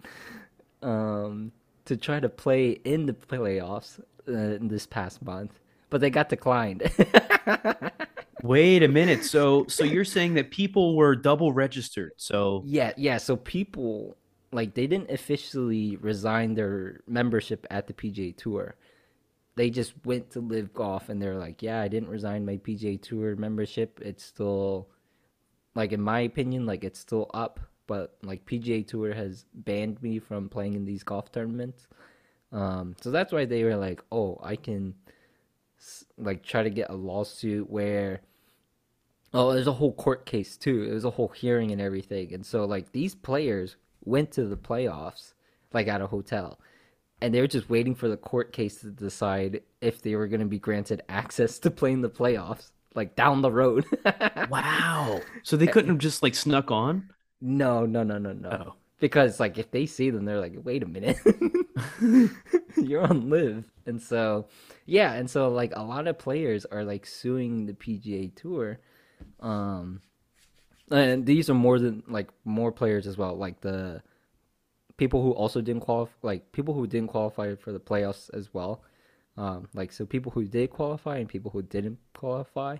um, 0.82 1.52
to 1.84 1.96
try 1.96 2.20
to 2.20 2.28
play 2.28 2.70
in 2.84 3.06
the 3.06 3.12
playoffs 3.12 3.98
uh, 4.28 4.58
this 4.60 4.86
past 4.86 5.22
month, 5.22 5.58
but 5.90 6.00
they 6.00 6.10
got 6.10 6.28
declined. 6.28 6.90
Wait 8.42 8.82
a 8.82 8.88
minute. 8.88 9.24
So 9.24 9.66
so 9.68 9.84
you're 9.84 10.04
saying 10.04 10.34
that 10.34 10.50
people 10.50 10.96
were 10.96 11.14
double 11.14 11.52
registered. 11.52 12.12
So 12.16 12.62
Yeah, 12.64 12.92
yeah, 12.96 13.18
so 13.18 13.36
people 13.36 14.16
like 14.52 14.74
they 14.74 14.86
didn't 14.86 15.10
officially 15.10 15.96
resign 15.96 16.54
their 16.54 17.00
membership 17.06 17.66
at 17.70 17.86
the 17.86 17.92
PGA 17.92 18.36
Tour. 18.36 18.74
They 19.56 19.70
just 19.70 19.94
went 20.04 20.30
to 20.30 20.40
LIV 20.40 20.72
golf 20.72 21.08
and 21.08 21.20
they're 21.20 21.38
like, 21.38 21.62
"Yeah, 21.62 21.80
I 21.80 21.88
didn't 21.88 22.08
resign 22.08 22.46
my 22.46 22.56
PGA 22.56 23.00
Tour 23.00 23.36
membership. 23.36 24.00
It's 24.02 24.24
still 24.24 24.88
like 25.74 25.92
in 25.92 26.00
my 26.00 26.20
opinion, 26.20 26.66
like 26.66 26.84
it's 26.84 26.98
still 26.98 27.30
up, 27.34 27.60
but 27.86 28.16
like 28.22 28.46
PGA 28.46 28.86
Tour 28.86 29.14
has 29.14 29.44
banned 29.54 30.02
me 30.02 30.18
from 30.18 30.48
playing 30.48 30.74
in 30.74 30.84
these 30.84 31.04
golf 31.04 31.30
tournaments." 31.32 31.86
Um, 32.52 32.96
so 33.00 33.10
that's 33.10 33.32
why 33.32 33.44
they 33.44 33.64
were 33.64 33.76
like, 33.76 34.02
"Oh, 34.10 34.38
I 34.42 34.56
can 34.56 34.94
like 36.18 36.42
try 36.42 36.62
to 36.62 36.70
get 36.70 36.90
a 36.90 36.94
lawsuit 36.94 37.70
where 37.70 38.20
Oh, 39.32 39.52
there's 39.52 39.68
a 39.68 39.72
whole 39.72 39.92
court 39.92 40.26
case 40.26 40.56
too. 40.56 40.82
It 40.82 40.92
was 40.92 41.04
a 41.04 41.10
whole 41.10 41.28
hearing 41.28 41.70
and 41.70 41.80
everything. 41.80 42.34
And 42.34 42.44
so 42.44 42.64
like 42.64 42.92
these 42.92 43.14
players 43.14 43.76
went 44.04 44.32
to 44.32 44.44
the 44.44 44.56
playoffs 44.56 45.34
like 45.72 45.88
at 45.88 46.00
a 46.00 46.06
hotel. 46.06 46.58
And 47.22 47.34
they 47.34 47.40
were 47.40 47.46
just 47.46 47.68
waiting 47.68 47.94
for 47.94 48.08
the 48.08 48.16
court 48.16 48.52
case 48.52 48.80
to 48.80 48.90
decide 48.90 49.60
if 49.80 50.00
they 50.00 50.16
were 50.16 50.26
going 50.26 50.40
to 50.40 50.46
be 50.46 50.58
granted 50.58 51.02
access 51.08 51.58
to 51.60 51.70
play 51.70 51.92
in 51.92 52.00
the 52.00 52.08
playoffs 52.08 52.70
like 52.94 53.14
down 53.14 53.42
the 53.42 53.52
road. 53.52 53.84
wow. 54.50 55.20
So 55.42 55.56
they 55.56 55.66
couldn't 55.66 55.90
have 55.90 55.98
just 55.98 56.22
like 56.22 56.34
snuck 56.34 56.70
on? 56.70 57.10
No, 57.40 57.86
no, 57.86 58.02
no, 58.02 58.18
no, 58.18 58.32
no. 58.32 58.66
Oh. 58.68 58.74
Because 58.98 59.40
like 59.40 59.58
if 59.58 59.70
they 59.70 59.86
see 59.86 60.10
them 60.10 60.26
they're 60.26 60.40
like, 60.40 60.52
"Wait 60.62 60.82
a 60.82 60.86
minute. 60.86 61.16
You're 62.76 63.00
on 63.00 63.30
LIV." 63.30 63.64
And 63.86 64.02
so 64.02 64.46
yeah, 64.84 65.14
and 65.14 65.30
so 65.30 65.48
like 65.48 65.72
a 65.74 65.82
lot 65.82 66.06
of 66.06 66.18
players 66.18 66.66
are 66.66 66.84
like 66.84 67.06
suing 67.06 67.64
the 67.64 67.72
PGA 67.72 68.34
Tour 68.34 68.78
um, 69.40 70.00
and 70.90 71.26
these 71.26 71.48
are 71.48 71.54
more 71.54 71.78
than 71.78 72.02
like 72.08 72.28
more 72.44 72.72
players 72.72 73.06
as 73.06 73.16
well. 73.16 73.36
Like 73.36 73.60
the 73.60 74.02
people 74.96 75.22
who 75.22 75.32
also 75.32 75.60
didn't 75.60 75.82
qualify, 75.82 76.12
like 76.22 76.52
people 76.52 76.74
who 76.74 76.86
didn't 76.86 77.08
qualify 77.08 77.54
for 77.54 77.72
the 77.72 77.80
playoffs 77.80 78.32
as 78.34 78.52
well. 78.52 78.82
Um, 79.36 79.68
like 79.72 79.92
so, 79.92 80.04
people 80.04 80.32
who 80.32 80.44
did 80.44 80.70
qualify 80.70 81.18
and 81.18 81.28
people 81.28 81.50
who 81.50 81.62
didn't 81.62 81.98
qualify. 82.14 82.76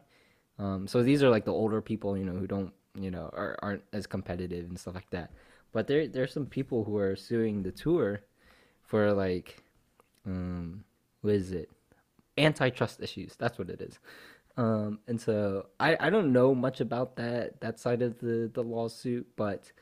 Um, 0.59 0.87
so 0.87 1.03
these 1.03 1.23
are 1.23 1.31
like 1.31 1.45
the 1.47 1.53
older 1.53 1.81
people, 1.81 2.19
you 2.19 2.25
know, 2.25 2.35
who 2.35 2.47
don't, 2.47 2.73
you 2.95 3.11
know, 3.11 3.31
are, 3.33 3.57
aren't 3.63 3.83
as 3.93 4.07
competitive 4.07 4.69
and 4.69 4.79
stuff 4.79 4.95
like 4.95 5.09
that. 5.11 5.31
But 5.73 5.87
there, 5.87 6.07
there's 6.07 6.35
some 6.35 6.47
people 6.47 6.85
who 6.85 6.99
are 6.99 7.17
suing 7.17 7.63
the 7.63 7.71
tour 7.73 8.21
for 8.83 9.13
like, 9.13 9.63
um, 10.27 10.85
what 11.23 11.35
is 11.35 11.53
it? 11.53 11.71
Antitrust 12.37 13.01
issues. 13.01 13.37
That's 13.39 13.59
what 13.59 13.71
it 13.71 13.81
is. 13.81 13.99
Um, 14.57 14.99
and 15.07 15.21
so 15.21 15.67
I, 15.79 15.97
I 16.01 16.11
don't 16.11 16.33
know 16.33 16.55
much 16.55 16.81
about 16.81 17.17
that 17.17 17.61
that 17.61 17.79
side 17.79 18.03
of 18.03 18.19
the, 18.19 18.51
the 18.53 18.63
lawsuit, 18.63 19.27
but 19.37 19.73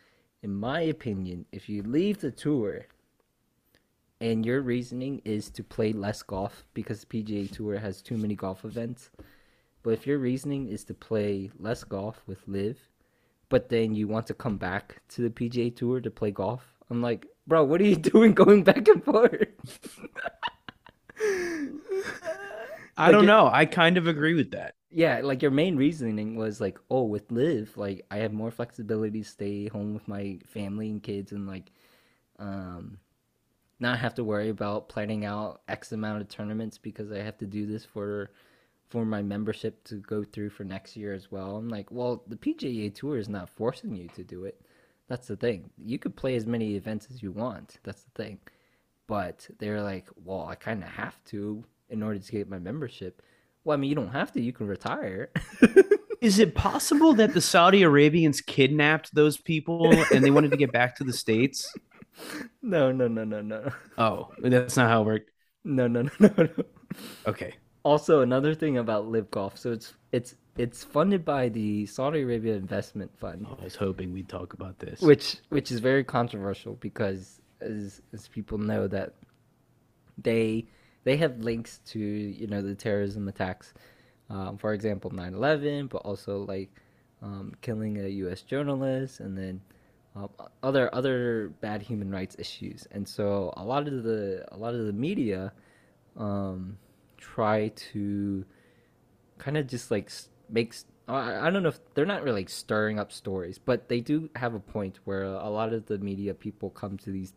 in 0.42 0.54
my 0.54 0.82
opinion, 0.82 1.46
if 1.52 1.68
you 1.68 1.82
leave 1.82 2.20
the 2.20 2.30
tour 2.30 2.86
and 4.20 4.44
your 4.44 4.60
reasoning 4.60 5.20
is 5.24 5.50
to 5.50 5.64
play 5.64 5.92
less 5.92 6.22
golf 6.22 6.64
because 6.74 7.04
the 7.04 7.22
PGA 7.22 7.50
Tour 7.50 7.78
has 7.78 8.02
too 8.02 8.16
many 8.16 8.34
golf 8.34 8.64
events, 8.64 9.10
but 9.82 9.90
if 9.90 10.06
your 10.06 10.18
reasoning 10.18 10.68
is 10.68 10.84
to 10.84 10.94
play 10.94 11.50
less 11.58 11.84
golf 11.84 12.22
with 12.26 12.46
LIV, 12.46 12.78
but 13.48 13.68
then 13.68 13.94
you 13.94 14.06
want 14.08 14.26
to 14.26 14.34
come 14.34 14.56
back 14.56 15.00
to 15.08 15.22
the 15.22 15.30
PGA 15.30 15.74
Tour 15.74 16.00
to 16.00 16.10
play 16.10 16.30
golf, 16.30 16.62
I'm 16.90 17.00
like, 17.00 17.26
bro, 17.46 17.64
what 17.64 17.80
are 17.80 17.84
you 17.84 17.96
doing 18.12 18.32
going 18.34 18.64
back 18.64 18.88
and 18.88 19.02
forth? 19.04 20.00
I 22.98 23.10
don't 23.10 23.26
know. 23.26 23.48
I 23.52 23.64
kind 23.64 23.96
of 23.96 24.06
agree 24.06 24.34
with 24.34 24.50
that. 24.52 24.74
Yeah, 24.90 25.20
like 25.22 25.42
your 25.42 25.50
main 25.50 25.76
reasoning 25.76 26.36
was 26.36 26.60
like, 26.60 26.78
oh, 26.90 27.04
with 27.04 27.30
LIV, 27.30 27.76
like 27.76 28.06
I 28.10 28.18
have 28.18 28.32
more 28.32 28.50
flexibility 28.50 29.22
to 29.22 29.28
stay 29.28 29.68
home 29.68 29.94
with 29.94 30.08
my 30.08 30.38
family 30.46 30.90
and 30.90 31.02
kids 31.02 31.32
and 31.32 31.46
like 31.46 31.70
um 32.38 32.98
not 33.80 33.98
have 33.98 34.14
to 34.14 34.24
worry 34.24 34.48
about 34.48 34.88
planning 34.88 35.24
out 35.24 35.60
X 35.68 35.92
amount 35.92 36.20
of 36.20 36.28
tournaments 36.28 36.78
because 36.78 37.12
I 37.12 37.18
have 37.18 37.38
to 37.38 37.46
do 37.46 37.66
this 37.66 37.84
for 37.84 38.30
for 38.88 39.04
my 39.04 39.22
membership 39.22 39.84
to 39.84 39.96
go 39.96 40.24
through 40.24 40.50
for 40.50 40.64
next 40.64 40.96
year 40.96 41.12
as 41.12 41.30
well. 41.30 41.56
I'm 41.56 41.68
like, 41.68 41.90
well, 41.90 42.22
the 42.26 42.36
PGA 42.36 42.94
Tour 42.94 43.18
is 43.18 43.28
not 43.28 43.50
forcing 43.50 43.94
you 43.94 44.08
to 44.14 44.24
do 44.24 44.44
it. 44.44 44.60
That's 45.08 45.26
the 45.28 45.36
thing. 45.36 45.70
You 45.76 45.98
could 45.98 46.16
play 46.16 46.36
as 46.36 46.46
many 46.46 46.74
events 46.74 47.08
as 47.10 47.22
you 47.22 47.30
want. 47.30 47.78
That's 47.82 48.02
the 48.04 48.22
thing. 48.22 48.38
But 49.06 49.48
they're 49.58 49.82
like, 49.82 50.08
well, 50.24 50.46
I 50.46 50.54
kind 50.54 50.82
of 50.82 50.88
have 50.90 51.22
to 51.26 51.64
in 51.90 52.02
order 52.02 52.18
to 52.18 52.32
get 52.32 52.48
my 52.48 52.58
membership. 52.58 53.22
Well, 53.64 53.76
I 53.76 53.80
mean, 53.80 53.90
you 53.90 53.96
don't 53.96 54.08
have 54.08 54.32
to. 54.32 54.40
You 54.40 54.52
can 54.52 54.66
retire. 54.66 55.30
Is 56.20 56.38
it 56.38 56.54
possible 56.54 57.14
that 57.14 57.34
the 57.34 57.40
Saudi 57.40 57.82
Arabians 57.82 58.40
kidnapped 58.40 59.14
those 59.14 59.36
people 59.36 59.92
and 60.12 60.24
they 60.24 60.30
wanted 60.30 60.50
to 60.50 60.56
get 60.56 60.72
back 60.72 60.96
to 60.96 61.04
the 61.04 61.12
states? 61.12 61.72
No, 62.60 62.90
no, 62.90 63.06
no, 63.06 63.24
no, 63.24 63.40
no. 63.40 63.70
Oh, 63.96 64.30
that's 64.38 64.76
not 64.76 64.88
how 64.88 65.02
it 65.02 65.06
worked. 65.06 65.30
No, 65.64 65.86
no, 65.86 66.02
no, 66.02 66.10
no, 66.18 66.32
no. 66.36 66.64
Okay. 67.26 67.54
Also, 67.84 68.22
another 68.22 68.54
thing 68.54 68.78
about 68.78 69.06
LIV 69.06 69.30
Golf. 69.30 69.58
So 69.58 69.72
it's 69.72 69.94
it's 70.12 70.34
it's 70.56 70.82
funded 70.82 71.24
by 71.24 71.48
the 71.48 71.86
Saudi 71.86 72.22
Arabia 72.22 72.54
Investment 72.54 73.16
Fund. 73.18 73.46
Oh, 73.48 73.56
I 73.60 73.64
was 73.64 73.76
hoping 73.76 74.12
we'd 74.12 74.28
talk 74.28 74.52
about 74.54 74.78
this. 74.78 75.00
Which 75.00 75.36
which 75.50 75.70
is 75.70 75.78
very 75.78 76.04
controversial 76.04 76.74
because 76.74 77.40
as 77.60 78.02
as 78.12 78.28
people 78.28 78.58
know 78.58 78.88
that 78.88 79.14
they 80.16 80.66
they 81.08 81.16
have 81.16 81.38
links 81.38 81.80
to 81.86 81.98
you 81.98 82.46
know 82.46 82.60
the 82.60 82.74
terrorism 82.74 83.28
attacks, 83.28 83.72
um, 84.28 84.58
for 84.58 84.74
example, 84.74 85.10
9/11, 85.10 85.88
but 85.88 86.02
also 86.02 86.44
like 86.44 86.70
um, 87.22 87.54
killing 87.62 87.96
a 87.98 88.08
U.S. 88.24 88.42
journalist 88.42 89.20
and 89.20 89.36
then 89.38 89.62
um, 90.14 90.28
other 90.62 90.94
other 90.94 91.48
bad 91.62 91.80
human 91.80 92.10
rights 92.10 92.36
issues. 92.38 92.86
And 92.90 93.08
so 93.08 93.54
a 93.56 93.64
lot 93.64 93.88
of 93.88 94.02
the 94.02 94.44
a 94.52 94.58
lot 94.58 94.74
of 94.74 94.84
the 94.84 94.92
media 94.92 95.54
um, 96.18 96.76
try 97.16 97.68
to 97.92 98.44
kind 99.38 99.56
of 99.56 99.66
just 99.66 99.90
like 99.90 100.12
makes 100.50 100.84
I, 101.08 101.46
I 101.46 101.50
don't 101.50 101.62
know 101.62 101.70
if 101.70 101.80
they're 101.94 102.04
not 102.04 102.22
really 102.22 102.44
stirring 102.44 102.98
up 102.98 103.12
stories, 103.12 103.58
but 103.58 103.88
they 103.88 104.00
do 104.02 104.28
have 104.36 104.52
a 104.52 104.60
point 104.60 104.98
where 105.06 105.22
a 105.22 105.48
lot 105.48 105.72
of 105.72 105.86
the 105.86 105.96
media 105.96 106.34
people 106.34 106.68
come 106.68 106.98
to 106.98 107.10
these 107.10 107.32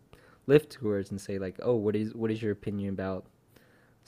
LIV 0.48 0.68
tours 0.68 1.10
and 1.10 1.22
say 1.22 1.40
like, 1.40 1.58
"Oh, 1.64 1.76
what 1.76 1.96
is 1.96 2.14
what 2.14 2.32
is 2.32 2.42
your 2.44 2.52
opinion 2.52 2.90
about 2.90 3.31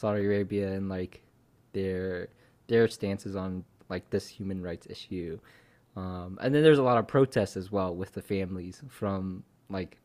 Saudi 0.04 0.26
Arabia 0.26 0.74
and 0.74 0.90
like 0.90 1.24
their 1.72 2.28
their 2.68 2.90
stances 2.90 3.38
on 3.38 3.64
like 3.88 4.10
this 4.10 4.28
human 4.28 4.62
rights 4.62 4.86
issue. 4.90 5.40
Um, 5.96 6.38
and 6.42 6.54
then 6.54 6.62
there's 6.62 6.80
a 6.80 6.84
lot 6.84 6.98
of 6.98 7.08
protests 7.08 7.56
as 7.56 7.72
well 7.72 7.96
with 7.96 8.12
the 8.12 8.22
families 8.22 8.82
from 8.90 9.46
like 9.70 10.02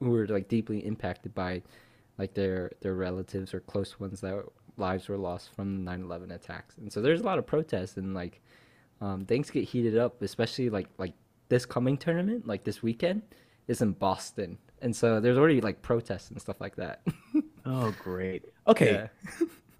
who 0.00 0.08
were 0.08 0.26
like 0.28 0.48
deeply 0.48 0.78
impacted 0.86 1.34
by 1.34 1.62
like 2.16 2.32
their 2.32 2.70
their 2.80 2.94
relatives 2.94 3.52
or 3.52 3.60
close 3.60 4.00
ones 4.00 4.22
that 4.22 4.42
lives 4.78 5.08
were 5.08 5.18
lost 5.18 5.54
from 5.54 5.84
the 5.84 5.90
9/11 5.90 6.32
attacks. 6.32 6.78
And 6.78 6.90
so 6.90 7.02
there's 7.02 7.20
a 7.20 7.24
lot 7.24 7.38
of 7.38 7.46
protests 7.46 7.98
and 7.98 8.14
like 8.14 8.40
um, 9.02 9.26
things 9.26 9.50
get 9.50 9.64
heated 9.64 9.98
up, 9.98 10.22
especially 10.22 10.70
like 10.70 10.88
like 10.96 11.12
this 11.50 11.66
coming 11.66 11.98
tournament, 11.98 12.46
like 12.46 12.64
this 12.64 12.82
weekend, 12.82 13.20
is 13.68 13.82
in 13.82 13.92
Boston, 13.92 14.56
and 14.80 14.96
so 14.96 15.20
there's 15.20 15.36
already 15.36 15.60
like 15.60 15.82
protests 15.82 16.30
and 16.30 16.40
stuff 16.40 16.62
like 16.62 16.76
that. 16.76 17.02
oh, 17.66 17.94
great. 18.02 18.44
Okay. 18.66 19.08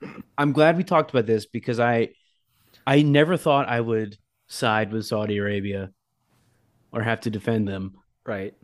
Yeah. 0.03 0.09
I'm 0.39 0.53
glad 0.53 0.77
we 0.77 0.85
talked 0.85 1.11
about 1.11 1.27
this 1.27 1.47
because 1.47 1.81
I 1.81 2.11
I 2.87 3.03
never 3.03 3.37
thought 3.37 3.69
I 3.69 3.81
would 3.81 4.19
side 4.49 4.93
with 4.93 5.07
Saudi 5.07 5.39
Arabia 5.39 5.91
or 6.93 7.03
have 7.03 7.21
to 7.23 7.31
defend 7.31 7.67
them. 7.67 7.95
Right. 8.27 8.55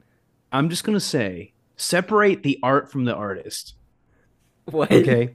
I'm 0.53 0.68
just 0.68 0.85
going 0.85 0.97
to 0.97 1.01
say 1.01 1.53
separate 1.77 2.43
the 2.43 2.59
art 2.62 2.91
from 2.93 3.05
the 3.05 3.14
artist. 3.14 3.75
What? 4.66 4.93
Okay. 4.93 5.35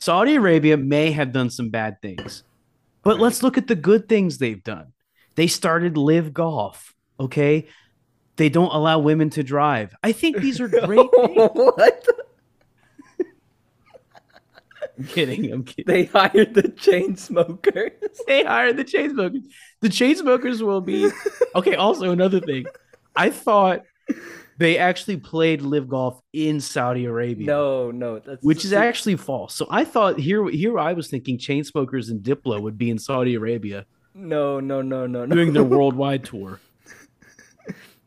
Saudi 0.00 0.36
Arabia 0.36 0.76
may 0.76 1.10
have 1.12 1.32
done 1.32 1.50
some 1.50 1.70
bad 1.70 2.00
things, 2.02 2.44
but 3.02 3.14
Right. 3.14 3.20
let's 3.22 3.42
look 3.42 3.58
at 3.58 3.66
the 3.66 3.74
good 3.76 4.08
things 4.08 4.38
they've 4.38 4.62
done. 4.62 4.92
They 5.34 5.46
started 5.46 5.96
LIV 5.96 6.32
golf. 6.34 6.94
Okay. 7.20 7.66
They 8.36 8.48
don't 8.48 8.72
allow 8.72 8.98
women 9.00 9.30
to 9.30 9.42
drive. 9.42 9.94
I 10.02 10.12
think 10.12 10.38
these 10.38 10.60
are 10.60 10.68
great 10.68 11.08
things. 11.14 11.50
what? 11.54 12.06
I'm 14.98 15.04
kidding. 15.06 15.52
I'm 15.52 15.64
kidding. 15.64 15.84
They 15.86 16.04
hired 16.06 16.54
the 16.54 16.64
Chainsmokers. 16.64 17.92
They 18.26 18.44
hired 18.44 18.76
the 18.76 18.84
Chainsmokers. 18.84 19.44
The 19.80 19.88
Chainsmokers 19.88 20.60
will 20.60 20.80
be 20.80 21.10
okay. 21.54 21.76
Also, 21.76 22.10
another 22.10 22.40
thing, 22.40 22.66
I 23.14 23.30
thought 23.30 23.82
they 24.58 24.76
actually 24.76 25.18
played 25.18 25.62
LIV 25.62 25.88
golf 25.88 26.20
in 26.32 26.60
Saudi 26.60 27.04
Arabia. 27.04 27.46
No, 27.46 27.90
no, 27.92 28.18
that's 28.18 28.42
which 28.42 28.64
is 28.64 28.72
actually 28.72 29.16
false. 29.16 29.54
So 29.54 29.66
I 29.70 29.84
thought 29.84 30.18
here, 30.18 30.48
here 30.48 30.78
I 30.78 30.94
was 30.94 31.08
thinking 31.08 31.38
Chainsmokers 31.38 32.10
and 32.10 32.22
Diplo 32.22 32.60
would 32.60 32.76
be 32.76 32.90
in 32.90 32.98
Saudi 32.98 33.34
Arabia 33.36 33.86
no, 34.14 34.58
no, 34.58 34.82
no, 34.82 35.06
no, 35.06 35.24
no. 35.26 35.34
doing 35.34 35.52
their 35.52 35.62
worldwide 35.76 36.24
tour. 36.24 36.58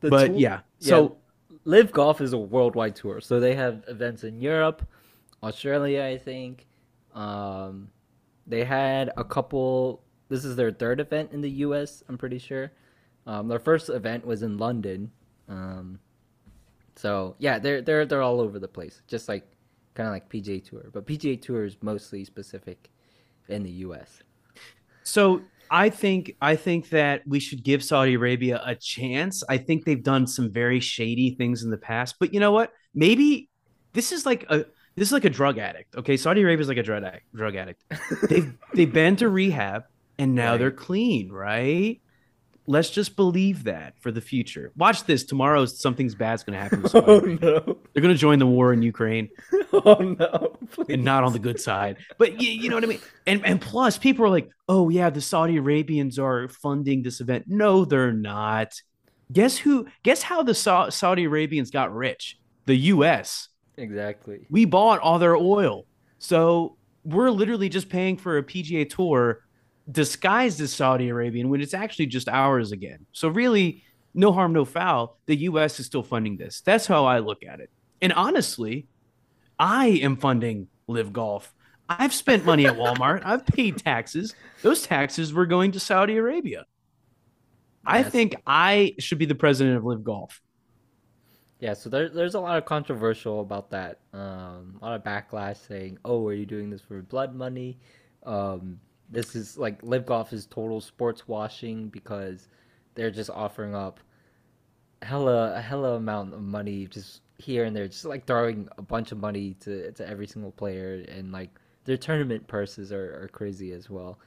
The 0.01 0.09
But 0.09 0.27
tour- 0.27 0.35
yeah, 0.37 0.59
so 0.79 1.17
LIV 1.63 1.93
Golf 1.93 2.19
is 2.19 2.33
a 2.33 2.37
worldwide 2.37 2.97
tour, 2.97 3.21
so 3.21 3.39
they 3.39 3.55
have 3.55 3.85
events 3.87 4.25
in 4.25 4.41
Europe, 4.41 4.85
Australia, 5.41 6.03
I 6.03 6.17
think. 6.17 6.65
Um, 7.13 7.89
they 8.47 8.63
had 8.63 9.11
a 9.17 9.23
couple. 9.23 10.03
This 10.29 10.45
is 10.45 10.55
their 10.55 10.71
third 10.71 10.99
event 10.99 11.31
in 11.31 11.41
the 11.41 11.49
U.S. 11.49 12.03
I'm 12.07 12.17
pretty 12.17 12.39
sure. 12.39 12.71
Um, 13.27 13.47
their 13.47 13.59
first 13.59 13.89
event 13.89 14.25
was 14.25 14.43
in 14.43 14.57
London. 14.57 15.11
Um, 15.47 15.99
so 16.95 17.35
yeah, 17.39 17.59
they're 17.59 17.81
they're 17.81 18.05
they're 18.05 18.21
all 18.21 18.39
over 18.39 18.59
the 18.59 18.67
place, 18.67 19.01
just 19.07 19.27
like 19.27 19.45
kind 19.93 20.07
of 20.07 20.13
like 20.13 20.29
PGA 20.29 20.63
Tour, 20.63 20.89
but 20.91 21.05
PGA 21.05 21.41
Tour 21.41 21.65
is 21.65 21.77
mostly 21.81 22.23
specific 22.23 22.89
in 23.49 23.63
the 23.63 23.71
U.S. 23.71 24.23
so 25.03 25.41
I 25.69 25.89
think 25.89 26.35
I 26.41 26.55
think 26.55 26.89
that 26.89 27.27
we 27.27 27.39
should 27.39 27.63
give 27.63 27.83
Saudi 27.83 28.15
Arabia 28.15 28.61
a 28.65 28.75
chance. 28.75 29.43
I 29.49 29.57
think 29.57 29.85
they've 29.85 30.03
done 30.03 30.27
some 30.27 30.51
very 30.51 30.79
shady 30.79 31.35
things 31.35 31.63
in 31.63 31.69
the 31.71 31.77
past, 31.77 32.15
but 32.19 32.33
you 32.33 32.39
know 32.39 32.51
what? 32.51 32.73
Maybe 32.93 33.49
this 33.93 34.11
is 34.11 34.25
like 34.25 34.45
a 34.49 34.65
this 35.01 35.07
is 35.07 35.13
like 35.13 35.25
a 35.25 35.31
drug 35.31 35.57
addict. 35.57 35.95
Okay, 35.95 36.15
Saudi 36.15 36.43
Arabia 36.43 36.61
is 36.61 36.67
like 36.67 36.77
a 36.77 36.83
drug 36.83 37.03
addict. 37.03 37.25
Drug 37.33 37.55
addict. 37.55 37.83
They've 38.29 38.53
they've 38.75 38.93
been 38.93 39.15
to 39.15 39.29
rehab 39.29 39.85
and 40.19 40.35
now 40.35 40.51
Right. 40.51 40.57
they're 40.59 40.69
clean, 40.69 41.31
right? 41.31 41.99
Let's 42.67 42.91
just 42.91 43.15
believe 43.15 43.63
that 43.63 43.95
for 43.99 44.11
the 44.11 44.21
future. 44.21 44.71
Watch 44.77 45.05
this. 45.05 45.23
Tomorrow, 45.23 45.65
something's 45.65 46.13
bad's 46.13 46.43
going 46.43 46.53
to 46.55 46.61
happen. 46.61 46.83
To 46.83 47.03
oh 47.09 47.19
no! 47.19 47.79
They're 47.91 48.03
going 48.03 48.13
to 48.13 48.19
join 48.27 48.37
the 48.37 48.45
war 48.45 48.71
in 48.73 48.83
Ukraine 48.83 49.29
Oh 49.73 49.95
no! 50.19 50.55
Please. 50.69 50.93
and 50.93 51.03
not 51.03 51.23
on 51.23 51.33
the 51.33 51.39
good 51.39 51.59
side. 51.59 51.97
But 52.19 52.39
you, 52.39 52.51
you 52.51 52.69
know 52.69 52.75
what 52.75 52.83
I 52.83 52.87
mean? 52.87 52.99
And 53.25 53.43
and 53.43 53.59
plus, 53.59 53.97
people 53.97 54.23
are 54.23 54.29
like, 54.29 54.49
oh 54.69 54.89
yeah, 54.89 55.09
the 55.09 55.21
Saudi 55.21 55.57
Arabians 55.57 56.19
are 56.19 56.47
funding 56.47 57.01
this 57.01 57.21
event. 57.21 57.45
No, 57.47 57.85
they're 57.85 58.13
not. 58.13 58.79
Guess 59.33 59.57
who? 59.57 59.87
Guess 60.03 60.21
how 60.21 60.43
the 60.43 60.53
Sa- 60.53 60.91
Saudi 60.91 61.23
Arabians 61.23 61.71
got 61.71 61.91
rich? 61.91 62.37
The 62.67 62.75
U.S. 62.93 63.47
Exactly. 63.77 64.45
We 64.49 64.65
bought 64.65 64.99
all 64.99 65.19
their 65.19 65.35
oil, 65.35 65.85
so 66.19 66.77
we're 67.03 67.31
literally 67.31 67.69
just 67.69 67.89
paying 67.89 68.17
for 68.17 68.37
a 68.37 68.43
PGA 68.43 68.89
tour 68.89 69.43
disguised 69.89 70.61
as 70.61 70.71
Saudi 70.71 71.09
Arabian 71.09 71.49
when 71.49 71.61
it's 71.61 71.73
actually 71.73 72.05
just 72.05 72.29
ours 72.29 72.71
again. 72.71 73.05
So 73.11 73.27
really, 73.29 73.83
no 74.13 74.31
harm, 74.31 74.53
no 74.53 74.65
foul. 74.65 75.17
The 75.25 75.35
U.S. 75.37 75.79
is 75.79 75.85
still 75.85 76.03
funding 76.03 76.37
this. 76.37 76.61
That's 76.61 76.85
how 76.85 77.05
I 77.05 77.19
look 77.19 77.43
at 77.43 77.59
it. 77.59 77.69
And 78.01 78.13
honestly, 78.13 78.87
I 79.57 79.87
am 79.87 80.17
funding 80.17 80.67
LIV 80.87 81.13
Golf. 81.13 81.53
I've 81.89 82.13
spent 82.13 82.45
money 82.45 82.67
at 82.67 82.75
Walmart. 82.75 83.21
I've 83.25 83.45
paid 83.45 83.77
taxes. 83.77 84.33
Those 84.61 84.83
taxes 84.83 85.33
were 85.33 85.45
going 85.45 85.73
to 85.73 85.79
Saudi 85.79 86.17
Arabia. 86.17 86.65
I 87.85 88.03
think 88.03 88.35
I 88.45 88.93
should 88.99 89.17
be 89.17 89.25
the 89.25 89.35
president 89.35 89.77
of 89.77 89.83
LIV 89.83 90.03
Golf. 90.03 90.41
Yeah, 91.61 91.75
so 91.75 91.89
there, 91.89 92.09
there's 92.09 92.35
a 92.35 92.41
lot 92.41 92.57
of 92.57 92.65
controversial 92.65 93.41
about 93.41 93.71
that. 93.71 94.01
Um, 94.13 94.79
a 94.81 94.85
lot 94.85 94.95
of 94.95 95.03
backlash 95.03 95.57
saying, 95.67 95.99
"Oh, 96.05 96.27
are 96.27 96.33
you 96.33 96.45
doing 96.47 96.69
this 96.71 96.81
for 96.81 97.01
blood 97.03 97.35
money?" 97.35 97.79
Um, 98.25 98.81
this 99.09 99.35
is 99.35 99.57
like 99.57 99.83
LIV 99.83 100.05
Golf 100.07 100.33
is 100.33 100.47
total 100.47 100.81
sports 100.81 101.27
washing 101.27 101.89
because 101.89 102.49
they're 102.95 103.11
just 103.11 103.31
offering 103.31 103.75
up 103.75 104.01
hella 105.03 105.53
a 105.55 105.61
hella 105.61 105.95
amount 105.95 106.33
of 106.33 106.41
money 106.41 106.87
just 106.87 107.21
here 107.37 107.65
and 107.65 107.75
there, 107.75 107.87
just 107.87 108.05
like 108.05 108.25
throwing 108.27 108.69
a 108.77 108.81
bunch 108.83 109.11
of 109.11 109.19
money 109.19 109.55
to 109.61 109.91
to 109.93 110.07
every 110.07 110.27
single 110.27 110.51
player, 110.51 111.05
and 111.09 111.31
like 111.31 111.49
their 111.85 111.97
tournament 111.97 112.47
purses 112.47 112.91
are, 112.91 113.23
are 113.23 113.29
crazy 113.29 113.71
as 113.73 113.89
well. 113.89 114.19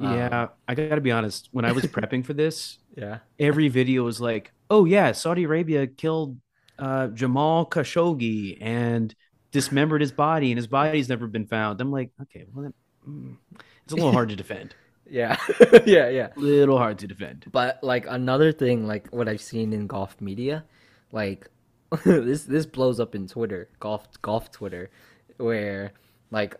Um, 0.00 0.14
Yeah, 0.14 0.48
I 0.68 0.74
got 0.74 0.94
to 0.94 1.00
be 1.00 1.10
honest. 1.12 1.48
When 1.52 1.64
I 1.64 1.72
was 1.72 1.86
prepping 1.88 2.24
for 2.24 2.32
this, 2.34 2.78
yeah, 2.96 3.18
every 3.38 3.68
video 3.68 4.04
was 4.04 4.20
like, 4.20 4.52
"Oh 4.70 4.84
yeah, 4.84 5.12
Saudi 5.12 5.44
Arabia 5.44 5.86
killed 5.86 6.38
uh, 6.80 7.08
Jamal 7.08 7.66
Khashoggi 7.66 8.58
and 8.62 9.14
dismembered 9.52 10.02
his 10.02 10.12
body, 10.12 10.52
and 10.52 10.58
his 10.58 10.68
body's 10.68 11.10
never 11.10 11.28
been 11.28 11.46
found." 11.48 11.80
I'm 11.82 11.92
like, 11.92 12.12
okay, 12.22 12.46
well, 12.54 12.66
that, 12.66 12.74
mm, 13.08 13.36
it's 13.84 13.94
a 13.94 13.96
little 13.96 14.12
hard 14.12 14.30
to 14.30 14.36
defend. 14.36 14.76
yeah, 15.06 15.36
yeah, 15.86 16.08
yeah. 16.08 16.28
A 16.36 16.40
little 16.40 16.78
hard 16.78 16.98
to 17.00 17.06
defend. 17.06 17.46
But 17.50 17.82
like 17.82 18.06
another 18.08 18.52
thing, 18.52 18.86
like 18.86 19.08
what 19.10 19.28
I've 19.28 19.40
seen 19.40 19.72
in 19.72 19.86
golf 19.86 20.20
media, 20.20 20.64
like 21.12 21.48
this 22.04 22.44
this 22.44 22.66
blows 22.66 23.00
up 23.00 23.14
in 23.14 23.26
Twitter, 23.26 23.68
golf 23.80 24.06
golf 24.22 24.50
Twitter, 24.52 24.90
where 25.38 25.92
like 26.30 26.56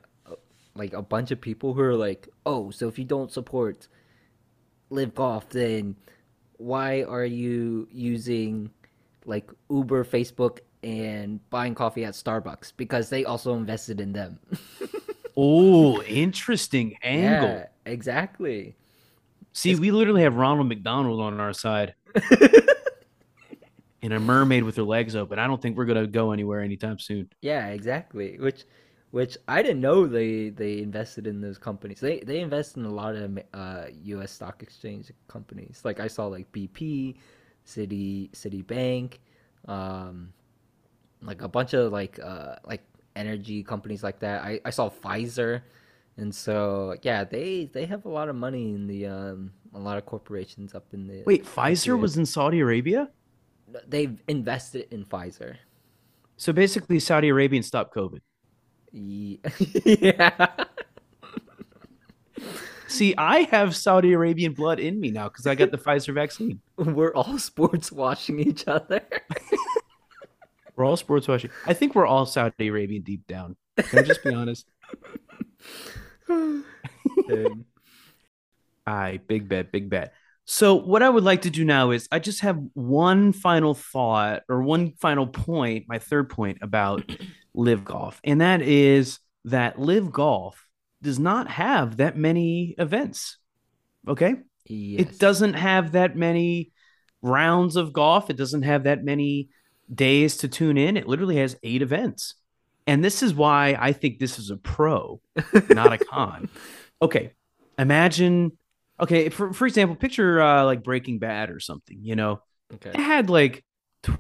like 0.74 0.92
a 0.92 1.02
bunch 1.02 1.30
of 1.30 1.40
people 1.40 1.74
who 1.74 1.82
are 1.82 1.96
like, 1.96 2.28
oh, 2.46 2.70
so 2.70 2.88
if 2.88 2.98
you 2.98 3.04
don't 3.04 3.32
support 3.32 3.88
LIV 4.90 5.14
golf, 5.14 5.48
then 5.50 5.96
why 6.58 7.02
are 7.04 7.24
you 7.24 7.88
using 7.92 8.70
like 9.24 9.50
Uber, 9.70 10.04
Facebook, 10.04 10.58
and 10.82 11.40
buying 11.50 11.74
coffee 11.74 12.04
at 12.04 12.14
Starbucks 12.14 12.72
because 12.76 13.10
they 13.10 13.24
also 13.24 13.54
invested 13.54 14.00
in 14.00 14.12
them. 14.12 14.38
Oh, 15.36 16.02
interesting 16.02 16.96
angle. 17.02 17.48
yeah, 17.48 17.66
exactly. 17.86 18.76
See, 19.52 19.74
we 19.74 19.90
literally 19.90 20.22
have 20.22 20.34
Ronald 20.34 20.68
McDonald 20.68 21.20
on 21.20 21.40
our 21.40 21.52
side. 21.52 21.94
and 24.02 24.12
a 24.12 24.20
mermaid 24.20 24.64
with 24.64 24.76
her 24.76 24.82
legs 24.82 25.16
open. 25.16 25.38
I 25.38 25.46
don't 25.46 25.60
think 25.60 25.76
we're 25.76 25.84
gonna 25.86 26.06
go 26.06 26.32
anywhere 26.32 26.60
anytime 26.60 26.98
soon. 26.98 27.28
Yeah, 27.42 27.68
exactly. 27.68 28.38
Which, 28.38 28.64
which 29.10 29.36
I 29.48 29.62
didn't 29.62 29.80
know 29.80 30.06
they 30.06 30.50
they 30.50 30.78
invested 30.78 31.26
in 31.26 31.40
those 31.40 31.58
companies. 31.58 32.00
They 32.00 32.20
they 32.20 32.40
invest 32.40 32.76
in 32.76 32.84
a 32.84 32.92
lot 32.92 33.14
of 33.14 33.38
uh, 33.54 33.84
U.S. 34.04 34.32
stock 34.32 34.62
exchange 34.62 35.10
companies. 35.28 35.80
Like 35.84 36.00
I 36.00 36.06
saw 36.06 36.26
like 36.26 36.50
BP, 36.52 37.16
City 37.70 38.30
Citibank, 38.34 39.14
um, 39.68 40.32
like 41.22 41.42
a 41.42 41.48
bunch 41.48 41.72
of 41.74 41.92
like 41.92 42.18
uh 42.18 42.56
like 42.66 42.82
energy 43.14 43.62
companies 43.62 44.02
like 44.02 44.18
that. 44.20 44.42
I 44.42 44.60
I 44.64 44.70
saw 44.70 44.90
Pfizer, 44.90 45.62
and 46.16 46.34
so 46.34 46.96
yeah, 47.02 47.24
they 47.24 47.70
they 47.72 47.86
have 47.86 48.04
a 48.04 48.08
lot 48.08 48.28
of 48.28 48.36
money 48.36 48.74
in 48.74 48.86
the 48.86 49.06
um 49.06 49.52
a 49.74 49.78
lot 49.78 49.98
of 49.98 50.06
corporations 50.06 50.74
up 50.74 50.86
in 50.92 51.06
the. 51.06 51.22
Wait, 51.26 51.44
Pfizer 51.44 51.98
was 51.98 52.16
in 52.16 52.26
Saudi 52.26 52.60
Arabia? 52.60 53.08
They've 53.86 54.20
invested 54.26 54.88
in 54.90 55.04
Pfizer. 55.04 55.56
So 56.36 56.52
basically, 56.52 56.98
Saudi 56.98 57.28
Arabians 57.28 57.66
stopped 57.66 57.94
COVID. 57.94 58.20
Ye- 58.92 59.40
Yeah. 59.84 60.46
See, 62.91 63.14
I 63.16 63.43
have 63.53 63.76
Saudi 63.76 64.12
Arabian 64.12 64.53
blood 64.53 64.80
in 64.80 64.99
me 64.99 65.12
now 65.12 65.28
because 65.28 65.47
I 65.47 65.55
got 65.55 65.70
the 65.70 65.78
Pfizer 65.84 66.12
vaccine. 66.12 66.61
We're 66.76 67.14
all 67.14 67.38
sports 67.38 67.93
watching 67.93 68.41
each 68.41 68.66
other. 68.66 69.01
We're 70.76 70.84
all 70.84 70.97
sports 70.97 71.28
watching. 71.28 71.51
I 71.66 71.74
think 71.74 71.95
we're 71.95 72.07
all 72.07 72.24
Saudi 72.24 72.68
Arabian 72.68 73.03
deep 73.03 73.26
down. 73.26 73.55
Can 73.76 73.99
I 73.99 74.03
just 74.03 74.24
be 74.24 74.32
honest? 74.32 74.66
Aye, 78.86 79.20
big 79.26 79.47
bet, 79.47 79.72
big 79.72 79.91
bet. 79.91 80.14
So 80.47 80.76
what 80.76 81.03
I 81.03 81.11
would 81.11 81.22
like 81.22 81.43
to 81.43 81.51
do 81.51 81.66
now 81.66 81.91
is 81.91 82.09
I 82.11 82.18
just 82.18 82.41
have 82.41 82.59
one 82.72 83.34
final 83.34 83.74
thought 83.74 84.43
or 84.49 84.62
one 84.62 84.95
final 84.95 85.26
point, 85.26 85.84
my 85.86 85.99
third 85.99 86.30
point 86.30 86.59
about 86.62 87.05
LIV 87.55 87.84
golf, 87.84 88.18
and 88.24 88.41
that 88.41 88.62
is 88.62 89.18
that 89.45 89.78
LIV 89.78 90.11
golf 90.11 90.66
does 91.03 91.18
not 91.18 91.48
have 91.48 91.96
that 91.98 92.16
many 92.16 92.74
events. 92.78 93.38
Okay? 94.09 94.34
yes. 94.66 95.01
It 95.01 95.18
doesn't 95.18 95.55
have 95.55 95.92
that 95.92 96.16
many 96.16 96.72
rounds 97.22 97.76
of 97.76 97.92
golf. 97.92 98.30
It 98.30 98.36
doesn't 98.36 98.62
have 98.62 98.84
that 98.84 99.05
many 99.05 99.48
days 99.92 100.36
to 100.38 100.48
tune 100.48 100.78
in. 100.78 100.96
It 100.96 101.09
literally 101.09 101.36
has 101.36 101.57
eight 101.62 101.82
events. 101.82 102.34
And 102.86 103.05
this 103.05 103.22
is 103.22 103.34
why 103.34 103.76
I 103.78 103.92
think 103.92 104.18
this 104.18 104.38
is 104.38 104.51
a 104.51 104.57
pro, 104.57 105.20
not 105.70 105.92
a 105.92 105.98
con. 105.98 106.48
Okay. 107.03 107.32
imagine 107.78 108.53
okay 109.01 109.30
for, 109.30 109.53
for 109.55 109.66
example 109.66 109.96
picture 109.96 110.40
uh, 110.42 110.64
like 110.64 110.82
breaking 110.82 111.18
bad 111.18 111.48
or 111.51 111.59
something 111.61 111.98
you 112.03 112.14
know 112.14 112.42
Okay. 112.74 112.90
it 112.90 112.96
had 112.96 113.30
like 113.30 113.64
tw- 114.03 114.11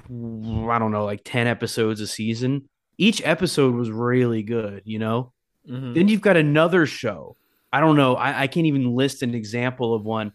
i 0.70 0.78
don't 0.78 0.90
know 0.90 1.04
like 1.04 1.20
10 1.22 1.46
episodes 1.46 2.00
a 2.00 2.06
season 2.06 2.68
each 2.96 3.20
episode 3.24 3.74
was 3.74 3.90
really 3.90 4.42
good 4.42 4.80
you 4.86 4.98
know 4.98 5.32
Mhm. 5.70 5.94
then 5.94 6.08
you've 6.08 6.20
got 6.20 6.36
another 6.36 6.86
show. 6.86 7.36
I 7.72 7.80
don't 7.80 7.96
know. 7.96 8.16
I, 8.16 8.42
I 8.42 8.46
can't 8.48 8.66
even 8.66 8.94
list 8.96 9.22
an 9.22 9.34
example 9.34 9.94
of 9.94 10.04
one. 10.04 10.32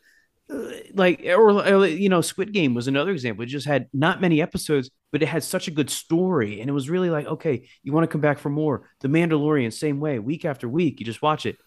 Uh, 0.50 0.70
like 0.94 1.26
or, 1.26 1.88
you 1.88 2.08
know 2.08 2.22
squid 2.22 2.54
game 2.54 2.74
was 2.76 2.88
another 2.88 3.12
example. 3.12 3.44
It 3.44 3.48
just 3.48 3.66
had 3.66 3.88
not 3.94 4.22
many 4.22 4.42
episodes 4.42 4.92
but 5.12 5.24
it 5.24 5.28
had 5.28 5.44
such 5.44 5.68
a 5.68 5.72
good 5.72 5.90
story. 5.90 6.62
And 6.62 6.70
it 6.70 6.74
was 6.74 6.90
really 6.90 7.10
like 7.10 7.26
okay 7.26 7.68
you 7.84 7.92
want 7.94 8.04
to 8.04 8.08
come 8.08 8.22
back 8.22 8.38
for 8.40 8.50
more? 8.50 8.90
The 9.00 9.08
mandalorian 9.08 9.74
same 9.74 10.00
way 10.00 10.20
week 10.20 10.46
after 10.46 10.70
week 10.70 11.00
you 11.00 11.06
just 11.06 11.22
watch 11.24 11.46
it. 11.48 11.58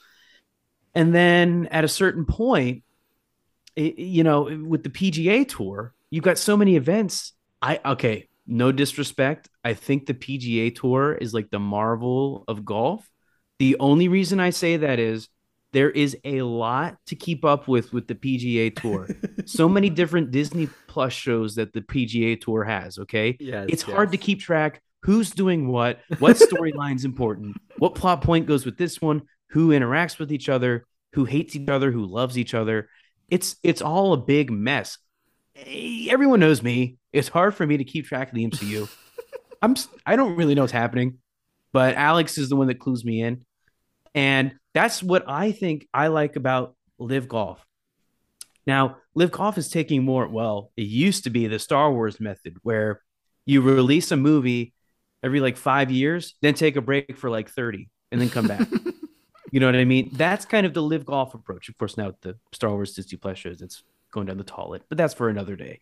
And 0.95 1.15
then 1.15 1.67
at 1.71 1.85
a 1.85 1.89
certain 1.89 2.25
point 2.25 2.85
it, 3.77 3.99
you 3.99 4.25
know 4.25 4.43
with 4.45 4.83
the 4.85 4.91
pga 4.91 5.47
tour 5.49 5.93
you've 6.11 6.25
got 6.25 6.39
so 6.39 6.57
many 6.57 6.77
events. 6.77 7.33
I 7.61 7.81
okay 7.85 8.29
no 8.47 8.73
disrespect. 8.73 9.49
I 9.65 9.75
think 9.75 10.07
the 10.07 10.15
pga 10.15 10.75
tour 10.75 11.15
is 11.15 11.35
like 11.35 11.51
the 11.51 11.59
marvel 11.59 12.45
of 12.49 12.65
golf 12.65 13.09
the 13.59 13.77
only 13.81 14.09
reason 14.09 14.41
i 14.41 14.51
say 14.51 14.77
that 14.77 14.99
is 14.99 15.29
there 15.73 15.91
is 15.91 16.17
a 16.25 16.43
lot 16.43 16.97
to 17.07 17.15
keep 17.15 17.45
up 17.45 17.69
with 17.69 17.93
with 17.93 18.09
the 18.09 18.15
pga 18.15 18.75
tour. 18.75 19.09
So 19.47 19.67
many 19.67 19.89
different 19.89 20.31
disney 20.31 20.69
plus 20.89 21.15
shows 21.15 21.55
that 21.55 21.73
the 21.73 21.81
pga 21.81 22.39
tour 22.39 22.65
has 22.65 22.99
okay? 22.99 23.37
Yes, 23.41 23.67
it's 23.71 23.83
hard 23.83 24.13
to 24.13 24.19
keep 24.19 24.41
track 24.41 24.83
who's 25.03 25.31
doing 25.31 25.69
what 25.69 26.01
what 26.19 26.37
storyline's 26.51 27.05
important 27.05 27.57
what 27.79 27.95
plot 27.95 28.21
point 28.21 28.47
goes 28.47 28.67
with 28.67 28.77
this 28.77 29.01
one 29.01 29.23
who 29.51 29.69
interacts 29.69 30.19
with 30.19 30.31
each 30.33 30.49
other 30.49 30.87
who 31.15 31.25
hates 31.25 31.57
each 31.57 31.69
other 31.69 31.91
who 31.91 32.05
loves 32.05 32.37
each 32.37 32.53
other. 32.53 32.89
It's 33.31 33.57
it's 33.63 33.81
all 33.81 34.13
a 34.13 34.19
big 34.19 34.51
mess. 34.51 34.99
Eh, 35.57 36.09
everyone 36.11 36.41
knows 36.41 36.63
me. 36.63 36.99
It's 37.13 37.29
hard 37.29 37.55
for 37.55 37.67
me 37.67 37.79
to 37.79 37.85
keep 37.85 38.07
track 38.07 38.29
of 38.29 38.35
the 38.35 38.47
mcu 38.47 38.89
i'm 39.63 39.75
i 40.05 40.15
don't 40.15 40.37
really 40.37 40.55
know 40.55 40.63
what's 40.63 40.73
happening 40.73 41.19
but 41.73 41.97
alex 41.97 42.39
is 42.39 42.49
the 42.49 42.55
one 42.55 42.69
that 42.69 42.79
clues 42.79 43.05
me 43.05 43.23
in 43.23 43.45
and 44.15 44.55
that's 44.75 45.03
what 45.03 45.29
i 45.29 45.53
think 45.53 45.87
i 45.93 46.09
like 46.09 46.37
about 46.37 46.75
LIV 46.99 47.29
golf 47.29 47.65
now, 48.69 48.99
LIV 49.15 49.33
Golf 49.33 49.57
is 49.57 49.71
taking 49.71 50.05
more, 50.05 50.29
well, 50.29 50.73
it 50.77 50.83
used 50.83 51.25
to 51.25 51.31
be 51.31 51.47
the 51.47 51.59
Star 51.59 51.91
Wars 51.91 52.21
method 52.21 52.59
where 52.63 53.01
you 53.47 53.63
release 53.63 54.13
a 54.13 54.17
movie 54.17 54.75
every 55.23 55.41
like 55.41 55.57
five 55.57 55.91
years, 55.91 56.35
then 56.43 56.53
take 56.53 56.77
a 56.77 56.83
break 56.83 57.17
for 57.17 57.31
like 57.31 57.49
30 57.49 57.89
and 58.13 58.21
then 58.21 58.29
come 58.29 58.47
back. 58.47 58.69
you 59.51 59.59
know 59.59 59.65
what 59.65 59.75
I 59.75 59.87
mean? 59.87 60.11
That's 60.13 60.45
kind 60.45 60.67
of 60.67 60.75
the 60.75 60.83
LIV 60.83 61.07
Golf 61.07 61.33
approach. 61.33 61.71
Of 61.71 61.79
course, 61.79 61.97
now 61.97 62.09
with 62.09 62.21
the 62.21 62.37
Star 62.53 62.69
Wars 62.69 62.93
Disney 62.93 63.17
Plus 63.17 63.39
shows, 63.39 63.63
it's 63.63 63.83
going 64.13 64.27
down 64.27 64.37
the 64.37 64.45
toilet, 64.45 64.83
but 64.91 64.99
that's 64.99 65.15
for 65.15 65.31
another 65.31 65.57
day. 65.57 65.81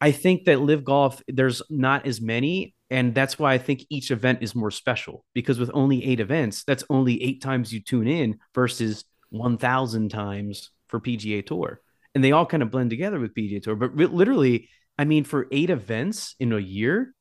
I 0.00 0.10
think 0.10 0.46
that 0.46 0.60
LIV 0.60 0.82
Golf, 0.82 1.22
there's 1.28 1.62
not 1.70 2.04
as 2.04 2.20
many. 2.20 2.74
And 2.92 3.14
that's 3.14 3.38
why 3.38 3.54
I 3.54 3.58
think 3.58 3.86
each 3.88 4.10
event 4.10 4.42
is 4.42 4.54
more 4.54 4.70
special 4.70 5.24
because 5.32 5.58
with 5.58 5.70
only 5.72 6.04
eight 6.04 6.20
events, 6.20 6.62
that's 6.62 6.84
only 6.90 7.22
eight 7.22 7.40
times 7.40 7.72
you 7.72 7.80
tune 7.80 8.06
in 8.06 8.38
versus 8.54 9.06
1,000 9.30 10.10
times 10.10 10.70
for 10.88 11.00
PGA 11.00 11.44
Tour. 11.44 11.80
And 12.14 12.22
they 12.22 12.32
all 12.32 12.44
kind 12.44 12.62
of 12.62 12.70
blend 12.70 12.90
together 12.90 13.18
with 13.18 13.34
PGA 13.34 13.62
Tour. 13.62 13.76
But 13.76 13.96
literally, 13.96 14.68
I 14.98 15.06
mean, 15.06 15.24
for 15.24 15.48
eight 15.50 15.70
events 15.70 16.36
in 16.38 16.52
a 16.52 16.58
year, 16.58 17.14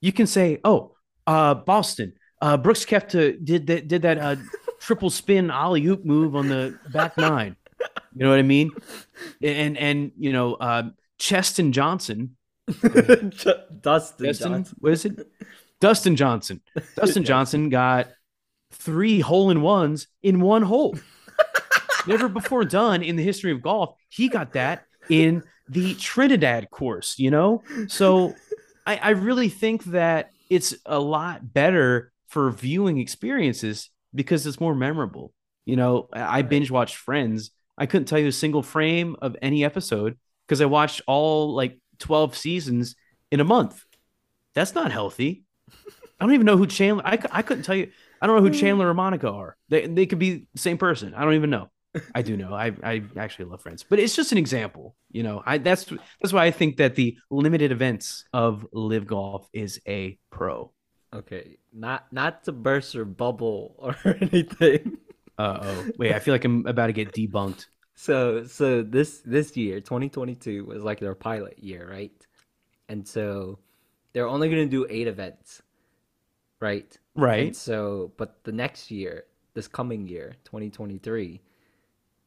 you 0.00 0.12
can 0.12 0.26
say, 0.26 0.58
oh, 0.64 0.96
uh, 1.28 1.54
Boston, 1.54 2.14
uh, 2.40 2.56
Brooks 2.56 2.84
Koepka 2.84 3.44
did 3.44 3.68
that, 3.68 3.86
did 3.86 4.02
that 4.02 4.18
uh, 4.18 4.36
triple 4.80 5.08
spin 5.08 5.52
alley 5.52 5.86
oop 5.86 6.04
move 6.04 6.34
on 6.34 6.48
the 6.48 6.76
back 6.92 7.16
nine. 7.16 7.54
You 8.12 8.24
know 8.24 8.30
what 8.30 8.40
I 8.40 8.42
mean? 8.42 8.72
And, 9.40 9.78
and 9.78 10.10
you 10.18 10.32
know, 10.32 10.54
uh, 10.54 10.90
Cheston 11.18 11.70
Johnson 11.70 12.36
Dustin 12.82 13.32
Dustin, 13.80 14.34
Johnson. 14.34 14.76
what 14.78 14.92
is 14.92 15.04
it? 15.04 15.28
Dustin 15.80 16.16
Johnson. 16.16 16.60
Dustin 16.96 17.24
Johnson 17.24 17.68
got 17.68 18.08
three 18.72 19.20
hole 19.20 19.50
in 19.50 19.62
ones 19.62 20.06
in 20.22 20.40
one 20.40 20.62
hole. 20.62 20.96
Never 22.06 22.28
before 22.28 22.64
done 22.64 23.02
in 23.02 23.16
the 23.16 23.22
history 23.22 23.52
of 23.52 23.62
golf. 23.62 23.94
He 24.08 24.28
got 24.28 24.52
that 24.52 24.84
in 25.08 25.42
the 25.68 25.94
Trinidad 25.94 26.70
course, 26.70 27.18
you 27.18 27.30
know? 27.30 27.62
So 27.88 28.34
I, 28.86 28.96
I 28.96 29.10
really 29.10 29.48
think 29.48 29.84
that 29.84 30.30
it's 30.50 30.74
a 30.86 30.98
lot 30.98 31.52
better 31.52 32.12
for 32.28 32.50
viewing 32.50 32.98
experiences 32.98 33.90
because 34.14 34.46
it's 34.46 34.60
more 34.60 34.74
memorable. 34.74 35.32
You 35.64 35.76
know, 35.76 36.08
I 36.12 36.38
I 36.38 36.42
binge 36.42 36.70
watched 36.70 36.96
Friends. 36.96 37.50
I 37.78 37.86
couldn't 37.86 38.06
tell 38.06 38.18
you 38.18 38.28
a 38.28 38.32
single 38.32 38.62
frame 38.62 39.16
of 39.22 39.36
any 39.40 39.64
episode 39.64 40.18
because 40.46 40.60
I 40.60 40.66
watched 40.66 41.02
all 41.06 41.54
like 41.54 41.78
12 41.98 42.36
seasons 42.36 42.96
in 43.30 43.40
a 43.40 43.44
month. 43.44 43.84
That's 44.54 44.74
not 44.74 44.92
healthy. 44.92 45.44
I 46.20 46.24
don't 46.24 46.34
even 46.34 46.46
know 46.46 46.56
who 46.56 46.66
Chandler. 46.66 47.04
I, 47.06 47.18
I 47.30 47.42
couldn't 47.42 47.64
tell 47.64 47.74
you. 47.74 47.90
I 48.20 48.26
don't 48.26 48.36
know 48.36 48.42
who 48.42 48.50
Chandler 48.50 48.88
or 48.88 48.94
Monica 48.94 49.28
are. 49.28 49.56
They 49.68 49.86
they 49.86 50.06
could 50.06 50.20
be 50.20 50.46
the 50.54 50.58
same 50.60 50.78
person. 50.78 51.14
I 51.14 51.24
don't 51.24 51.34
even 51.34 51.50
know. 51.50 51.68
I 52.14 52.22
do 52.22 52.36
know. 52.36 52.54
I 52.54 52.72
I 52.82 53.02
actually 53.16 53.46
love 53.46 53.60
Friends, 53.60 53.84
but 53.88 53.98
it's 53.98 54.14
just 54.14 54.32
an 54.32 54.38
example. 54.38 54.94
You 55.10 55.24
know, 55.24 55.42
I 55.44 55.58
that's 55.58 55.84
that's 56.20 56.32
why 56.32 56.44
I 56.44 56.50
think 56.50 56.76
that 56.76 56.94
the 56.94 57.18
limited 57.30 57.72
events 57.72 58.24
of 58.32 58.66
LIV 58.72 59.06
Golf 59.06 59.48
is 59.52 59.80
a 59.86 60.18
pro. 60.30 60.70
Okay, 61.12 61.58
not 61.72 62.10
not 62.12 62.44
to 62.44 62.52
burst 62.52 62.94
your 62.94 63.04
bubble 63.04 63.74
or 63.78 63.96
anything. 64.20 64.98
Uh 65.36 65.58
oh. 65.62 65.86
Wait, 65.98 66.14
I 66.14 66.20
feel 66.20 66.34
like 66.34 66.44
I'm 66.44 66.66
about 66.66 66.86
to 66.86 66.92
get 66.92 67.12
debunked. 67.12 67.66
So 67.94 68.44
so 68.44 68.82
this 68.82 69.18
this 69.20 69.56
year, 69.56 69.80
2022 69.80 70.64
was 70.64 70.82
like 70.82 71.00
their 71.00 71.14
pilot 71.14 71.58
year, 71.58 71.88
right? 71.90 72.26
And 72.88 73.06
so 73.06 73.58
they're 74.12 74.28
only 74.28 74.48
gonna 74.48 74.66
do 74.66 74.86
eight 74.90 75.06
events, 75.06 75.62
right? 76.60 76.96
And 77.16 77.22
Right. 77.22 77.56
so, 77.56 78.12
but 78.16 78.42
the 78.44 78.52
next 78.52 78.90
year, 78.90 79.24
this 79.54 79.68
coming 79.68 80.08
year, 80.08 80.34
2023, 80.44 81.40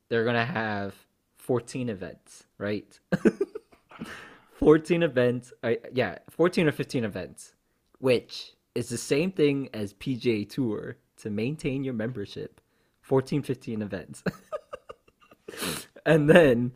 they're 0.10 0.26
gonna 0.26 0.46
have 0.46 0.96
14 1.38 1.90
events, 1.90 2.46
right? 2.58 3.00
14 4.54 5.04
events, 5.04 5.54
uh, 5.64 5.74
yeah, 5.94 6.18
14 6.30 6.68
or 6.68 6.72
15 6.72 7.04
events, 7.04 7.54
which 8.00 8.54
is 8.74 8.90
the 8.90 8.98
same 8.98 9.32
thing 9.32 9.70
as 9.74 9.94
PGA 9.94 10.48
Tour 10.50 10.98
to 11.18 11.30
maintain 11.30 11.84
your 11.84 11.94
membership. 11.94 12.62
14, 13.02 13.44
15 13.44 13.82
events. 13.82 14.24
and 16.06 16.30
then, 16.30 16.72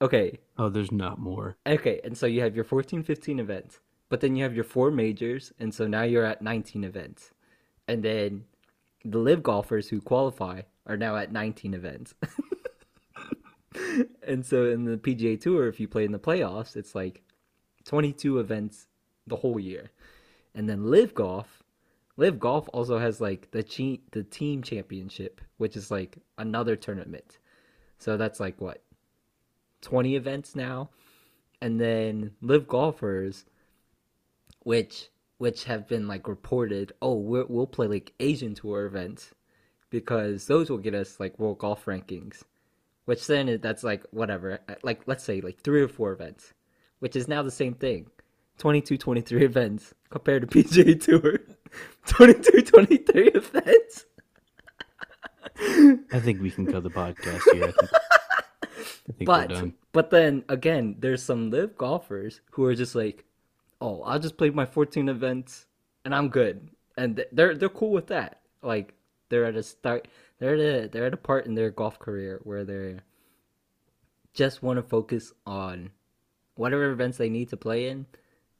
okay, 0.00 0.38
Oh, 0.58 0.68
there's 0.68 0.90
not 0.90 1.20
more. 1.20 1.56
Okay, 1.66 2.00
and 2.02 2.18
so 2.18 2.26
you 2.26 2.40
have 2.40 2.56
your 2.56 2.64
14, 2.64 3.04
15 3.04 3.38
events, 3.38 3.78
but 4.08 4.20
then 4.20 4.34
you 4.34 4.42
have 4.42 4.54
your 4.54 4.64
four 4.64 4.90
majors, 4.90 5.52
and 5.60 5.72
so 5.72 5.86
now 5.86 6.02
you're 6.02 6.24
at 6.24 6.42
19 6.42 6.82
events. 6.82 7.32
And 7.86 8.02
then 8.02 8.44
the 9.04 9.18
LIV 9.18 9.44
golfers 9.44 9.88
who 9.88 10.00
qualify 10.00 10.62
are 10.86 10.96
now 10.96 11.16
at 11.16 11.30
19 11.30 11.74
events. 11.74 12.14
and 14.26 14.44
so 14.44 14.64
in 14.64 14.84
the 14.84 14.96
PGA 14.96 15.40
Tour, 15.40 15.68
if 15.68 15.78
you 15.78 15.86
play 15.86 16.04
in 16.04 16.12
the 16.12 16.18
playoffs, 16.18 16.74
it's 16.74 16.96
like 16.96 17.22
22 17.84 18.40
events 18.40 18.88
the 19.28 19.36
whole 19.36 19.60
year. 19.60 19.92
And 20.56 20.68
then 20.68 20.90
LIV 20.90 21.14
golf, 21.14 21.62
LIV 22.16 22.40
golf 22.40 22.68
also 22.72 22.98
has 22.98 23.20
like 23.20 23.52
the 23.52 23.62
che- 23.62 24.00
the 24.10 24.24
team 24.24 24.62
championship, 24.62 25.40
which 25.58 25.76
is 25.76 25.88
like 25.90 26.18
another 26.36 26.74
tournament. 26.74 27.38
So 27.98 28.16
that's 28.16 28.40
like 28.40 28.60
what 28.60 28.82
20 29.82 30.16
events 30.16 30.56
now? 30.56 30.90
And 31.60 31.80
then 31.80 32.32
LIV 32.40 32.68
golfers 32.68 33.44
which 34.62 35.08
which 35.38 35.64
have 35.64 35.86
been 35.86 36.08
like 36.08 36.26
reported 36.26 36.92
oh 37.00 37.14
we're, 37.14 37.46
we'll 37.46 37.66
play 37.66 37.86
like 37.86 38.12
asian 38.18 38.54
tour 38.54 38.86
events 38.86 39.32
because 39.88 40.46
those 40.46 40.68
will 40.68 40.78
get 40.78 40.94
us 40.94 41.20
like 41.20 41.38
world 41.38 41.58
golf 41.58 41.84
rankings 41.84 42.42
which 43.04 43.26
then 43.28 43.58
that's 43.62 43.84
like 43.84 44.04
whatever 44.10 44.58
uh, 44.68 44.74
like 44.82 45.00
let's 45.06 45.24
say 45.24 45.40
like 45.40 45.60
three 45.60 45.80
or 45.80 45.88
four 45.88 46.12
events 46.12 46.52
which 46.98 47.16
is 47.16 47.28
now 47.28 47.42
the 47.42 47.50
same 47.50 47.74
thing. 47.74 48.06
22 48.58 48.98
23 48.98 49.44
events 49.44 49.94
compared 50.10 50.42
to 50.42 50.48
pga 50.48 51.00
tour. 51.00 51.38
22 52.06 52.62
23 52.62 53.28
events 53.28 54.06
I 56.12 56.20
think 56.20 56.40
we 56.40 56.50
can 56.50 56.66
cut 56.66 56.82
the 56.82 56.90
podcast 56.90 57.42
here. 57.52 57.64
I 57.64 57.72
think, 57.72 57.90
I 57.92 59.12
think 59.12 59.20
we're 59.20 59.24
but 59.26 59.48
done. 59.48 59.74
but 59.92 60.10
then 60.10 60.44
again, 60.48 60.96
there's 60.98 61.22
some 61.22 61.50
LIV 61.50 61.76
golfers 61.76 62.40
who 62.52 62.64
are 62.64 62.74
just 62.74 62.94
like, 62.94 63.24
oh, 63.80 64.02
I'll 64.02 64.18
just 64.18 64.36
play 64.36 64.50
my 64.50 64.66
14 64.66 65.08
events 65.08 65.66
and 66.04 66.14
I'm 66.14 66.28
good, 66.28 66.70
and 66.96 67.24
they're 67.32 67.54
they're 67.54 67.68
cool 67.68 67.90
with 67.90 68.06
that. 68.08 68.40
Like 68.62 68.94
they're 69.28 69.44
at 69.46 69.56
a 69.56 69.62
start, 69.62 70.08
they're 70.38 70.54
at 70.54 70.60
a, 70.60 70.88
they're 70.88 71.06
at 71.06 71.14
a 71.14 71.18
part 71.18 71.46
in 71.46 71.54
their 71.54 71.70
golf 71.70 71.98
career 71.98 72.40
where 72.44 72.64
they 72.64 72.96
just 74.34 74.62
want 74.62 74.76
to 74.78 74.82
focus 74.82 75.32
on 75.46 75.90
whatever 76.54 76.90
events 76.90 77.18
they 77.18 77.28
need 77.28 77.48
to 77.50 77.56
play 77.56 77.88
in, 77.88 78.06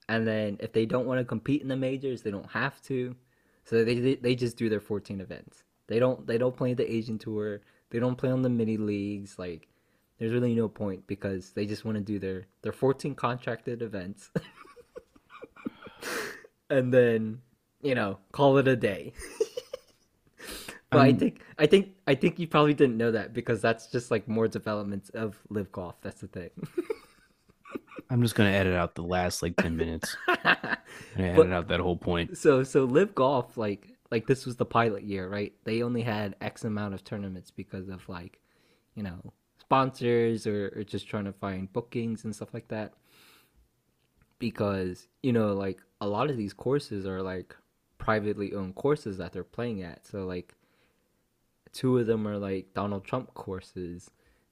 and 0.09 0.27
then 0.27 0.57
if 0.61 0.73
they 0.73 0.87
don't 0.87 1.07
want 1.07 1.19
to 1.21 1.25
compete 1.25 1.63
in 1.63 1.69
the 1.69 1.77
majors, 1.77 2.23
they 2.23 2.31
don't 2.31 2.51
have 2.51 2.81
to. 2.83 3.15
So 3.65 3.85
they- 3.85 4.15
they 4.17 4.35
just 4.35 4.57
do 4.57 4.69
their 4.71 4.81
14 4.81 5.21
events, 5.21 5.63
They 5.89 5.99
don't 5.99 6.25
they 6.27 6.39
don't 6.39 6.57
play 6.57 6.75
the 6.75 6.91
Asian 6.91 7.19
tour. 7.19 7.61
They 7.91 7.99
don't 7.99 8.17
play 8.17 8.31
on 8.31 8.43
the 8.43 8.51
mini 8.51 8.77
leagues. 8.77 9.37
Like 9.39 9.67
there's 10.19 10.33
really 10.33 10.55
no 10.55 10.69
point 10.69 11.07
because 11.09 11.51
they 11.53 11.67
just 11.67 11.85
want 11.85 11.97
to 11.99 12.05
do 12.05 12.19
their 12.21 12.47
their 12.63 12.73
14 12.73 13.15
contracted 13.17 13.83
events. 13.83 14.31
and 16.71 16.93
then, 16.93 17.41
you 17.83 17.95
know, 17.95 18.19
call 18.33 18.59
it 18.59 18.69
a 18.69 18.77
day. 18.77 19.13
but 20.91 21.01
I 21.01 21.11
Um, 21.11 21.13
think 21.13 21.43
I 21.59 21.67
think 21.67 21.91
I 22.07 22.15
think 22.15 22.39
you 22.39 22.47
probably 22.49 22.75
didn't 22.75 22.97
know 22.97 23.11
that 23.13 23.33
because 23.35 23.61
that's 23.61 23.91
just 23.91 24.11
like 24.11 24.29
more 24.29 24.49
developments 24.49 25.11
of 25.11 25.39
LIV 25.51 25.73
golf. 25.73 25.97
That's 26.03 26.21
the 26.21 26.29
thing. 26.29 26.51
I'm 28.11 28.23
just 28.23 28.35
gonna 28.35 28.51
edit 28.51 28.75
out 28.75 28.95
the 28.95 29.03
last 29.03 29.43
like 29.43 29.57
ten 29.57 29.77
minutes. 29.77 30.17
And 31.15 31.27
I 31.27 31.31
edit 31.31 31.53
out 31.53 31.69
that 31.69 31.81
whole 31.81 31.97
point. 31.97 32.33
so 32.33 32.63
so 32.63 32.85
LIV 32.85 33.15
golf 33.15 33.57
like 33.57 33.89
like 34.11 34.27
this 34.27 34.47
was 34.47 34.57
the 34.57 34.65
pilot 34.65 35.03
year 35.05 35.29
right? 35.29 35.53
They 35.65 35.83
only 35.83 36.03
had 36.03 36.37
x 36.41 36.65
amount 36.65 36.95
of 36.95 37.05
tournaments 37.05 37.51
because 37.51 37.89
of 37.89 38.09
like 38.09 38.41
you 38.95 39.03
know 39.03 39.33
sponsors 39.59 40.47
or, 40.47 40.73
or 40.77 40.85
just 40.85 41.09
trying 41.09 41.27
to 41.27 41.33
find 41.33 41.73
bookings 41.73 42.25
and 42.25 42.35
stuff 42.35 42.55
like 42.55 42.69
that. 42.69 42.95
Because 44.39 45.09
you 45.23 45.33
know 45.33 45.53
like 45.53 45.81
a 46.01 46.07
lot 46.07 46.31
of 46.31 46.37
these 46.37 46.53
courses 46.53 47.07
are 47.07 47.23
like 47.23 47.57
privately 47.99 48.55
owned 48.55 48.75
courses 48.75 49.19
that 49.19 49.33
they're 49.33 49.45
playing 49.45 49.83
at. 49.83 50.07
So 50.07 50.25
like 50.25 50.55
two 51.73 51.99
of 51.99 52.07
them 52.07 52.27
are 52.27 52.39
like 52.39 52.73
donald 52.75 53.05
trump 53.05 53.35
courses. 53.35 54.11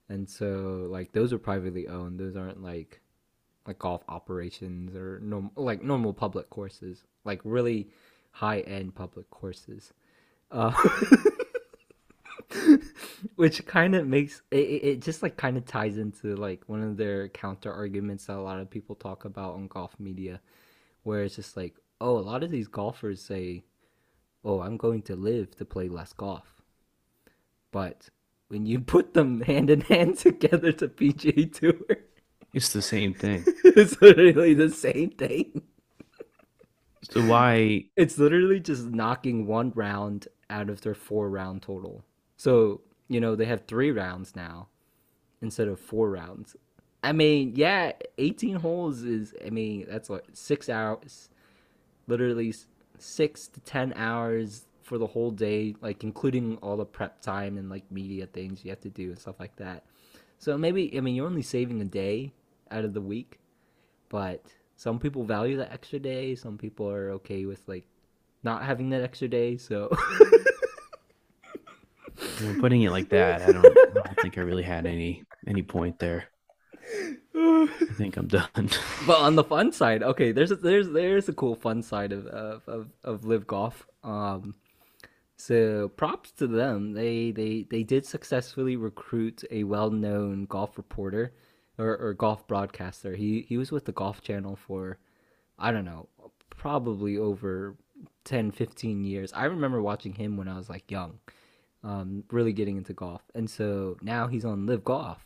And 0.09 0.29
so 0.29 0.87
like 0.89 1.11
those 1.11 1.33
are 1.33 1.39
privately 1.39 1.87
owned. 1.87 2.19
Those 2.19 2.35
aren't 2.35 2.61
like 2.61 3.01
like 3.65 3.79
golf 3.79 4.03
operations 4.07 4.95
or 4.95 5.19
norm- 5.19 5.51
like 5.55 5.83
normal 5.83 6.13
public 6.13 6.49
courses. 6.49 7.03
Like 7.25 7.41
really 7.43 7.89
high 8.37 8.59
end 8.61 8.93
public 8.93 9.29
courses. 9.31 9.93
Uh, 10.51 10.71
which 13.35 13.65
kind 13.65 13.95
of 13.95 14.07
makes 14.07 14.41
it, 14.51 14.57
it 14.57 15.01
just 15.01 15.23
like 15.23 15.37
kind 15.37 15.57
of 15.57 15.65
ties 15.65 15.97
into 15.97 16.35
like 16.35 16.61
one 16.67 16.81
of 16.81 16.97
their 16.97 17.27
counter 17.29 17.73
arguments 17.73 18.25
that 18.25 18.37
a 18.37 18.39
lot 18.39 18.59
of 18.59 18.69
people 18.69 18.95
talk 18.95 19.25
about 19.25 19.55
on 19.55 19.67
golf 19.67 19.95
media 19.99 20.39
where 21.03 21.23
it's 21.23 21.35
just 21.35 21.57
like 21.57 21.75
oh 21.99 22.17
a 22.17 22.19
lot 22.19 22.43
of 22.43 22.51
these 22.51 22.67
golfers 22.67 23.21
say 23.21 23.63
oh 24.45 24.61
i'm 24.61 24.77
going 24.77 25.01
to 25.01 25.15
LIV 25.15 25.55
to 25.57 25.65
play 25.65 25.89
less 25.89 26.13
golf. 26.13 26.61
But 27.71 28.09
when 28.47 28.65
you 28.65 28.79
put 28.79 29.13
them 29.13 29.41
hand 29.41 29.69
in 29.69 29.81
hand 29.81 30.17
together 30.19 30.71
to 30.73 30.87
pga 30.87 31.51
tour 31.51 31.97
It's 32.53 32.71
the 32.71 32.81
same 32.81 33.13
thing. 33.13 33.43
it's 33.63 34.01
literally 34.01 34.53
the 34.53 34.69
same 34.69 35.09
thing 35.09 35.63
So 37.11 37.21
why? 37.21 37.85
it's 37.95 38.17
literally 38.17 38.59
just 38.59 38.85
knocking 38.85 39.47
one 39.47 39.71
round 39.75 40.27
out 40.49 40.69
of 40.69 40.81
their 40.81 40.95
four 40.95 41.29
round 41.29 41.61
total. 41.61 42.03
So, 42.35 42.81
you 43.07 43.19
know, 43.19 43.35
they 43.35 43.45
have 43.45 43.65
three 43.67 43.91
rounds 43.91 44.35
now 44.35 44.67
instead 45.41 45.67
of 45.67 45.79
four 45.79 46.09
rounds. 46.09 46.55
I 47.03 47.11
mean, 47.11 47.53
yeah, 47.55 47.93
18 48.17 48.57
holes 48.57 49.03
is, 49.03 49.33
I 49.45 49.49
mean, 49.49 49.85
that's 49.87 50.09
like 50.09 50.25
six 50.33 50.67
hours, 50.67 51.29
literally 52.07 52.53
six 52.97 53.47
to 53.47 53.59
10 53.61 53.93
hours 53.93 54.65
for 54.81 54.97
the 54.97 55.07
whole 55.07 55.31
day, 55.31 55.75
like 55.81 56.03
including 56.03 56.57
all 56.57 56.77
the 56.77 56.85
prep 56.85 57.21
time 57.21 57.57
and 57.57 57.69
like 57.69 57.89
media 57.91 58.25
things 58.25 58.63
you 58.63 58.71
have 58.71 58.81
to 58.81 58.89
do 58.89 59.09
and 59.09 59.19
stuff 59.19 59.39
like 59.39 59.55
that. 59.57 59.83
So 60.39 60.57
maybe, 60.57 60.95
I 60.97 61.01
mean, 61.01 61.15
you're 61.15 61.27
only 61.27 61.41
saving 61.41 61.81
a 61.81 61.85
day 61.85 62.33
out 62.71 62.85
of 62.85 62.93
the 62.93 63.01
week, 63.01 63.39
but 64.09 64.43
some 64.77 64.99
people 64.99 65.25
value 65.25 65.57
that 65.57 65.73
extra 65.73 65.99
day. 65.99 66.35
Some 66.35 66.57
people 66.57 66.89
are 66.89 67.11
okay 67.11 67.45
with 67.45 67.61
like 67.67 67.85
not 68.43 68.63
having 68.63 68.89
that 68.91 69.01
extra 69.01 69.27
day. 69.27 69.57
So 69.57 69.95
When 72.41 72.59
putting 72.59 72.81
it 72.83 72.91
like 72.91 73.09
that, 73.09 73.41
I 73.41 73.51
don't, 73.51 73.65
I 73.65 73.91
don't 73.93 74.19
think 74.21 74.37
I 74.37 74.41
really 74.41 74.63
had 74.63 74.85
any 74.85 75.23
any 75.47 75.61
point 75.61 75.99
there. 75.99 76.25
I 77.35 77.67
think 77.93 78.17
I'm 78.17 78.27
done. 78.27 78.47
but 79.07 79.19
on 79.19 79.35
the 79.35 79.43
fun 79.43 79.71
side, 79.71 80.03
okay, 80.03 80.31
there's 80.31 80.51
a, 80.51 80.55
there's 80.55 80.89
there's 80.89 81.29
a 81.29 81.33
cool 81.33 81.55
fun 81.55 81.81
side 81.81 82.11
of 82.11 82.25
of 82.27 82.67
of, 82.67 82.89
of 83.03 83.25
LIV 83.25 83.47
golf. 83.47 83.87
Um, 84.03 84.55
so 85.35 85.89
props 85.89 86.31
to 86.33 86.47
them. 86.47 86.93
They 86.93 87.31
they 87.31 87.67
they 87.69 87.83
did 87.83 88.05
successfully 88.05 88.75
recruit 88.75 89.43
a 89.51 89.63
well 89.63 89.91
known 89.91 90.45
golf 90.45 90.77
reporter 90.77 91.33
or, 91.77 91.95
or 91.97 92.13
golf 92.13 92.47
broadcaster. 92.47 93.15
He 93.15 93.45
he 93.47 93.57
was 93.57 93.71
with 93.71 93.85
the 93.85 93.91
Golf 93.91 94.21
Channel 94.21 94.55
for 94.55 94.97
I 95.59 95.71
don't 95.71 95.85
know, 95.85 96.07
probably 96.51 97.17
over 97.17 97.75
10, 98.25 98.51
15 98.51 99.03
years. 99.05 99.33
I 99.33 99.45
remember 99.45 99.81
watching 99.81 100.13
him 100.13 100.37
when 100.37 100.47
I 100.47 100.57
was 100.57 100.69
like 100.69 100.91
young, 100.91 101.19
um, 101.83 102.23
really 102.31 102.53
getting 102.53 102.77
into 102.77 102.93
golf, 102.93 103.21
and 103.35 103.49
so 103.49 103.97
now 104.01 104.27
he's 104.27 104.45
on 104.45 104.65
LIV 104.65 104.83
Golf, 104.83 105.25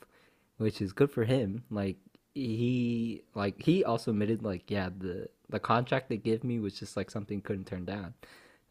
which 0.58 0.82
is 0.82 0.94
good 0.94 1.12
for 1.12 1.26
him. 1.26 1.64
Like 1.72 1.98
he 2.36 3.24
like 3.36 3.62
he 3.62 3.84
also 3.84 4.12
admitted 4.12 4.44
like 4.44 4.72
yeah 4.72 4.90
the 4.98 5.28
the 5.50 5.60
contract 5.60 6.10
they 6.10 6.18
gave 6.18 6.44
me 6.46 6.60
was 6.60 6.80
just 6.80 6.96
like 6.98 7.12
something 7.12 7.42
couldn't 7.42 7.66
turn 7.68 7.86
down, 7.86 8.14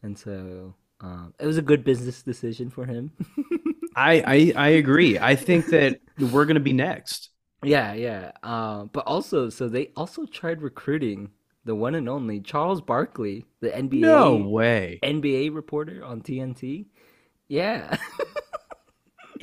and 0.03 0.17
so 0.17 0.75
um, 1.01 1.33
it 1.39 1.47
was 1.47 1.57
a 1.57 1.63
good 1.63 1.83
business 1.83 2.23
decision 2.23 2.69
for 2.69 2.85
him. 2.85 3.11
I, 3.95 4.23
I 4.25 4.53
I 4.55 4.67
agree. 4.69 5.19
I 5.19 5.35
think 5.35 5.67
that 5.67 5.99
we're 6.19 6.45
gonna 6.45 6.59
be 6.61 6.73
next. 6.73 7.30
Yeah, 7.63 7.93
yeah. 7.93 8.31
Um, 8.43 8.89
but 8.91 9.05
also, 9.05 9.49
so 9.49 9.67
they 9.69 9.89
also 9.95 10.25
tried 10.25 10.61
recruiting 10.61 11.29
the 11.65 11.75
one 11.75 11.93
and 11.95 12.09
only 12.09 12.39
Charles 12.39 12.81
Barkley, 12.81 13.45
the 13.59 13.69
NBA 13.69 13.99
No 14.01 14.37
way. 14.37 14.99
NBA 15.03 15.53
reporter 15.53 16.03
on 16.03 16.21
TNT. 16.21 16.87
Yeah, 17.47 17.97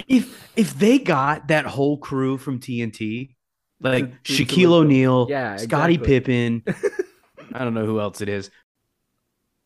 If 0.07 0.51
if 0.57 0.79
they 0.79 0.99
got 0.99 1.49
that 1.49 1.67
whole 1.67 1.99
crew 1.99 2.39
from 2.39 2.61
TNT, 2.61 3.35
like 3.81 4.05
To- 4.25 4.35
to- 4.37 4.45
to 4.45 4.45
Shaquille 4.47 4.73
O'Neal, 4.73 5.27
Yeah, 5.29 5.57
Scottie 5.57 5.95
exactly. 5.95 6.21
Pippen, 6.21 6.63
I 7.53 7.65
don't 7.65 7.75
know 7.75 7.85
who 7.85 8.01
else 8.01 8.21
it 8.21 8.29
is. 8.29 8.51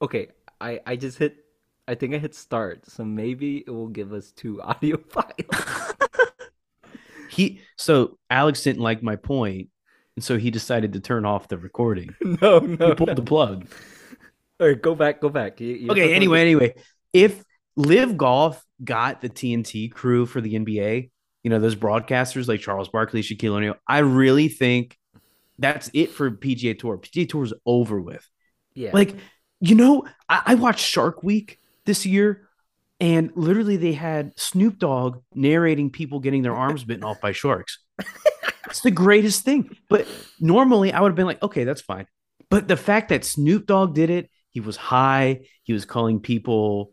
okay. 0.01 0.29
I 0.61 0.81
I 0.87 0.97
just 0.97 1.19
hit. 1.19 1.37
I 1.89 1.95
think 1.97 2.15
I 2.15 2.19
hit 2.19 2.35
start, 2.35 2.87
so 2.87 3.05
maybe 3.05 3.59
it 3.67 3.71
will 3.71 3.89
give 3.89 4.13
us 4.13 4.31
two 4.33 4.61
audio 4.63 4.97
files. 4.97 5.95
He 7.33 7.61
so 7.77 8.19
Alex 8.31 8.63
didn't 8.63 8.83
like 8.83 9.03
my 9.03 9.17
point, 9.17 9.69
and 10.17 10.25
so 10.25 10.39
he 10.39 10.51
decided 10.51 10.93
to 10.93 11.01
turn 11.01 11.25
off 11.25 11.49
the 11.49 11.59
recording. 11.59 12.15
no, 12.23 12.59
no. 12.59 12.89
He 12.89 12.95
pulled 12.95 13.09
no. 13.09 13.15
the 13.15 13.23
plug. 13.23 13.67
All 14.61 14.69
right, 14.69 14.81
go 14.81 14.95
back, 14.95 15.21
go 15.21 15.29
back. 15.29 15.61
You- 15.61 15.75
you're 15.75 15.93
Okay, 15.93 16.15
anyway, 16.15 16.39
to- 16.39 16.43
anyway, 16.43 16.75
if 17.13 17.43
LIV 17.77 18.17
Golf 18.17 18.65
got 18.85 19.21
the 19.21 19.29
TNT 19.29 19.91
crew 19.91 20.27
for 20.27 20.41
the 20.41 20.55
NBA, 20.55 21.11
you 21.43 21.51
know, 21.51 21.59
those 21.59 21.75
broadcasters 21.75 22.47
like 22.49 22.61
Charles 22.61 22.89
Barkley, 22.89 23.23
Shaquille 23.23 23.57
O'Neal, 23.57 23.75
I 23.89 23.99
really 23.99 24.49
think 24.49 24.97
that's 25.59 25.91
it 25.95 26.11
for 26.11 26.31
PGA 26.31 26.79
Tour. 26.79 26.99
PGA 26.99 27.29
Tour 27.29 27.45
is 27.45 27.55
over 27.67 28.01
with. 28.01 28.25
yeah, 28.75 28.91
Like, 28.93 29.17
you 29.61 29.75
know, 29.75 30.07
I, 30.29 30.43
I 30.47 30.55
watched 30.57 30.85
Shark 30.85 31.23
Week 31.23 31.59
this 31.87 32.05
year, 32.07 32.49
and 33.03 33.33
literally 33.35 33.77
they 33.77 33.95
had 33.95 34.33
Snoop 34.39 34.79
Dogg 34.79 35.23
narrating 35.35 35.91
people 35.91 36.21
getting 36.21 36.43
their 36.43 36.55
arms 36.55 36.85
bitten 36.85 37.03
off 37.03 37.21
by 37.21 37.33
sharks. 37.33 37.81
it's 38.67 38.83
the 38.83 38.93
greatest 38.93 39.45
thing. 39.45 39.77
But 39.89 40.07
normally 40.39 40.93
I 40.93 41.01
would 41.01 41.09
have 41.09 41.17
been 41.17 41.27
like, 41.27 41.43
okay, 41.43 41.65
that's 41.65 41.81
fine. 41.81 42.07
But 42.49 42.69
the 42.69 42.77
fact 42.77 43.09
that 43.09 43.25
Snoop 43.25 43.67
Dogg 43.67 43.97
did 43.97 44.09
it, 44.09 44.31
he 44.51 44.61
was 44.61 44.77
high, 44.77 45.41
he 45.65 45.73
was 45.73 45.85
calling 45.85 46.21
people, 46.21 46.93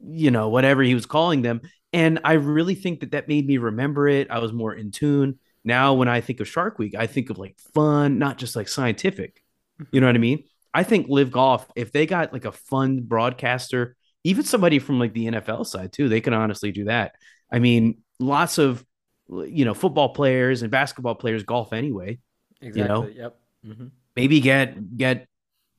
you 0.00 0.30
know, 0.30 0.48
whatever 0.48 0.82
he 0.82 0.94
was 0.94 1.04
calling 1.04 1.42
them. 1.42 1.60
And 1.92 2.20
I 2.24 2.32
really 2.34 2.74
think 2.74 3.00
that 3.00 3.10
that 3.10 3.28
made 3.28 3.46
me 3.46 3.58
remember 3.58 4.08
it. 4.08 4.30
I 4.30 4.38
was 4.38 4.54
more 4.54 4.72
in 4.72 4.90
tune. 4.90 5.38
Now, 5.64 5.92
when 5.92 6.08
I 6.08 6.22
think 6.22 6.40
of 6.40 6.48
Shark 6.48 6.78
Week, 6.78 6.94
I 6.94 7.06
think 7.06 7.28
of 7.28 7.36
like 7.36 7.58
fun, 7.74 8.18
not 8.18 8.38
just 8.38 8.56
like 8.56 8.68
scientific. 8.68 9.42
You 9.90 10.00
know 10.00 10.06
what 10.06 10.16
I 10.16 10.18
mean? 10.18 10.44
I 10.72 10.82
think 10.82 11.08
LIV 11.10 11.30
Golf, 11.30 11.70
if 11.76 11.92
they 11.92 12.06
got 12.06 12.32
like 12.32 12.46
a 12.46 12.52
fun 12.52 13.02
broadcaster, 13.02 13.96
even 14.24 14.44
somebody 14.44 14.78
from 14.78 14.98
like 14.98 15.12
the 15.12 15.26
NFL 15.26 15.66
side 15.66 15.92
too, 15.92 16.08
they 16.08 16.20
can 16.20 16.34
honestly 16.34 16.72
do 16.72 16.84
that. 16.84 17.16
I 17.50 17.58
mean, 17.58 17.98
lots 18.18 18.58
of 18.58 18.84
you 19.28 19.64
know 19.64 19.74
football 19.74 20.10
players 20.10 20.62
and 20.62 20.70
basketball 20.70 21.14
players 21.14 21.42
golf 21.42 21.72
anyway. 21.72 22.18
exactly. 22.60 22.88
know? 22.88 23.06
Yep. 23.06 23.36
hmm 23.64 23.86
Maybe 24.14 24.40
get 24.40 24.96
get. 24.96 25.26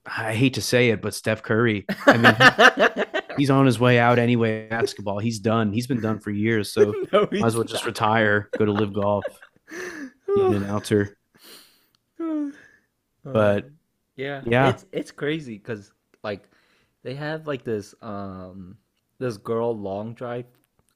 I 0.05 0.33
hate 0.33 0.55
to 0.55 0.61
say 0.61 0.89
it, 0.89 1.01
but 1.01 1.13
Steph 1.13 1.43
Curry. 1.43 1.85
I 2.05 2.17
mean, 2.17 3.05
he's 3.37 3.49
on 3.49 3.65
his 3.65 3.79
way 3.79 3.99
out 3.99 4.19
anyway. 4.19 4.67
Basketball, 4.67 5.19
he's 5.19 5.39
done. 5.39 5.71
He's 5.71 5.87
been 5.87 6.01
done 6.01 6.19
for 6.19 6.31
years. 6.31 6.73
So 6.73 6.93
no, 7.13 7.27
might 7.31 7.45
as 7.45 7.55
well 7.55 7.63
just 7.63 7.85
retire, 7.85 8.49
go 8.57 8.65
to 8.65 8.71
LIV 8.71 8.93
Golf, 8.93 9.25
an 10.27 10.55
announcer. 10.55 11.17
But 13.25 13.69
yeah, 14.17 14.41
yeah. 14.45 14.69
it's 14.71 14.85
it's 14.91 15.11
crazy 15.11 15.57
because 15.57 15.93
like 16.25 16.43
they 17.03 17.15
have 17.15 17.47
like 17.47 17.63
this 17.63 17.93
um 18.01 18.77
this 19.19 19.37
girl 19.37 19.77
long 19.77 20.13
drive. 20.13 20.45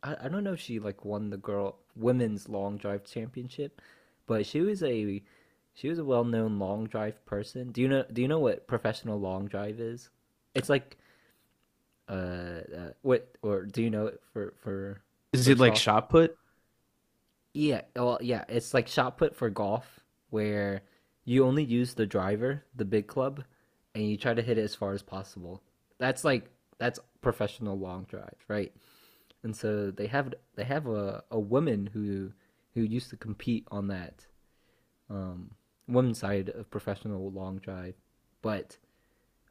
I, 0.02 0.16
I 0.24 0.28
don't 0.30 0.44
know 0.44 0.54
if 0.54 0.60
she 0.60 0.80
like 0.80 1.06
won 1.06 1.30
the 1.30 1.38
girl 1.38 1.80
women's 1.96 2.50
long 2.50 2.78
drive 2.78 3.06
championship, 3.06 3.82
but 4.26 4.46
she 4.46 4.62
was 4.62 4.82
a 4.84 5.22
she 5.74 5.90
was 5.90 6.00
a 6.00 6.06
well 6.06 6.24
known 6.24 6.60
long 6.60 6.88
drive 6.88 7.24
person. 7.26 7.72
Do 7.72 7.82
you 7.82 7.88
know 7.88 8.06
Do 8.12 8.22
you 8.22 8.28
know 8.28 8.40
what 8.40 8.68
professional 8.68 9.20
long 9.20 9.48
drive 9.48 9.80
is? 9.80 10.10
It's 10.56 10.70
like 10.70 10.98
uh, 12.10 12.14
uh 12.76 12.92
what 13.02 13.36
or 13.42 13.66
do 13.66 13.84
you 13.84 13.90
know 13.90 14.08
it 14.08 14.22
for 14.34 14.54
for 14.62 15.02
Is 15.34 15.46
for 15.46 15.52
it 15.52 15.60
like 15.60 15.76
shot 15.76 16.10
put? 16.10 16.38
Yeah, 17.54 17.82
well, 17.96 18.20
yeah, 18.22 18.46
it's 18.48 18.74
like 18.74 18.88
shot 18.88 19.18
put 19.18 19.36
for 19.36 19.50
golf 19.50 20.00
where 20.30 20.84
you 21.26 21.46
only 21.46 21.64
use 21.64 21.94
the 21.94 22.06
driver, 22.06 22.64
the 22.76 22.86
big 22.86 23.08
club, 23.08 23.44
and 23.96 24.08
you 24.08 24.16
try 24.16 24.34
to 24.34 24.42
hit 24.42 24.58
it 24.58 24.64
as 24.64 24.76
far 24.76 24.94
as 24.94 25.02
possible. 25.02 25.64
That's 26.00 26.24
like 26.24 26.50
that's 26.80 27.00
professional 27.22 27.78
long 27.78 28.06
drive, 28.06 28.36
right? 28.48 28.72
And 29.44 29.56
so 29.56 29.92
they 29.92 30.08
have 30.08 30.34
they 30.56 30.64
have 30.64 30.88
a, 30.88 31.24
a 31.32 31.40
woman 31.40 31.90
who 31.92 32.32
who 32.74 32.82
used 32.82 33.10
to 33.10 33.18
compete 33.18 33.68
on 33.72 33.88
that 33.88 34.26
um 35.10 35.52
women's 35.88 36.20
side 36.20 36.50
of 36.50 36.70
professional 36.70 37.32
long 37.32 37.58
drive, 37.60 37.96
but 38.42 38.78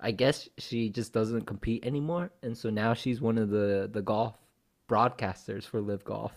I 0.01 0.11
guess 0.11 0.49
she 0.59 0.91
just 0.91 1.13
doesn't 1.13 1.47
compete 1.47 1.85
anymore, 1.87 2.31
and 2.43 2.57
so 2.57 2.71
now 2.71 2.95
she's 2.95 3.21
one 3.21 3.39
of 3.39 3.51
the 3.51 3.89
the 3.93 4.03
golf 4.03 4.37
broadcasters 4.89 5.65
for 5.65 5.81
LIV 5.81 6.05
Golf. 6.05 6.33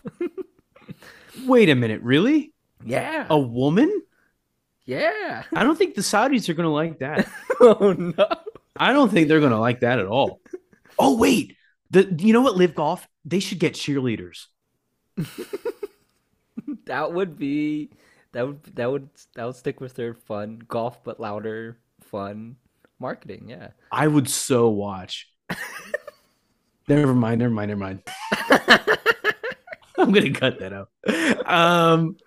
Wait 1.45 1.69
a 1.69 1.75
minute, 1.75 2.01
really? 2.01 2.53
yeah. 2.85 3.27
A 3.29 3.37
woman? 3.37 4.01
Yeah. 4.85 5.43
I 5.53 5.63
don't 5.63 5.77
think 5.77 5.93
the 5.95 6.01
Saudis 6.01 6.49
are 6.49 6.53
gonna 6.53 6.73
like 6.73 6.99
that. 6.99 7.27
oh 7.59 7.93
no. 7.93 8.27
I 8.79 8.93
don't 8.93 9.11
think 9.11 9.27
they're 9.27 9.41
gonna 9.41 9.59
like 9.59 9.81
that 9.81 9.99
at 9.99 10.07
all. 10.07 10.41
Oh 11.01 11.17
wait, 11.17 11.55
the 11.91 12.13
you 12.19 12.33
know 12.33 12.41
what? 12.41 12.57
LIV 12.57 12.75
golf. 12.75 13.07
They 13.23 13.39
should 13.39 13.57
get 13.57 13.73
cheerleaders. 13.73 14.47
That 16.85 17.13
would 17.13 17.37
be 17.37 17.91
that 18.31 18.47
would 18.47 18.63
that 18.75 18.91
would 18.91 19.09
that 19.35 19.45
would 19.45 19.55
stick 19.55 19.79
with 19.79 19.93
their 19.93 20.13
fun 20.13 20.59
golf 20.67 21.03
but 21.03 21.19
louder 21.19 21.77
fun 22.01 22.55
marketing. 22.99 23.45
Yeah. 23.47 23.69
I 23.91 24.07
would 24.07 24.29
so 24.29 24.69
watch. 24.69 25.29
never 26.87 27.13
mind. 27.13 27.39
Never 27.39 27.53
mind. 27.53 27.69
Never 27.69 27.79
mind. 27.79 28.03
I'm 29.97 30.11
gonna 30.11 30.31
cut 30.31 30.59
that 30.59 30.73
out. 30.73 30.89
Um, 31.47 32.17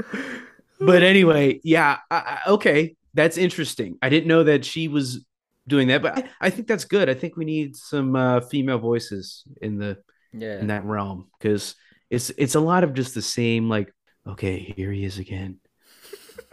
but 0.80 1.02
anyway, 1.02 1.60
yeah. 1.64 1.98
I, 2.10 2.16
I, 2.46 2.50
okay, 2.50 2.96
that's 3.14 3.36
interesting. 3.38 3.98
I 4.02 4.08
didn't 4.08 4.28
know 4.28 4.44
that 4.44 4.64
she 4.64 4.88
was 4.88 5.24
doing 5.66 5.88
that, 5.88 6.02
but 6.02 6.18
I, 6.18 6.28
I 6.40 6.50
think 6.50 6.66
that's 6.68 6.84
good. 6.84 7.08
I 7.08 7.14
think 7.14 7.36
we 7.36 7.44
need 7.44 7.76
some 7.76 8.16
uh, 8.16 8.40
female 8.40 8.78
voices 8.78 9.44
in 9.60 9.78
the 9.78 9.98
Yeah. 10.32 10.58
in 10.60 10.66
that 10.68 10.84
realm 10.84 11.28
because 11.38 11.74
it's 12.10 12.30
it's 12.38 12.54
a 12.54 12.60
lot 12.60 12.84
of 12.84 12.94
just 12.94 13.14
the 13.14 13.22
same. 13.22 13.68
Like, 13.68 13.92
okay, 14.26 14.58
here 14.76 14.90
he 14.92 15.04
is 15.04 15.18
again. 15.18 15.58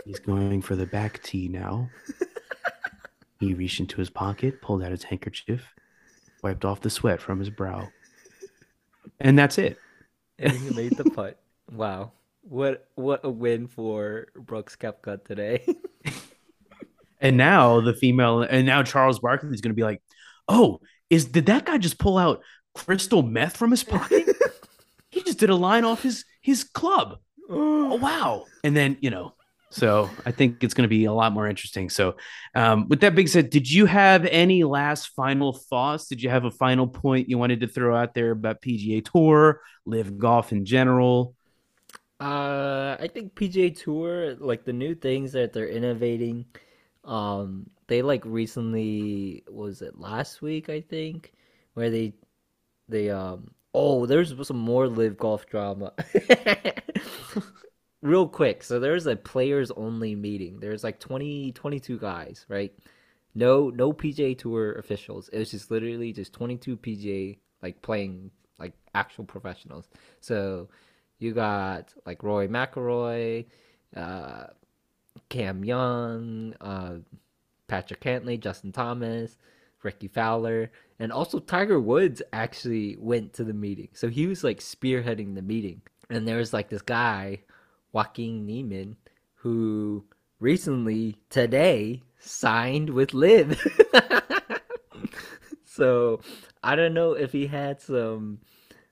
He's 0.05 0.19
going 0.19 0.61
for 0.61 0.75
the 0.75 0.85
back 0.85 1.21
tee 1.23 1.47
now. 1.49 1.89
He 3.39 3.53
reached 3.53 3.79
into 3.79 3.97
his 3.97 4.09
pocket, 4.09 4.61
pulled 4.61 4.83
out 4.83 4.91
his 4.91 5.03
handkerchief, 5.03 5.63
wiped 6.43 6.65
off 6.65 6.81
the 6.81 6.89
sweat 6.89 7.21
from 7.21 7.39
his 7.39 7.49
brow, 7.49 7.87
and 9.19 9.37
that's 9.39 9.57
it. 9.57 9.77
and 10.37 10.51
he 10.51 10.69
made 10.75 10.97
the 10.97 11.05
putt. 11.09 11.39
Wow. 11.71 12.11
What 12.41 12.87
what 12.95 13.21
a 13.23 13.29
win 13.29 13.67
for 13.67 14.27
Brooks 14.35 14.75
Koepka 14.75 15.23
today. 15.23 15.65
And 17.19 17.37
now 17.37 17.81
the 17.81 17.93
female, 17.93 18.41
and 18.41 18.65
now 18.65 18.83
Charles 18.83 19.19
Barkley 19.19 19.49
is 19.49 19.61
going 19.61 19.71
to 19.71 19.75
be 19.75 19.83
like, 19.83 20.01
"Oh, 20.47 20.79
is 21.09 21.25
did 21.25 21.47
that 21.47 21.65
guy 21.65 21.77
just 21.77 21.99
pull 21.99 22.17
out 22.17 22.41
crystal 22.73 23.23
meth 23.23 23.57
from 23.57 23.71
his 23.71 23.83
pocket? 23.83 24.27
he 25.09 25.21
just 25.23 25.39
did 25.39 25.49
a 25.49 25.55
line 25.55 25.83
off 25.83 26.03
his 26.03 26.25
his 26.41 26.63
club. 26.63 27.17
Oh 27.49 27.95
wow!" 28.01 28.45
And 28.63 28.75
then 28.75 28.97
you 29.01 29.09
know, 29.09 29.33
so 29.71 30.09
I 30.25 30.31
think 30.31 30.63
it's 30.63 30.73
going 30.73 30.83
to 30.83 30.89
be 30.89 31.05
a 31.05 31.13
lot 31.13 31.31
more 31.31 31.47
interesting. 31.47 31.89
So, 31.89 32.15
um, 32.55 32.87
with 32.87 33.01
that 33.01 33.13
being 33.15 33.27
said, 33.27 33.49
did 33.49 33.69
you 33.69 33.85
have 33.85 34.25
any 34.25 34.63
last 34.63 35.09
final 35.15 35.53
thoughts? 35.53 36.07
Did 36.07 36.23
you 36.23 36.29
have 36.29 36.45
a 36.45 36.51
final 36.51 36.87
point 36.87 37.29
you 37.29 37.37
wanted 37.37 37.59
to 37.61 37.67
throw 37.67 37.95
out 37.95 38.13
there 38.13 38.31
about 38.31 38.61
PGA 38.61 39.03
Tour, 39.05 39.61
LIV 39.85 40.17
Golf 40.17 40.51
in 40.51 40.65
general? 40.65 41.35
Uh, 42.19 42.97
I 42.99 43.09
think 43.13 43.35
PGA 43.35 43.77
Tour, 43.77 44.35
like 44.35 44.65
the 44.65 44.73
new 44.73 44.95
things 44.95 45.33
that 45.33 45.53
they're 45.53 45.69
innovating, 45.69 46.45
um, 47.03 47.69
they 47.87 48.01
like 48.01 48.23
recently 48.25 49.43
was 49.49 49.81
it 49.81 49.99
last 49.99 50.41
week 50.41 50.69
I 50.69 50.81
think, 50.81 51.33
where 51.73 51.89
they 51.89 52.13
they 52.87 53.09
um 53.09 53.51
oh 53.73 54.05
there's 54.05 54.33
some 54.47 54.59
more 54.59 54.87
LIV 54.87 55.17
golf 55.17 55.45
drama. 55.47 55.93
Real 58.01 58.27
quick, 58.29 58.63
so 58.63 58.79
there's 58.79 59.07
a 59.07 59.15
players 59.15 59.71
only 59.71 60.15
meeting. 60.15 60.59
There's 60.59 60.83
like 60.85 60.99
20 60.99 61.51
22 61.51 61.97
guys, 61.99 62.45
right? 62.47 62.73
No 63.35 63.69
no 63.69 63.91
PGA 63.91 64.37
Tour 64.37 64.73
officials. 64.73 65.29
It 65.29 65.39
was 65.39 65.51
just 65.51 65.69
literally 65.69 66.13
just 66.13 66.31
22 66.33 66.77
PGA 66.77 67.37
like 67.61 67.81
playing 67.81 68.31
like 68.57 68.73
actual 68.93 69.25
professionals. 69.25 69.89
So 70.21 70.69
you 71.19 71.33
got 71.33 71.93
like 72.05 72.23
Roy 72.23 72.47
McIlroy, 72.47 73.45
uh, 73.95 74.47
Cam 75.29 75.63
Young, 75.63 76.55
uh, 76.59 76.95
Patrick 77.67 78.01
Cantlay, 78.01 78.39
Justin 78.39 78.71
Thomas, 78.71 79.37
Rickie 79.83 80.07
Fowler, 80.07 80.71
and 80.99 81.11
also 81.11 81.39
Tiger 81.39 81.79
Woods 81.79 82.21
actually 82.33 82.97
went 82.99 83.33
to 83.33 83.43
the 83.43 83.53
meeting. 83.53 83.89
So 83.93 84.09
he 84.09 84.27
was 84.27 84.43
like 84.43 84.59
spearheading 84.59 85.35
the 85.35 85.41
meeting. 85.41 85.81
And 86.09 86.27
there 86.27 86.37
was 86.37 86.53
like 86.53 86.69
this 86.69 86.81
guy, 86.81 87.41
Joaquin 87.93 88.45
Niemann, 88.45 88.97
who 89.35 90.03
recently 90.39 91.17
today 91.29 92.03
signed 92.17 92.89
with 92.89 93.13
LIV. 93.13 93.61
so 95.65 96.19
I 96.63 96.75
don't 96.75 96.93
know 96.93 97.13
if 97.13 97.31
he 97.31 97.47
had 97.47 97.81
some 97.81 98.39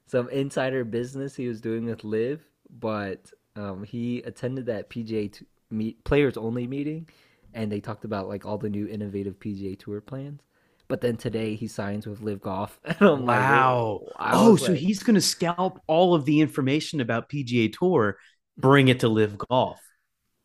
some 0.06 0.30
insider 0.30 0.86
business 0.86 1.36
he 1.36 1.50
was 1.50 1.60
doing 1.60 1.86
with 1.86 2.06
LIV, 2.06 2.42
but 2.70 3.30
um, 3.58 3.84
he 3.84 4.20
attended 4.20 4.68
that 4.68 4.90
PGA 4.90 5.30
t- 5.32 5.46
meet 5.70 6.04
players 6.04 6.38
only 6.38 6.68
meeting, 6.68 7.08
and 7.54 7.72
they 7.72 7.80
talked 7.80 8.06
about 8.06 8.28
like 8.28 8.46
all 8.46 8.58
the 8.58 8.70
new 8.70 8.88
innovative 8.88 9.40
PGA 9.40 9.78
Tour 9.78 10.02
plans. 10.02 10.42
But 10.88 11.02
then 11.02 11.18
today 11.18 11.56
he 11.56 11.68
signs 11.68 12.08
with 12.08 12.22
LIV 12.22 12.42
Golf, 12.42 12.80
and 12.86 13.02
I'm 13.02 13.26
like, 13.26 13.40
Wow. 13.40 14.02
Oh, 14.20 14.56
so 14.56 14.72
like- 14.72 14.80
he's 14.80 15.04
going 15.04 15.16
to 15.16 15.22
scalp 15.22 15.82
all 15.88 16.14
of 16.14 16.26
the 16.26 16.40
information 16.40 17.02
about 17.02 17.30
PGA 17.30 17.72
Tour, 17.72 18.18
bring 18.58 18.88
it 18.88 19.02
to 19.02 19.10
LIV 19.10 19.38
Golf. 19.50 19.82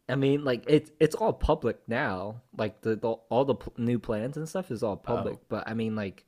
I 0.09 0.17
mean, 0.17 0.45
like 0.45 0.65
it's 0.67 0.91
it's 1.01 1.15
all 1.15 1.33
public 1.33 1.79
now. 1.87 2.43
Like 2.59 2.81
the, 2.83 2.97
the 2.97 3.09
all 3.09 3.45
the 3.45 3.55
pl- 3.55 3.73
new 3.79 3.99
plans 3.99 4.37
and 4.37 4.49
stuff 4.49 4.71
is 4.71 4.83
all 4.83 4.93
oh. 4.93 4.97
public. 4.97 5.39
But 5.49 5.69
I 5.69 5.75
mean, 5.75 5.95
like 5.95 6.25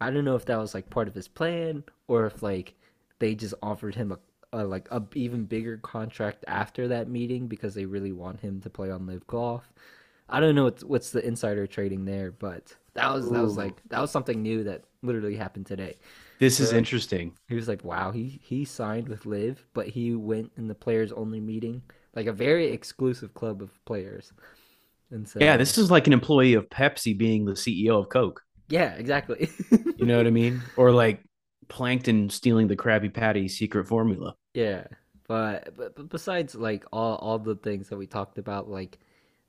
I 0.00 0.10
don't 0.10 0.24
know 0.24 0.36
if 0.36 0.44
that 0.46 0.58
was 0.58 0.74
like 0.74 0.90
part 0.90 1.08
of 1.08 1.14
his 1.14 1.28
plan 1.28 1.84
or 2.06 2.26
if 2.26 2.42
like 2.42 2.74
they 3.18 3.34
just 3.34 3.54
offered 3.62 3.94
him 3.94 4.12
a, 4.12 4.18
a 4.52 4.64
like 4.64 4.88
a 4.90 5.02
even 5.14 5.44
bigger 5.44 5.76
contract 5.78 6.44
after 6.48 6.88
that 6.88 7.08
meeting 7.08 7.46
because 7.48 7.74
they 7.74 7.84
really 7.84 8.12
want 8.12 8.40
him 8.40 8.60
to 8.62 8.70
play 8.70 8.90
on 8.90 9.06
LIV 9.06 9.26
Golf. 9.26 9.72
I 10.28 10.40
don't 10.40 10.54
know 10.54 10.64
what's 10.64 10.84
what's 10.84 11.10
the 11.10 11.26
insider 11.26 11.66
trading 11.66 12.04
there, 12.04 12.32
but 12.32 12.74
that 12.94 13.12
was 13.12 13.30
that 13.30 13.42
was 13.42 13.56
like 13.56 13.74
that 13.88 14.00
was 14.00 14.10
something 14.10 14.42
new 14.42 14.64
that 14.64 14.84
literally 15.02 15.36
happened 15.36 15.66
today. 15.66 15.96
This 16.38 16.60
is 16.60 16.72
interesting. 16.72 17.32
He 17.48 17.54
was 17.54 17.66
like, 17.68 17.82
"Wow, 17.84 18.10
he 18.12 18.40
he 18.42 18.64
signed 18.64 19.08
with 19.08 19.26
LIV, 19.26 19.66
but 19.74 19.88
he 19.88 20.14
went 20.14 20.52
in 20.56 20.68
the 20.68 20.74
players 20.74 21.12
only 21.12 21.40
meeting, 21.40 21.82
like 22.14 22.26
a 22.26 22.32
very 22.32 22.66
exclusive 22.70 23.34
club 23.34 23.62
of 23.62 23.70
players." 23.84 24.32
And 25.10 25.26
so, 25.28 25.38
Yeah, 25.40 25.56
this 25.56 25.78
is 25.78 25.90
like 25.90 26.06
an 26.06 26.12
employee 26.12 26.54
of 26.54 26.68
Pepsi 26.68 27.16
being 27.16 27.44
the 27.46 27.52
CEO 27.56 27.98
of 27.98 28.08
Coke. 28.10 28.42
yeah, 28.68 28.94
exactly. 28.94 29.50
You 29.98 30.06
know 30.06 30.16
what 30.16 30.28
I 30.28 30.30
mean? 30.30 30.62
Or 30.76 30.92
like 30.92 31.24
Plankton 31.68 32.30
stealing 32.30 32.68
the 32.68 32.76
Krabby 32.76 33.12
Patty 33.12 33.48
secret 33.48 33.86
formula. 33.86 34.34
yeah, 34.54 34.86
but, 35.26 35.76
but 35.76 35.94
but 35.94 36.08
besides 36.08 36.54
like 36.54 36.84
all 36.92 37.16
all 37.16 37.38
the 37.38 37.56
things 37.56 37.88
that 37.88 37.98
we 37.98 38.06
talked 38.06 38.38
about, 38.38 38.68
like 38.68 38.98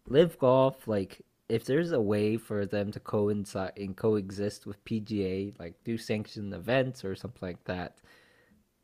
LIV 0.07 0.37
Golf, 0.39 0.87
like 0.87 1.21
if 1.47 1.65
there's 1.65 1.91
a 1.91 2.01
way 2.01 2.37
for 2.37 2.65
them 2.65 2.91
to 2.91 2.99
coincide 2.99 3.73
and 3.77 3.97
coexist 3.97 4.67
with 4.67 4.83
PGA, 4.85 5.57
like 5.59 5.73
do 5.83 5.97
sanctioned 5.97 6.53
events 6.53 7.03
or 7.03 7.15
something 7.15 7.41
like 7.41 7.63
that. 7.65 7.97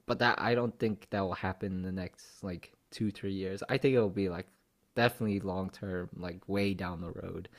But 0.08 0.20
that 0.20 0.40
I 0.42 0.56
don't 0.56 0.78
think 0.80 1.08
that 1.12 1.22
will 1.22 1.34
happen 1.34 1.72
in 1.72 1.82
the 1.84 1.92
next 1.92 2.44
like 2.44 2.74
two 2.92 3.12
three 3.12 3.34
years. 3.34 3.62
I 3.70 3.78
think 3.78 3.96
it'll 3.96 4.10
be 4.10 4.30
like 4.30 4.48
definitely 4.96 5.40
long 5.42 5.70
term, 5.70 6.10
like 6.16 6.48
way 6.48 6.74
down 6.74 7.02
the 7.02 7.12
road. 7.12 7.50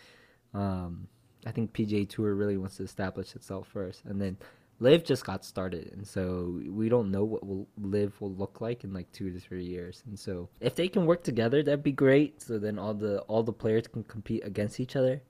Um, 0.55 1.09
I 1.47 1.53
think 1.53 1.73
PGA 1.73 2.09
Tour 2.09 2.35
really 2.35 2.57
wants 2.57 2.79
to 2.79 2.83
establish 2.83 3.37
itself 3.37 3.69
first, 3.69 4.05
and 4.05 4.21
then 4.21 4.37
LIV 4.79 5.05
just 5.05 5.25
got 5.25 5.45
started, 5.45 5.93
and 5.95 6.07
so 6.07 6.61
we 6.69 6.89
don't 6.89 7.11
know 7.11 7.25
what 7.25 7.47
will 7.47 7.67
LIV 7.81 8.21
will 8.21 8.33
look 8.33 8.61
like 8.61 8.85
in 8.85 8.93
like 8.93 9.11
two 9.11 9.33
to 9.33 9.41
three 9.41 9.65
years. 9.65 10.03
And 10.07 10.19
so 10.19 10.51
if 10.61 10.75
they 10.75 10.89
can 10.89 11.07
work 11.07 11.23
together, 11.23 11.63
that'd 11.63 11.83
be 11.83 11.93
great. 11.93 12.43
So 12.43 12.59
then 12.59 12.79
all 12.79 12.93
the 12.93 13.21
all 13.21 13.43
the 13.43 13.53
players 13.53 13.87
can 13.87 14.05
compete 14.05 14.45
against 14.45 14.79
each 14.79 14.95
other, 14.95 15.23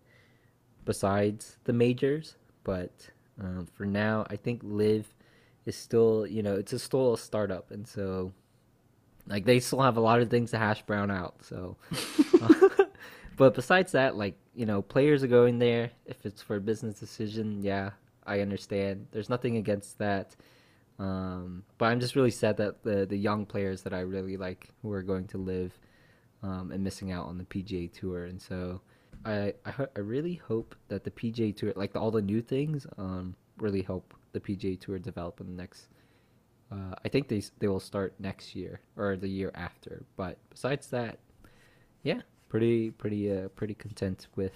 besides 0.85 1.59
the 1.65 1.73
majors. 1.73 2.37
But 2.65 3.09
um, 3.41 3.67
for 3.73 3.87
now, 3.87 4.27
I 4.29 4.37
think 4.37 4.63
LIV 4.65 5.15
is 5.65 5.77
still 5.77 6.27
you 6.27 6.43
know 6.43 6.57
it's 6.57 6.73
a 6.73 6.79
still 6.79 7.15
a 7.15 7.19
startup, 7.19 7.71
and 7.71 7.87
so 7.87 8.33
like 9.29 9.45
they 9.45 9.61
still 9.61 9.83
have 9.83 9.97
a 9.97 10.01
lot 10.01 10.21
of 10.21 10.29
things 10.29 10.51
to 10.51 10.59
hash 10.59 10.83
brown 10.83 11.11
out. 11.11 11.37
So. 11.43 11.77
but 13.37 13.55
besides 13.55 13.93
that, 13.93 14.17
like 14.17 14.37
you 14.55 14.67
know, 14.67 14.83
players 14.83 15.23
are 15.23 15.29
going 15.29 15.59
there. 15.59 15.91
If 16.07 16.27
it's 16.27 16.43
for 16.43 16.57
a 16.57 16.61
business 16.61 16.99
decision, 16.99 17.63
yeah, 17.63 17.91
I 18.27 18.41
understand. 18.41 19.07
There's 19.11 19.29
nothing 19.29 19.57
against 19.57 19.99
that. 19.99 20.37
Um, 20.99 21.63
but 21.79 21.87
I'm 21.87 22.01
just 22.01 22.17
really 22.17 22.31
sad 22.31 22.57
that 22.57 22.83
the 22.83 23.07
the 23.07 23.17
young 23.17 23.47
players 23.47 23.83
that 23.83 23.93
I 23.93 24.01
really 24.01 24.37
like 24.37 24.71
who 24.83 24.93
are 24.93 25.03
going 25.03 25.27
to 25.29 25.39
LIV 25.39 25.79
um, 26.43 26.71
and 26.73 26.83
missing 26.83 27.13
out 27.13 27.27
on 27.27 27.39
the 27.39 27.45
PGA 27.45 27.93
Tour, 27.93 28.25
and 28.25 28.41
so 28.41 28.81
I 29.25 29.55
I, 29.65 29.87
I 29.97 30.01
really 30.01 30.35
hope 30.35 30.75
that 30.89 31.05
the 31.05 31.11
PGA 31.11 31.55
Tour, 31.55 31.73
like 31.77 31.93
the, 31.93 32.01
all 32.01 32.11
the 32.11 32.23
new 32.23 32.41
things, 32.41 32.87
um, 32.97 33.35
really 33.59 33.83
help 33.83 34.15
the 34.33 34.41
PGA 34.41 34.81
Tour 34.81 34.99
develop 34.99 35.41
in 35.41 35.47
the 35.47 35.53
next. 35.53 35.89
Uh, 36.73 36.95
I 37.05 37.09
think 37.09 37.29
they 37.29 37.43
they 37.59 37.69
will 37.69 37.81
start 37.81 38.15
next 38.19 38.57
year 38.57 38.81
or 38.97 39.17
the 39.17 39.29
year 39.29 39.53
after. 39.55 40.05
But 40.17 40.39
besides 40.51 40.89
that, 40.89 41.19
yeah, 42.03 42.23
pretty 42.49 42.91
pretty 42.91 43.31
uh, 43.31 43.49
pretty 43.49 43.75
content 43.75 44.29
with 44.35 44.55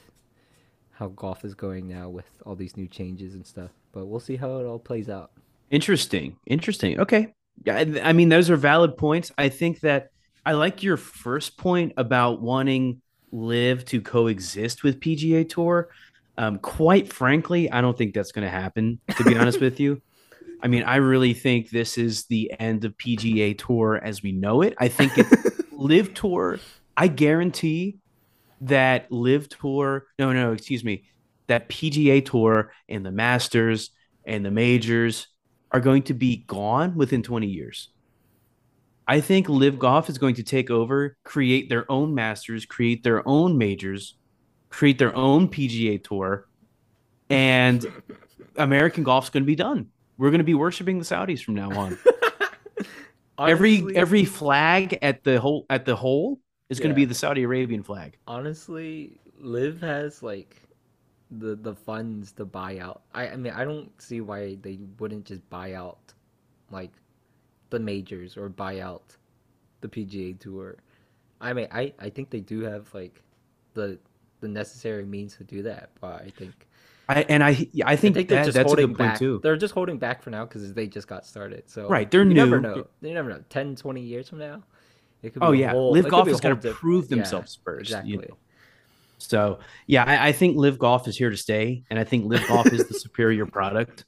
how 1.01 1.09
golf 1.09 1.45
is 1.47 1.55
going 1.55 1.89
now 1.89 2.11
with 2.11 2.27
all 2.45 2.55
these 2.55 2.77
new 2.77 2.87
changes 2.87 3.35
and 3.35 3.45
stuff. 3.45 3.71
But 3.91 4.07
we'll 4.07 4.21
see 4.21 4.37
how 4.37 4.59
it 4.59 4.67
all 4.67 4.79
plays 4.79 5.09
out. 5.09 5.33
Interesting. 5.71 6.37
Interesting. 6.47 7.01
Okay. 7.01 7.33
I, 7.67 8.01
I 8.05 8.13
mean, 8.13 8.29
those 8.29 8.51
are 8.51 8.57
valid 8.57 8.97
points. 8.97 9.33
I 9.39 9.49
think 9.49 9.81
that 9.81 10.11
I 10.45 10.53
like 10.53 10.83
your 10.83 10.99
first 10.99 11.57
point 11.57 11.95
about 11.97 12.43
wanting 12.43 13.01
LIV 13.33 13.87
to 13.87 14.01
coexist 14.03 14.85
with 14.85 15.01
PGA 15.01 15.49
Tour. 15.49 15.89
Um, 16.37 16.59
quite 16.59 17.11
frankly, 17.11 17.71
I 17.71 17.81
don't 17.81 17.97
think 17.97 18.15
that's 18.15 18.31
going 18.31 18.45
to 18.45 18.51
happen. 18.51 19.01
To 19.17 19.25
be 19.25 19.37
honest 19.37 19.61
with 19.61 19.81
you, 19.81 20.03
I 20.63 20.69
mean, 20.69 20.83
I 20.83 20.97
really 20.97 21.33
think 21.33 21.71
this 21.71 21.97
is 21.97 22.27
the 22.27 22.53
end 22.61 22.85
of 22.85 22.97
PGA 22.99 23.57
Tour 23.57 24.01
as 24.05 24.23
we 24.23 24.33
know 24.33 24.61
it. 24.61 24.75
I 24.79 24.89
think 24.89 25.17
it 25.17 25.27
LIV 25.73 26.13
Tour. 26.13 26.61
I 26.97 27.09
guarantee 27.09 27.97
that 28.63 29.11
LIV 29.11 29.49
Tour. 29.49 30.07
No, 30.19 30.33
no, 30.33 30.53
excuse 30.53 30.85
me. 30.85 31.05
That 31.47 31.69
PGA 31.69 32.25
Tour 32.25 32.73
and 32.89 33.05
the 33.05 33.11
Masters 33.11 33.91
and 34.25 34.45
the 34.45 34.51
majors 34.51 35.29
are 35.73 35.81
going 35.81 36.03
to 36.05 36.15
be 36.15 36.45
gone 36.47 36.97
within 36.97 37.23
20 37.23 37.47
years. 37.47 37.89
I 39.07 39.21
think 39.21 39.49
LIV 39.49 39.79
Golf 39.79 40.09
is 40.09 40.19
going 40.19 40.37
to 40.37 40.43
take 40.43 40.71
over, 40.71 41.17
create 41.25 41.69
their 41.69 41.91
own 41.91 42.15
masters, 42.15 42.65
create 42.65 43.03
their 43.03 43.27
own 43.27 43.59
majors, 43.59 44.15
create 44.69 44.99
their 44.99 45.15
own 45.17 45.49
PGA 45.49 46.03
tour, 46.03 46.47
and 47.29 47.85
American 48.57 49.03
golf's 49.03 49.31
going 49.31 49.43
to 49.43 49.47
be 49.47 49.57
done. 49.57 49.89
We're 50.17 50.31
going 50.31 50.39
to 50.39 50.45
be 50.45 50.55
worshiping 50.55 50.99
the 50.99 51.05
Saudis 51.05 51.43
from 51.43 51.55
now 51.55 51.71
on. 51.73 51.99
every 53.39 53.97
every 53.97 54.25
flag 54.25 54.99
at 55.03 55.25
the 55.25 55.41
whole 55.41 55.67
at 55.71 55.85
the 55.87 55.97
hole 55.97 56.41
is 56.71 56.79
yeah. 56.79 56.85
going 56.85 56.95
to 56.95 56.97
be 56.97 57.05
the 57.05 57.15
Saudi 57.15 57.43
Arabian 57.43 57.83
flag. 57.83 58.17
Honestly, 58.27 59.21
LIV 59.39 59.81
has 59.83 60.23
like 60.23 60.57
the 61.31 61.55
the 61.57 61.75
funds 61.75 62.33
to 62.33 62.45
buy 62.45 62.79
out. 62.79 63.03
I 63.15 63.29
I 63.29 63.37
mean 63.37 63.53
I 63.53 63.65
don't 63.65 63.91
see 64.01 64.21
why 64.21 64.57
they 64.63 64.79
wouldn't 64.99 65.27
just 65.27 65.49
buy 65.51 65.75
out 65.75 65.99
like 66.71 66.93
the 67.71 67.79
majors 67.79 68.37
or 68.37 68.49
buy 68.49 68.81
out 68.81 69.17
the 69.81 69.89
PGA 69.89 70.39
Tour. 70.39 70.77
I 71.41 71.53
mean 71.53 71.69
I 71.71 71.93
I 71.99 72.11
think 72.11 72.31
they 72.31 72.41
do 72.41 72.63
have 72.63 72.93
like 72.95 73.23
the 73.75 73.99
the 74.41 74.49
necessary 74.49 75.05
means 75.05 75.37
to 75.37 75.45
do 75.45 75.63
that, 75.63 75.91
but 76.01 76.23
I 76.23 76.33
think 76.37 76.67
I 77.09 77.27
and 77.29 77.43
I 77.43 77.49
I 77.49 77.55
think, 77.55 77.83
I 77.87 77.97
think 77.97 78.29
they're 78.29 78.45
that, 78.45 78.53
just 78.53 78.67
holding 78.67 78.95
back. 78.95 79.19
too. 79.19 79.41
They're 79.43 79.57
just 79.57 79.75
holding 79.75 79.99
back 79.99 80.23
for 80.23 80.31
now 80.31 80.45
because 80.47 80.73
they 80.75 80.87
just 80.87 81.09
got 81.09 81.27
started. 81.27 81.69
So 81.69 81.89
right, 81.89 82.11
they're 82.11 82.23
you 82.23 82.29
new. 82.29 82.35
Never 82.35 82.61
know. 82.61 82.87
You 83.03 83.15
never 83.15 83.29
know. 83.29 83.43
10, 83.49 83.77
20 83.77 84.01
years 84.01 84.29
from 84.29 84.39
now, 84.39 84.63
it 85.23 85.35
could. 85.35 85.43
oh 85.43 85.53
yeah, 85.53 85.71
whole, 85.71 85.93
LIV 85.93 86.09
Golf 86.09 86.29
is 86.29 86.41
going 86.41 86.59
to 86.59 86.73
prove 86.73 87.09
themselves 87.09 87.59
yeah, 87.59 87.65
first. 87.65 87.91
Exactly. 87.91 88.13
You 88.13 88.19
know? 88.19 88.37
So 89.19 89.59
yeah, 89.87 90.05
I, 90.05 90.29
I, 90.29 90.33
think 90.33 90.57
LIV 90.57 90.79
Golf 90.79 91.07
is 91.07 91.17
here 91.17 91.31
to 91.31 91.37
stay, 91.37 91.85
and 91.91 91.99
I 91.99 92.05
think 92.05 92.25
LIV 92.25 92.49
Golf 92.49 92.73
is 92.73 92.89
the 92.89 92.95
superior 92.99 93.47
product. 93.47 94.05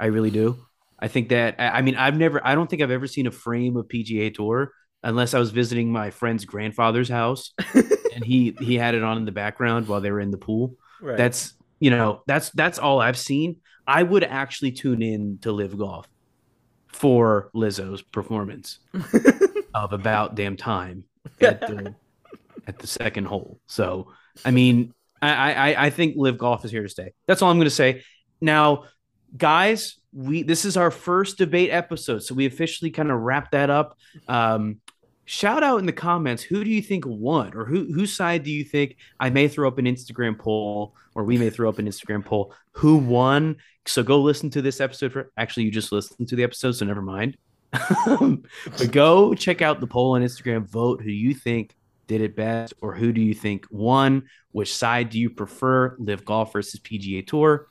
I 0.00 0.06
really 0.06 0.30
do. 0.30 0.58
I 0.98 1.08
think 1.08 1.28
that 1.28 1.56
I 1.58 1.80
mean 1.82 1.94
I've 1.94 2.16
never 2.16 2.44
I 2.44 2.54
don't 2.54 2.68
think 2.68 2.82
I've 2.82 2.90
ever 2.90 3.06
seen 3.06 3.26
a 3.26 3.30
frame 3.30 3.76
of 3.76 3.86
PGA 3.86 4.34
Tour 4.34 4.72
unless 5.02 5.32
I 5.32 5.38
was 5.38 5.50
visiting 5.50 5.92
my 5.92 6.10
friend's 6.10 6.44
grandfather's 6.44 7.08
house 7.08 7.52
and 7.74 8.24
he 8.24 8.56
he 8.60 8.74
had 8.74 8.94
it 8.94 9.02
on 9.02 9.16
in 9.16 9.24
the 9.24 9.32
background 9.32 9.86
while 9.86 10.00
they 10.00 10.10
were 10.10 10.20
in 10.20 10.30
the 10.32 10.38
pool. 10.38 10.74
Right. 11.00 11.16
That's 11.16 11.54
you 11.78 11.90
know 11.90 12.22
that's 12.26 12.50
that's 12.50 12.78
all 12.78 13.00
I've 13.00 13.18
seen. 13.18 13.58
I 13.86 14.02
would 14.02 14.24
actually 14.24 14.72
tune 14.72 15.02
in 15.02 15.38
to 15.42 15.52
LIV 15.52 15.78
Golf 15.78 16.08
for 16.88 17.50
Lizzo's 17.54 18.02
performance 18.02 18.80
of 19.74 19.92
about 19.92 20.34
damn 20.34 20.56
time 20.56 21.04
at 21.40 21.60
the 21.60 21.94
at 22.66 22.78
the 22.78 22.86
second 22.86 23.26
hole. 23.26 23.60
So 23.66 24.12
I 24.44 24.50
mean, 24.50 24.94
I, 25.20 25.52
I, 25.52 25.86
I 25.86 25.90
think 25.90 26.16
LIV 26.16 26.38
Golf 26.38 26.64
is 26.64 26.70
here 26.70 26.82
to 26.82 26.88
stay. 26.88 27.12
That's 27.26 27.42
all 27.42 27.50
I'm 27.50 27.56
going 27.56 27.64
to 27.64 27.70
say. 27.70 28.02
Now, 28.40 28.84
guys, 29.36 29.96
we 30.12 30.42
this 30.42 30.64
is 30.64 30.76
our 30.76 30.90
first 30.90 31.38
debate 31.38 31.70
episode, 31.70 32.22
so 32.22 32.34
we 32.34 32.46
officially 32.46 32.90
kind 32.90 33.10
of 33.10 33.20
wrap 33.20 33.50
that 33.50 33.70
up. 33.70 33.98
Um, 34.26 34.80
shout 35.24 35.62
out 35.62 35.78
in 35.78 35.86
the 35.86 35.92
comments 35.92 36.42
who 36.42 36.64
do 36.64 36.70
you 36.70 36.82
think 36.82 37.04
won, 37.06 37.54
or 37.54 37.64
who 37.64 37.92
whose 37.92 38.14
side 38.14 38.42
do 38.44 38.50
you 38.50 38.64
think? 38.64 38.96
I 39.18 39.30
may 39.30 39.48
throw 39.48 39.68
up 39.68 39.78
an 39.78 39.84
Instagram 39.86 40.38
poll, 40.38 40.94
or 41.14 41.24
we 41.24 41.36
may 41.36 41.50
throw 41.50 41.68
up 41.68 41.78
an 41.78 41.86
Instagram 41.86 42.24
poll. 42.24 42.54
Who 42.72 42.96
won? 42.96 43.56
So 43.86 44.02
go 44.02 44.20
listen 44.20 44.50
to 44.50 44.62
this 44.62 44.80
episode. 44.80 45.12
For 45.12 45.32
actually, 45.36 45.64
you 45.64 45.70
just 45.70 45.92
listened 45.92 46.28
to 46.28 46.36
the 46.36 46.44
episode, 46.44 46.72
so 46.72 46.84
never 46.84 47.02
mind. 47.02 47.36
but 48.06 48.92
go 48.92 49.34
check 49.34 49.62
out 49.62 49.80
the 49.80 49.86
poll 49.86 50.12
on 50.14 50.22
Instagram. 50.22 50.66
Vote 50.68 51.02
who 51.02 51.10
you 51.10 51.34
think 51.34 51.74
did 52.06 52.22
it 52.22 52.34
best, 52.34 52.72
or 52.80 52.94
who 52.94 53.12
do 53.12 53.20
you 53.20 53.34
think 53.34 53.66
won? 53.70 54.24
Which 54.50 54.74
side 54.74 55.10
do 55.10 55.18
you 55.18 55.30
prefer? 55.30 55.94
LIV 55.98 56.24
Golf 56.24 56.52
versus 56.52 56.80
PGA 56.80 57.24
Tour. 57.24 57.68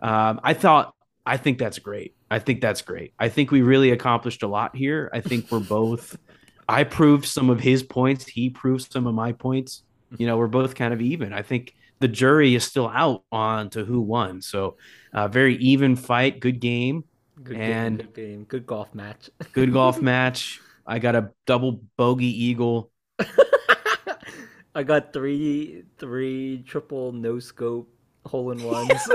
Um, 0.00 0.40
I 0.42 0.54
thought, 0.54 0.94
I 1.24 1.36
think 1.36 1.58
that's 1.58 1.78
great. 1.78 2.14
I 2.30 2.38
think 2.38 2.60
that's 2.60 2.82
great. 2.82 3.12
I 3.18 3.28
think 3.28 3.50
we 3.50 3.62
really 3.62 3.90
accomplished 3.90 4.42
a 4.42 4.48
lot 4.48 4.74
here. 4.74 5.10
I 5.12 5.20
think 5.20 5.50
we're 5.50 5.60
both. 5.60 6.16
I 6.68 6.84
proved 6.84 7.26
some 7.26 7.50
of 7.50 7.60
his 7.60 7.82
points. 7.82 8.26
He 8.26 8.50
proved 8.50 8.90
some 8.90 9.06
of 9.06 9.14
my 9.14 9.32
points. 9.32 9.82
You 10.16 10.26
know, 10.26 10.36
we're 10.38 10.48
both 10.48 10.74
kind 10.74 10.94
of 10.94 11.00
even. 11.00 11.32
I 11.32 11.42
think 11.42 11.74
the 12.00 12.08
jury 12.08 12.54
is 12.54 12.64
still 12.64 12.88
out 12.88 13.24
on 13.30 13.70
to 13.70 13.84
who 13.84 14.00
won. 14.00 14.40
So, 14.42 14.76
uh, 15.12 15.28
very 15.28 15.56
even 15.56 15.96
fight, 15.96 16.40
good 16.40 16.60
game, 16.60 17.04
good 17.42 17.56
and 17.56 17.98
game, 17.98 18.06
good 18.06 18.14
game, 18.14 18.44
good 18.44 18.66
golf 18.66 18.94
match, 18.94 19.30
good 19.52 19.72
golf 19.72 20.00
match. 20.00 20.60
I 20.86 20.98
got 20.98 21.14
a 21.16 21.30
double 21.46 21.80
bogey 21.96 22.44
eagle. 22.44 22.90
I 24.74 24.82
got 24.82 25.12
three 25.12 25.84
three 25.98 26.64
triple 26.66 27.12
no 27.12 27.38
scope 27.38 27.88
hole 28.26 28.50
in 28.50 28.62
ones. 28.62 28.90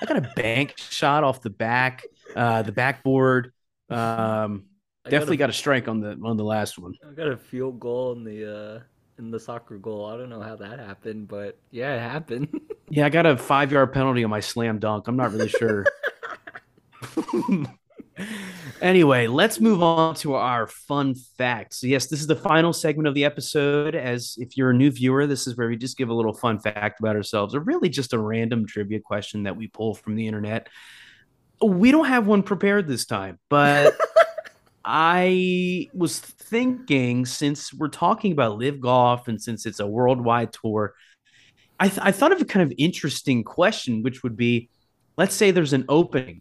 I 0.00 0.06
got 0.06 0.16
a 0.16 0.32
bank 0.34 0.74
shot 0.78 1.24
off 1.24 1.42
the 1.42 1.50
back, 1.50 2.04
uh, 2.34 2.62
the 2.62 2.72
backboard. 2.72 3.52
Um, 3.90 4.64
definitely 5.04 5.36
got 5.36 5.44
a, 5.44 5.48
got 5.48 5.50
a, 5.50 5.52
strike 5.52 5.88
on 5.88 6.00
the 6.00 6.18
on 6.24 6.36
the 6.36 6.44
last 6.44 6.78
one. 6.78 6.94
I 7.08 7.12
got 7.12 7.28
a 7.28 7.36
field 7.36 7.78
goal 7.78 8.12
in 8.12 8.24
the 8.24 8.78
uh, 8.78 8.80
in 9.18 9.30
the 9.30 9.38
soccer 9.38 9.76
goal. 9.76 10.06
I 10.06 10.16
don't 10.16 10.30
know 10.30 10.40
how 10.40 10.56
that 10.56 10.78
happened, 10.78 11.28
but 11.28 11.58
yeah, 11.70 11.96
it 11.96 12.00
happened. 12.00 12.48
yeah, 12.88 13.04
I 13.04 13.10
got 13.10 13.26
a 13.26 13.36
five 13.36 13.70
yard 13.70 13.92
penalty 13.92 14.24
on 14.24 14.30
my 14.30 14.40
slam 14.40 14.78
dunk. 14.78 15.06
I'm 15.06 15.16
not 15.16 15.32
really 15.32 15.48
sure. 15.48 15.84
anyway, 18.80 19.26
let's 19.26 19.60
move 19.60 19.82
on 19.82 20.14
to 20.16 20.34
our 20.34 20.66
fun 20.66 21.14
facts. 21.14 21.82
Yes, 21.82 22.06
this 22.06 22.20
is 22.20 22.26
the 22.26 22.36
final 22.36 22.72
segment 22.72 23.08
of 23.08 23.14
the 23.14 23.24
episode. 23.24 23.94
As 23.94 24.36
if 24.38 24.56
you're 24.56 24.70
a 24.70 24.74
new 24.74 24.90
viewer, 24.90 25.26
this 25.26 25.46
is 25.46 25.56
where 25.56 25.68
we 25.68 25.76
just 25.76 25.96
give 25.96 26.08
a 26.08 26.14
little 26.14 26.32
fun 26.32 26.58
fact 26.58 27.00
about 27.00 27.16
ourselves, 27.16 27.54
or 27.54 27.60
really 27.60 27.88
just 27.88 28.12
a 28.12 28.18
random 28.18 28.66
trivia 28.66 29.00
question 29.00 29.44
that 29.44 29.56
we 29.56 29.68
pull 29.68 29.94
from 29.94 30.16
the 30.16 30.26
internet. 30.26 30.68
We 31.62 31.90
don't 31.90 32.06
have 32.06 32.26
one 32.26 32.42
prepared 32.42 32.86
this 32.86 33.04
time, 33.04 33.38
but 33.48 33.96
I 34.84 35.88
was 35.92 36.18
thinking 36.18 37.26
since 37.26 37.72
we're 37.72 37.88
talking 37.88 38.32
about 38.32 38.56
LIV 38.56 38.80
Golf 38.80 39.28
and 39.28 39.40
since 39.40 39.66
it's 39.66 39.80
a 39.80 39.86
worldwide 39.86 40.52
tour, 40.52 40.94
I, 41.78 41.88
th- 41.88 42.00
I 42.02 42.12
thought 42.12 42.32
of 42.32 42.40
a 42.40 42.46
kind 42.46 42.62
of 42.70 42.76
interesting 42.78 43.44
question, 43.44 44.02
which 44.02 44.22
would 44.22 44.36
be 44.36 44.70
let's 45.16 45.34
say 45.34 45.50
there's 45.50 45.74
an 45.74 45.84
opening 45.88 46.40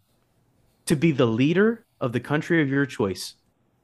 to 0.90 0.96
be 0.96 1.12
the 1.12 1.28
leader 1.28 1.86
of 2.02 2.14
the 2.14 2.20
country 2.20 2.64
of 2.64 2.70
your 2.70 2.86
choice, 2.88 3.36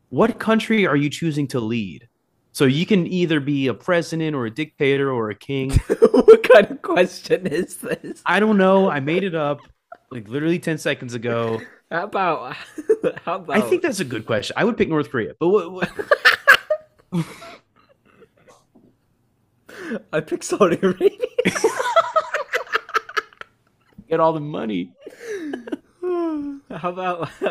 what 0.09 0.39
country 0.39 0.87
are 0.87 0.95
you 0.95 1.07
choosing 1.07 1.47
to 1.49 1.59
lead? 1.59 2.09
So 2.51 2.65
you 2.65 2.87
can 2.87 3.05
either 3.05 3.39
be 3.39 3.67
a 3.67 3.75
president 3.75 4.35
or 4.35 4.47
a 4.47 4.51
dictator 4.51 5.11
or 5.11 5.29
a 5.29 5.35
king. 5.35 5.69
what 5.99 6.41
kind 6.41 6.71
of 6.71 6.81
question 6.81 7.45
is 7.45 7.77
this? 7.77 8.23
I 8.25 8.39
don't 8.39 8.57
know. 8.57 8.89
I 8.89 9.01
made 9.01 9.23
it 9.23 9.35
up 9.35 9.59
like 10.09 10.27
literally 10.27 10.57
10 10.57 10.79
seconds 10.79 11.13
ago. 11.13 11.61
How 11.91 12.05
about 12.05 12.55
how 13.23 13.35
about 13.35 13.55
I 13.55 13.61
think 13.61 13.83
that's 13.83 13.99
a 13.99 14.05
good 14.05 14.25
question. 14.25 14.55
I 14.57 14.63
would 14.63 14.77
pick 14.77 14.89
North 14.89 15.11
Korea. 15.11 15.33
But 15.39 15.49
what, 15.49 15.71
what... 15.71 15.91
I 20.11 20.21
pick 20.21 20.41
Saudi 20.41 20.79
Arabia. 20.81 21.11
Get 24.09 24.19
all 24.19 24.33
the 24.33 24.39
money. 24.39 24.91
How 26.71 26.89
about 26.89 27.29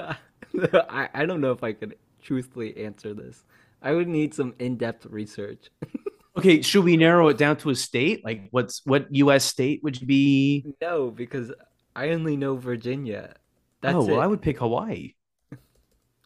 I, 0.91 1.09
I 1.13 1.27
don't 1.27 1.41
know 1.41 1.53
if 1.53 1.63
I 1.63 1.73
could 1.73 1.97
truthfully 2.23 2.77
answer 2.85 3.15
this. 3.15 3.45
I 3.83 3.93
would 3.93 4.09
need 4.09 4.35
some 4.35 4.55
in-depth 4.59 5.07
research. 5.07 5.71
okay, 6.39 6.63
should 6.63 6.85
we 6.85 6.97
narrow 6.97 7.29
it 7.29 7.39
down 7.39 7.57
to 7.59 7.71
a 7.71 7.75
state? 7.75 8.25
Like 8.25 8.49
what's 8.51 8.81
what 8.85 9.15
US 9.15 9.45
state 9.45 9.83
would 9.83 10.01
you 10.01 10.07
be? 10.07 10.67
No, 10.81 11.11
because 11.11 11.53
I 11.95 12.11
only 12.11 12.37
know 12.37 12.57
Virginia. 12.57 13.35
That's 13.81 13.97
oh, 13.97 14.07
well. 14.07 14.21
I 14.21 14.27
would 14.27 14.41
pick 14.41 14.59
Hawaii. 14.59 15.15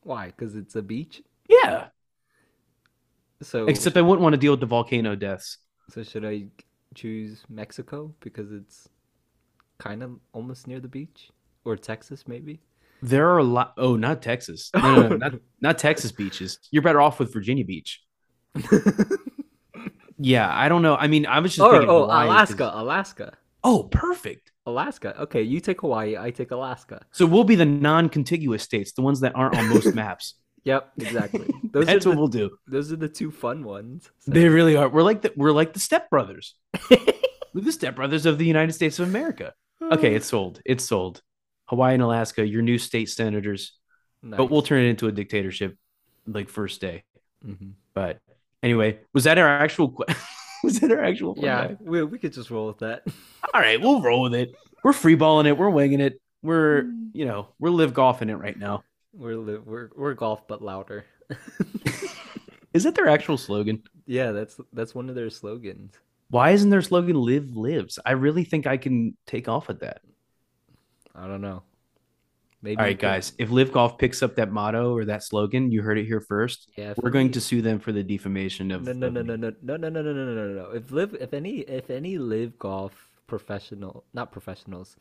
Why? 0.03 0.27
Because 0.27 0.55
it's 0.55 0.77
a 0.77 0.83
beach. 0.83 1.23
Yeah. 1.49 1.89
So 3.43 3.67
Except 3.67 3.97
I 3.97 4.03
wouldn't 4.03 4.23
want 4.23 4.35
to 4.35 4.39
deal 4.39 4.53
with 4.53 4.61
the 4.61 4.67
volcano 4.67 5.15
deaths. 5.15 5.59
so 5.91 6.03
should 6.03 6.25
I 6.25 6.47
choose 6.95 7.43
Mexico 7.49 8.15
because 8.21 8.53
it's 8.53 8.89
kind 9.79 10.03
of 10.03 10.19
almost 10.33 10.67
near 10.67 10.81
the 10.81 10.89
beach, 10.89 11.31
or 11.69 11.77
Texas 11.77 12.27
maybe? 12.27 12.61
There 13.03 13.29
are 13.31 13.39
a 13.39 13.45
lot. 13.45 13.75
Oh, 13.77 13.95
not 13.97 14.23
Texas. 14.23 14.71
No, 14.75 14.81
no, 14.97 15.09
no, 15.09 15.17
not, 15.19 15.33
not 15.61 15.79
Texas 15.79 16.11
beaches. 16.11 16.59
You're 16.73 16.83
better 16.83 17.01
off 17.01 17.21
with 17.21 17.33
Virginia 17.33 17.65
Beach. 17.65 18.03
Yeah, 20.21 20.51
I 20.53 20.69
don't 20.69 20.83
know. 20.83 20.97
I 20.97 21.07
mean, 21.07 21.27
I 21.27 21.39
was 21.39 21.53
just 21.55 21.61
or 21.65 21.71
thinking 21.73 21.89
oh, 21.91 22.03
Hawaii 22.03 22.27
'cause- 22.27 22.51
Alaska, 22.51 22.71
Alaska, 22.75 23.33
Oh, 23.63 23.85
perfect. 23.85 24.51
Alaska. 24.67 25.15
Okay, 25.23 25.43
you 25.43 25.61
take 25.61 25.81
Hawaii, 25.81 26.17
I 26.17 26.31
take 26.31 26.51
Alaska. 26.51 27.05
So 27.13 27.25
we'll 27.27 27.45
be 27.45 27.55
the 27.55 27.65
non-contiguous 27.65 28.63
states, 28.63 28.93
the 28.93 29.03
ones 29.03 29.21
that 29.21 29.35
aren't 29.37 29.57
on 29.57 29.69
most 29.69 29.95
maps. 29.95 30.35
Yep, 30.65 30.93
exactly. 30.99 31.49
Those 31.73 31.87
That's 31.87 32.05
are 32.05 32.11
what 32.11 32.19
we'll 32.19 32.29
do. 32.29 32.51
those 32.67 32.93
are 32.93 32.97
the 32.97 33.09
two 33.09 33.31
fun 33.31 33.63
ones. 33.65 34.11
So- 34.19 34.33
They 34.33 34.49
really 34.49 34.77
are. 34.77 34.89
We're 34.89 35.05
like 35.05 35.23
the 35.23 35.33
we're 35.35 35.53
like 35.53 35.73
the 35.73 35.79
stepbrothers. 35.79 36.53
we're 36.91 37.63
the 37.63 37.71
stepbrothers 37.71 38.27
of 38.27 38.37
the 38.37 38.45
United 38.45 38.73
States 38.73 38.99
of 38.99 39.09
America. 39.09 39.55
Okay, 39.81 40.15
it's 40.15 40.27
sold. 40.27 40.61
It's 40.67 40.85
sold. 40.85 41.23
Hawaii 41.69 41.95
and 41.95 42.03
Alaska, 42.03 42.47
your 42.47 42.63
new 42.63 42.79
state 42.79 43.09
senators. 43.11 43.73
But 44.23 44.51
we'll 44.51 44.63
turn 44.63 44.83
it 44.83 44.89
into 44.89 45.07
a 45.07 45.13
dictatorship 45.13 45.77
like 46.27 46.49
first 46.49 46.81
day. 46.81 47.05
Mhm. 47.47 47.73
But 47.95 48.19
anyway, 48.63 48.99
was 49.13 49.25
that 49.25 49.39
our 49.39 49.49
actual 49.49 49.95
was 50.65 50.81
that 50.81 50.91
our 50.91 51.03
actual 51.05 51.37
Yeah, 51.39 51.75
we 51.81 52.03
we 52.03 52.19
could 52.19 52.33
just 52.33 52.51
roll 52.51 52.67
with 52.67 52.79
that. 52.79 53.03
All 53.55 53.61
right, 53.61 53.81
we'll 53.81 54.03
roll 54.03 54.23
with 54.23 54.35
it. 54.35 54.55
We're 54.83 54.93
freeballing 54.93 55.47
it. 55.47 55.57
We're 55.57 55.71
winging 55.71 56.01
it. 56.01 56.21
We're, 56.43 56.85
you 57.13 57.25
know, 57.27 57.49
we're 57.59 57.71
LIV 57.71 57.95
golfing 57.95 58.29
it 58.31 58.37
right 58.37 58.59
now. 58.59 58.83
We're 59.13 59.37
li- 59.37 59.59
we're 59.65 59.91
we're 59.97 60.15
golf 60.15 60.47
but 60.49 60.63
louder. 60.63 61.05
Is 62.75 62.85
that 62.85 62.95
their 62.95 63.09
actual 63.09 63.39
slogan? 63.39 63.83
yeah, 64.07 64.33
that's 64.33 64.61
that's 64.73 64.95
one 64.95 65.09
of 65.09 65.15
their 65.15 65.31
slogans. 65.31 65.93
Why 66.31 66.51
isn't 66.51 66.69
their 66.71 66.83
slogan 66.83 67.17
live 67.17 67.57
lives? 67.57 67.99
I 68.05 68.13
really 68.13 68.45
think 68.45 68.67
I 68.67 68.77
can 68.77 69.17
take 69.27 69.49
off 69.49 69.67
with 69.69 69.81
that. 69.81 70.03
I 71.19 71.27
don't 71.27 71.41
know. 71.41 71.63
Maybe 72.61 72.77
All 72.79 72.85
you 72.85 72.89
right, 72.91 72.99
could- 72.99 73.03
guys. 73.03 73.33
If 73.39 73.51
LIV 73.51 73.73
Golf 73.73 73.99
picks 73.99 74.23
up 74.23 74.35
that 74.37 74.51
motto 74.51 74.93
or 74.97 75.05
that 75.05 75.23
slogan, 75.23 75.71
you 75.71 75.83
heard 75.83 75.97
it 75.99 76.07
here 76.07 76.21
first. 76.21 76.71
Yeah, 76.77 76.95
We're 76.97 77.11
going 77.11 77.31
to 77.33 77.41
sue 77.41 77.63
them 77.63 77.79
for 77.79 77.93
the 77.93 78.03
defamation 78.03 78.73
of. 78.73 78.83
No, 78.85 78.93
no, 78.93 79.09
no, 79.09 79.23
no, 79.23 79.37
no, 79.37 79.53
no, 79.63 79.77
no, 79.77 79.89
no, 79.89 80.03
no, 80.03 80.13
no, 80.13 80.25
no, 80.25 80.35
no, 80.35 80.55
no. 80.55 80.71
If 80.71 80.91
LIV, 80.91 81.15
if 81.21 81.33
any, 81.35 81.59
if 81.61 81.89
any 81.91 82.19
LIV 82.19 82.59
golf 82.59 83.11
professional, 83.29 84.05
not 84.13 84.33
professionals, 84.33 84.97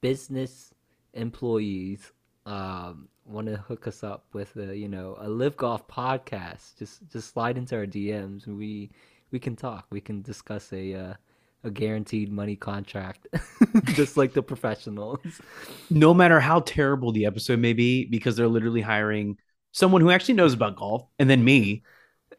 business 0.00 0.74
employees, 1.12 2.12
um, 2.46 3.08
want 3.24 3.46
to 3.46 3.56
hook 3.56 3.86
us 3.86 4.02
up 4.02 4.26
with 4.32 4.54
a, 4.56 4.76
you 4.76 4.88
know, 4.88 5.16
a 5.20 5.28
LIV 5.28 5.56
golf 5.56 5.86
podcast, 5.88 6.76
just 6.78 7.08
just 7.10 7.32
slide 7.32 7.56
into 7.56 7.76
our 7.76 7.86
DMs. 7.86 8.46
and 8.46 8.56
We 8.58 8.90
we 9.30 9.38
can 9.38 9.54
talk. 9.56 9.86
We 9.90 10.00
can 10.00 10.22
discuss 10.22 10.72
a 10.72 10.94
uh, 10.94 11.14
a 11.64 11.70
guaranteed 11.70 12.30
money 12.30 12.56
contract, 12.56 13.26
just 13.94 14.16
like 14.16 14.32
the 14.34 14.42
professionals. 14.42 15.18
No 15.90 16.14
matter 16.14 16.38
how 16.38 16.60
terrible 16.60 17.10
the 17.12 17.26
episode 17.26 17.58
may 17.58 17.72
be, 17.72 18.04
because 18.04 18.36
they're 18.36 18.48
literally 18.48 18.82
hiring 18.82 19.38
someone 19.72 20.00
who 20.02 20.10
actually 20.10 20.34
knows 20.34 20.54
about 20.54 20.76
golf, 20.76 21.06
and 21.18 21.28
then 21.28 21.42
me. 21.44 21.82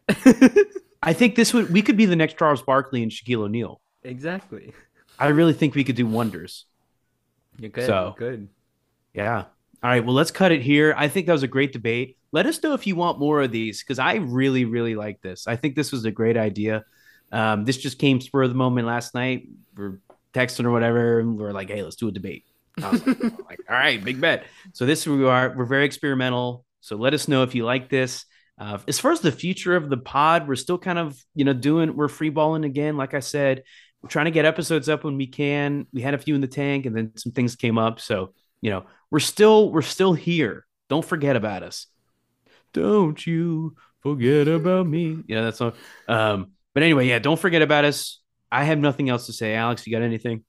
I 1.03 1.13
think 1.13 1.35
this 1.35 1.53
would 1.53 1.71
we 1.71 1.81
could 1.81 1.97
be 1.97 2.05
the 2.05 2.15
next 2.15 2.37
Charles 2.37 2.61
Barkley 2.61 3.03
and 3.03 3.11
Shaquille 3.11 3.41
O'Neal. 3.43 3.81
exactly. 4.03 4.73
I 5.17 5.27
really 5.27 5.53
think 5.53 5.75
we 5.75 5.83
could 5.85 5.95
do 5.95 6.05
wonders. 6.05 6.65
You're 7.57 7.69
good. 7.69 7.85
So- 7.85 8.15
good. 8.17 8.49
Yeah. 9.13 9.45
All 9.81 9.89
right. 9.89 10.03
Well, 10.03 10.13
let's 10.15 10.31
cut 10.31 10.51
it 10.51 10.61
here. 10.61 10.93
I 10.97 11.07
think 11.07 11.27
that 11.27 11.31
was 11.33 11.43
a 11.43 11.47
great 11.47 11.71
debate. 11.71 12.17
Let 12.33 12.45
us 12.47 12.61
know 12.61 12.73
if 12.73 12.85
you 12.85 12.95
want 12.97 13.17
more 13.19 13.41
of 13.41 13.51
these 13.51 13.81
because 13.81 13.97
I 13.97 14.15
really, 14.15 14.65
really 14.65 14.93
like 14.95 15.21
this. 15.21 15.47
I 15.47 15.55
think 15.55 15.75
this 15.75 15.91
was 15.93 16.03
a 16.03 16.11
great 16.11 16.35
idea. 16.35 16.83
Um, 17.31 17.65
this 17.65 17.77
just 17.77 17.99
came 17.99 18.21
spur 18.21 18.43
of 18.43 18.49
the 18.49 18.55
moment 18.55 18.87
last 18.87 19.13
night. 19.13 19.47
We're 19.75 19.99
texting 20.33 20.65
or 20.65 20.71
whatever, 20.71 21.19
and 21.19 21.37
we're 21.37 21.51
like, 21.51 21.69
"Hey, 21.69 21.83
let's 21.83 21.95
do 21.95 22.07
a 22.07 22.11
debate." 22.11 22.45
Like, 22.77 23.05
like, 23.07 23.59
all 23.69 23.75
right, 23.75 24.03
big 24.03 24.19
bet. 24.19 24.45
So 24.73 24.85
this 24.85 25.01
is 25.01 25.07
where 25.07 25.17
we 25.17 25.25
are. 25.25 25.53
We're 25.55 25.65
very 25.65 25.85
experimental. 25.85 26.65
So 26.81 26.95
let 26.95 27.13
us 27.13 27.27
know 27.27 27.43
if 27.43 27.55
you 27.55 27.65
like 27.65 27.89
this. 27.89 28.25
Uh, 28.57 28.77
as 28.87 28.99
far 28.99 29.11
as 29.11 29.19
the 29.19 29.31
future 29.31 29.75
of 29.75 29.89
the 29.89 29.97
pod, 29.97 30.47
we're 30.47 30.55
still 30.55 30.77
kind 30.77 30.97
of, 30.97 31.17
you 31.33 31.43
know, 31.43 31.53
doing, 31.53 31.95
we're 31.95 32.07
free 32.07 32.29
balling 32.29 32.63
again. 32.63 32.95
Like 32.95 33.13
I 33.13 33.19
said, 33.19 33.63
we're 34.01 34.09
trying 34.09 34.25
to 34.25 34.31
get 34.31 34.45
episodes 34.45 34.87
up 34.87 35.03
when 35.03 35.17
we 35.17 35.27
can. 35.27 35.87
We 35.91 36.01
had 36.01 36.13
a 36.13 36.17
few 36.17 36.35
in 36.35 36.41
the 36.41 36.47
tank 36.47 36.85
and 36.85 36.95
then 36.95 37.11
some 37.17 37.31
things 37.31 37.55
came 37.55 37.77
up. 37.77 37.99
So, 37.99 38.33
you 38.61 38.69
know, 38.69 38.85
we're 39.11 39.19
still, 39.19 39.71
we're 39.71 39.81
still 39.81 40.13
here. 40.13 40.65
Don't 40.89 41.03
forget 41.03 41.35
about 41.35 41.63
us. 41.63 41.87
Don't 42.71 43.25
you 43.25 43.75
forget 44.01 44.47
about 44.47 44.87
me. 44.87 45.23
Yeah, 45.27 45.41
that's 45.41 45.59
all. 45.59 45.73
Um, 46.07 46.51
but 46.75 46.83
anyway, 46.83 47.07
yeah, 47.07 47.17
don't 47.17 47.39
forget 47.39 47.63
about 47.63 47.85
us. 47.85 48.19
I 48.51 48.65
have 48.65 48.77
nothing 48.77 49.09
else 49.09 49.25
to 49.25 49.33
say. 49.33 49.55
Alex, 49.55 49.87
you 49.87 49.91
got 49.91 50.03
anything? 50.03 50.43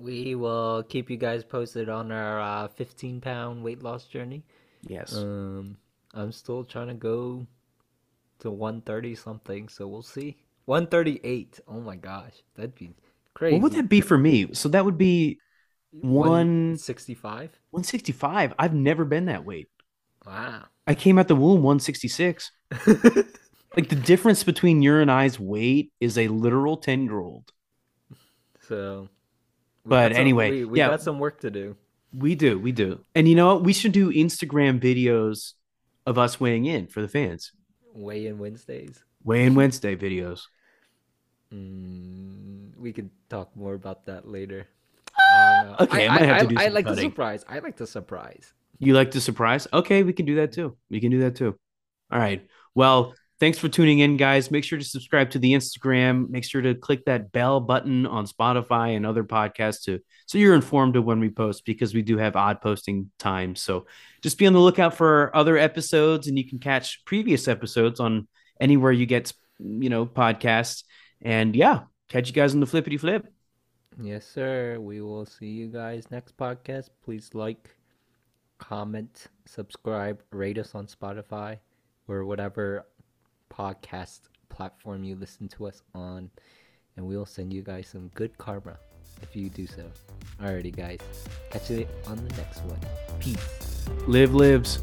We 0.00 0.34
will 0.36 0.84
keep 0.84 1.10
you 1.10 1.16
guys 1.16 1.44
posted 1.44 1.88
on 1.88 2.10
our 2.10 2.40
uh, 2.40 2.68
15 2.68 3.20
pound 3.20 3.62
weight 3.62 3.82
loss 3.82 4.04
journey. 4.04 4.44
Yes. 4.86 5.14
Um, 5.14 5.76
I'm 6.14 6.32
still 6.32 6.64
trying 6.64 6.88
to 6.88 6.94
go 6.94 7.46
to 8.38 8.50
130 8.50 9.14
something, 9.16 9.68
so 9.68 9.86
we'll 9.86 10.02
see. 10.02 10.36
138. 10.66 11.60
Oh 11.66 11.80
my 11.80 11.96
gosh, 11.96 12.34
that'd 12.54 12.74
be 12.74 12.94
crazy. 13.34 13.54
what 13.54 13.62
would 13.62 13.72
that 13.72 13.88
be 13.88 14.00
for 14.00 14.16
me? 14.16 14.54
So 14.54 14.68
that 14.68 14.84
would 14.84 14.98
be 14.98 15.38
165? 15.90 17.50
165. 17.70 18.54
I've 18.58 18.74
never 18.74 19.04
been 19.04 19.26
that 19.26 19.44
weight. 19.44 19.68
Wow. 20.26 20.64
I 20.86 20.94
came 20.94 21.18
out 21.18 21.28
the 21.28 21.34
womb 21.36 21.62
166. 21.62 22.52
Like 23.78 23.90
the 23.90 23.94
difference 23.94 24.42
between 24.42 24.82
your 24.82 25.00
and 25.00 25.08
I's 25.08 25.38
weight 25.38 25.92
is 26.00 26.18
a 26.18 26.26
literal 26.26 26.78
10 26.78 27.04
year 27.04 27.20
old. 27.20 27.52
so, 28.66 29.08
But 29.86 30.08
got 30.08 30.12
some- 30.14 30.20
anyway, 30.20 30.50
we, 30.50 30.64
we 30.64 30.78
yeah. 30.78 30.88
got 30.88 31.00
some 31.00 31.20
work 31.20 31.42
to 31.42 31.50
do. 31.52 31.76
We 32.12 32.34
do, 32.34 32.58
we 32.58 32.72
do. 32.72 33.04
And 33.14 33.28
you 33.28 33.36
know 33.36 33.54
what? 33.54 33.62
We 33.62 33.72
should 33.72 33.92
do 33.92 34.12
Instagram 34.12 34.80
videos 34.80 35.52
of 36.06 36.18
us 36.18 36.40
weighing 36.40 36.64
in 36.64 36.88
for 36.88 37.02
the 37.02 37.06
fans. 37.06 37.52
Weigh 37.94 38.26
in 38.26 38.40
Wednesdays. 38.40 39.04
Weigh 39.22 39.44
in 39.44 39.54
Wednesday 39.54 39.94
videos. 39.94 40.40
Mm, 41.54 42.76
we 42.76 42.92
could 42.92 43.10
talk 43.28 43.54
more 43.54 43.74
about 43.74 44.06
that 44.06 44.26
later. 44.26 44.66
I 45.16 45.62
don't 45.62 45.70
know. 45.70 45.76
Okay, 45.84 46.08
I 46.08 46.14
might 46.18 46.22
have 46.28 46.40
to 46.40 46.46
do 46.48 46.56
I 46.58 46.66
like 46.66 46.84
the 46.84 46.96
surprise. 46.96 47.44
I 47.48 47.60
like 47.60 47.76
the 47.76 47.86
surprise. 47.86 48.52
You 48.80 48.94
like 48.94 49.12
to 49.12 49.20
surprise? 49.20 49.68
Okay, 49.72 50.02
we 50.02 50.12
can 50.12 50.26
do 50.26 50.34
that 50.34 50.50
too. 50.50 50.76
We 50.90 50.98
can 50.98 51.12
do 51.12 51.20
that 51.20 51.36
too. 51.36 51.56
All 52.10 52.18
right. 52.18 52.44
Well, 52.74 53.14
thanks 53.40 53.58
for 53.58 53.68
tuning 53.68 54.00
in, 54.00 54.16
guys. 54.16 54.50
Make 54.50 54.64
sure 54.64 54.78
to 54.78 54.84
subscribe 54.84 55.30
to 55.30 55.38
the 55.38 55.52
Instagram. 55.52 56.28
Make 56.28 56.44
sure 56.44 56.60
to 56.60 56.74
click 56.74 57.04
that 57.04 57.32
bell 57.32 57.60
button 57.60 58.06
on 58.06 58.26
Spotify 58.26 58.96
and 58.96 59.06
other 59.06 59.24
podcasts 59.24 59.84
to 59.84 60.00
so 60.26 60.38
you're 60.38 60.54
informed 60.54 60.96
of 60.96 61.04
when 61.04 61.20
we 61.20 61.30
post 61.30 61.64
because 61.64 61.94
we 61.94 62.02
do 62.02 62.18
have 62.18 62.36
odd 62.36 62.60
posting 62.60 63.10
times. 63.18 63.62
So 63.62 63.86
just 64.20 64.38
be 64.38 64.46
on 64.46 64.52
the 64.52 64.58
lookout 64.58 64.94
for 64.94 65.34
other 65.34 65.56
episodes, 65.56 66.26
and 66.26 66.36
you 66.36 66.46
can 66.46 66.58
catch 66.58 67.04
previous 67.04 67.48
episodes 67.48 68.00
on 68.00 68.28
anywhere 68.60 68.92
you 68.92 69.06
get 69.06 69.32
you 69.58 69.90
know 69.90 70.06
podcasts. 70.06 70.84
And 71.22 71.56
yeah, 71.56 71.82
catch 72.08 72.28
you 72.28 72.34
guys 72.34 72.54
on 72.54 72.60
the 72.60 72.66
flippity 72.66 72.98
flip. 72.98 73.26
Yes, 74.00 74.26
sir. 74.26 74.78
We 74.78 75.00
will 75.00 75.26
see 75.26 75.48
you 75.48 75.66
guys 75.66 76.10
next 76.10 76.36
podcast. 76.36 76.90
Please 77.04 77.30
like, 77.34 77.70
comment, 78.58 79.26
subscribe, 79.46 80.22
rate 80.30 80.58
us 80.58 80.74
on 80.74 80.86
Spotify 80.86 81.58
or 82.06 82.24
whatever 82.24 82.86
podcast 83.48 84.20
platform 84.48 85.04
you 85.04 85.16
listen 85.16 85.48
to 85.48 85.66
us 85.66 85.82
on. 85.94 86.30
And 86.96 87.06
we'll 87.06 87.26
send 87.26 87.52
you 87.52 87.62
guys 87.62 87.86
some 87.88 88.08
good 88.14 88.36
karma 88.38 88.76
if 89.22 89.36
you 89.36 89.48
do 89.48 89.66
so. 89.66 89.84
Alrighty, 90.40 90.74
guys. 90.74 90.98
Catch 91.50 91.70
you 91.70 91.86
on 92.06 92.16
the 92.16 92.36
next 92.36 92.62
one. 92.62 92.80
Peace. 93.20 93.88
Live 94.06 94.34
lives. 94.34 94.82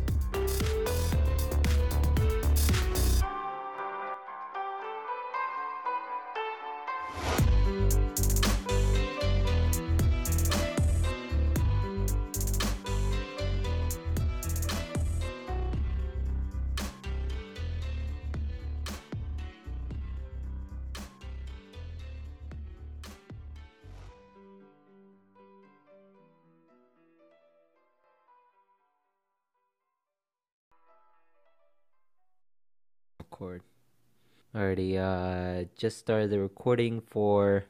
Alrighty, 34.56 34.98
uh, 34.98 35.66
just 35.78 35.98
started 35.98 36.30
the 36.30 36.40
recording 36.40 37.02
for 37.02 37.66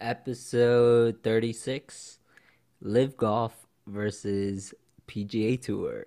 Episode 0.00 1.22
36 1.22 2.18
LIV 2.80 3.14
Golf 3.18 3.66
versus 3.86 4.72
PGA 5.06 5.60
Tour. 5.60 6.02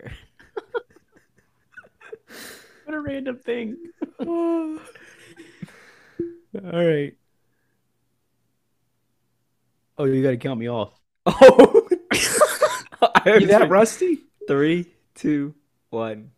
what 2.86 2.96
a 2.96 3.00
random 3.00 3.38
thing. 3.38 3.78
All 4.28 4.80
right. 6.64 7.14
Oh, 10.00 10.06
you 10.06 10.24
got 10.24 10.32
to 10.32 10.38
count 10.38 10.60
me 10.60 10.68
off. 10.68 11.00
Oh, 13.26 13.36
you 13.38 13.48
that 13.48 13.70
rusty? 13.70 14.20
Three, 14.48 14.88
two, 15.16 15.54
one. 15.92 16.32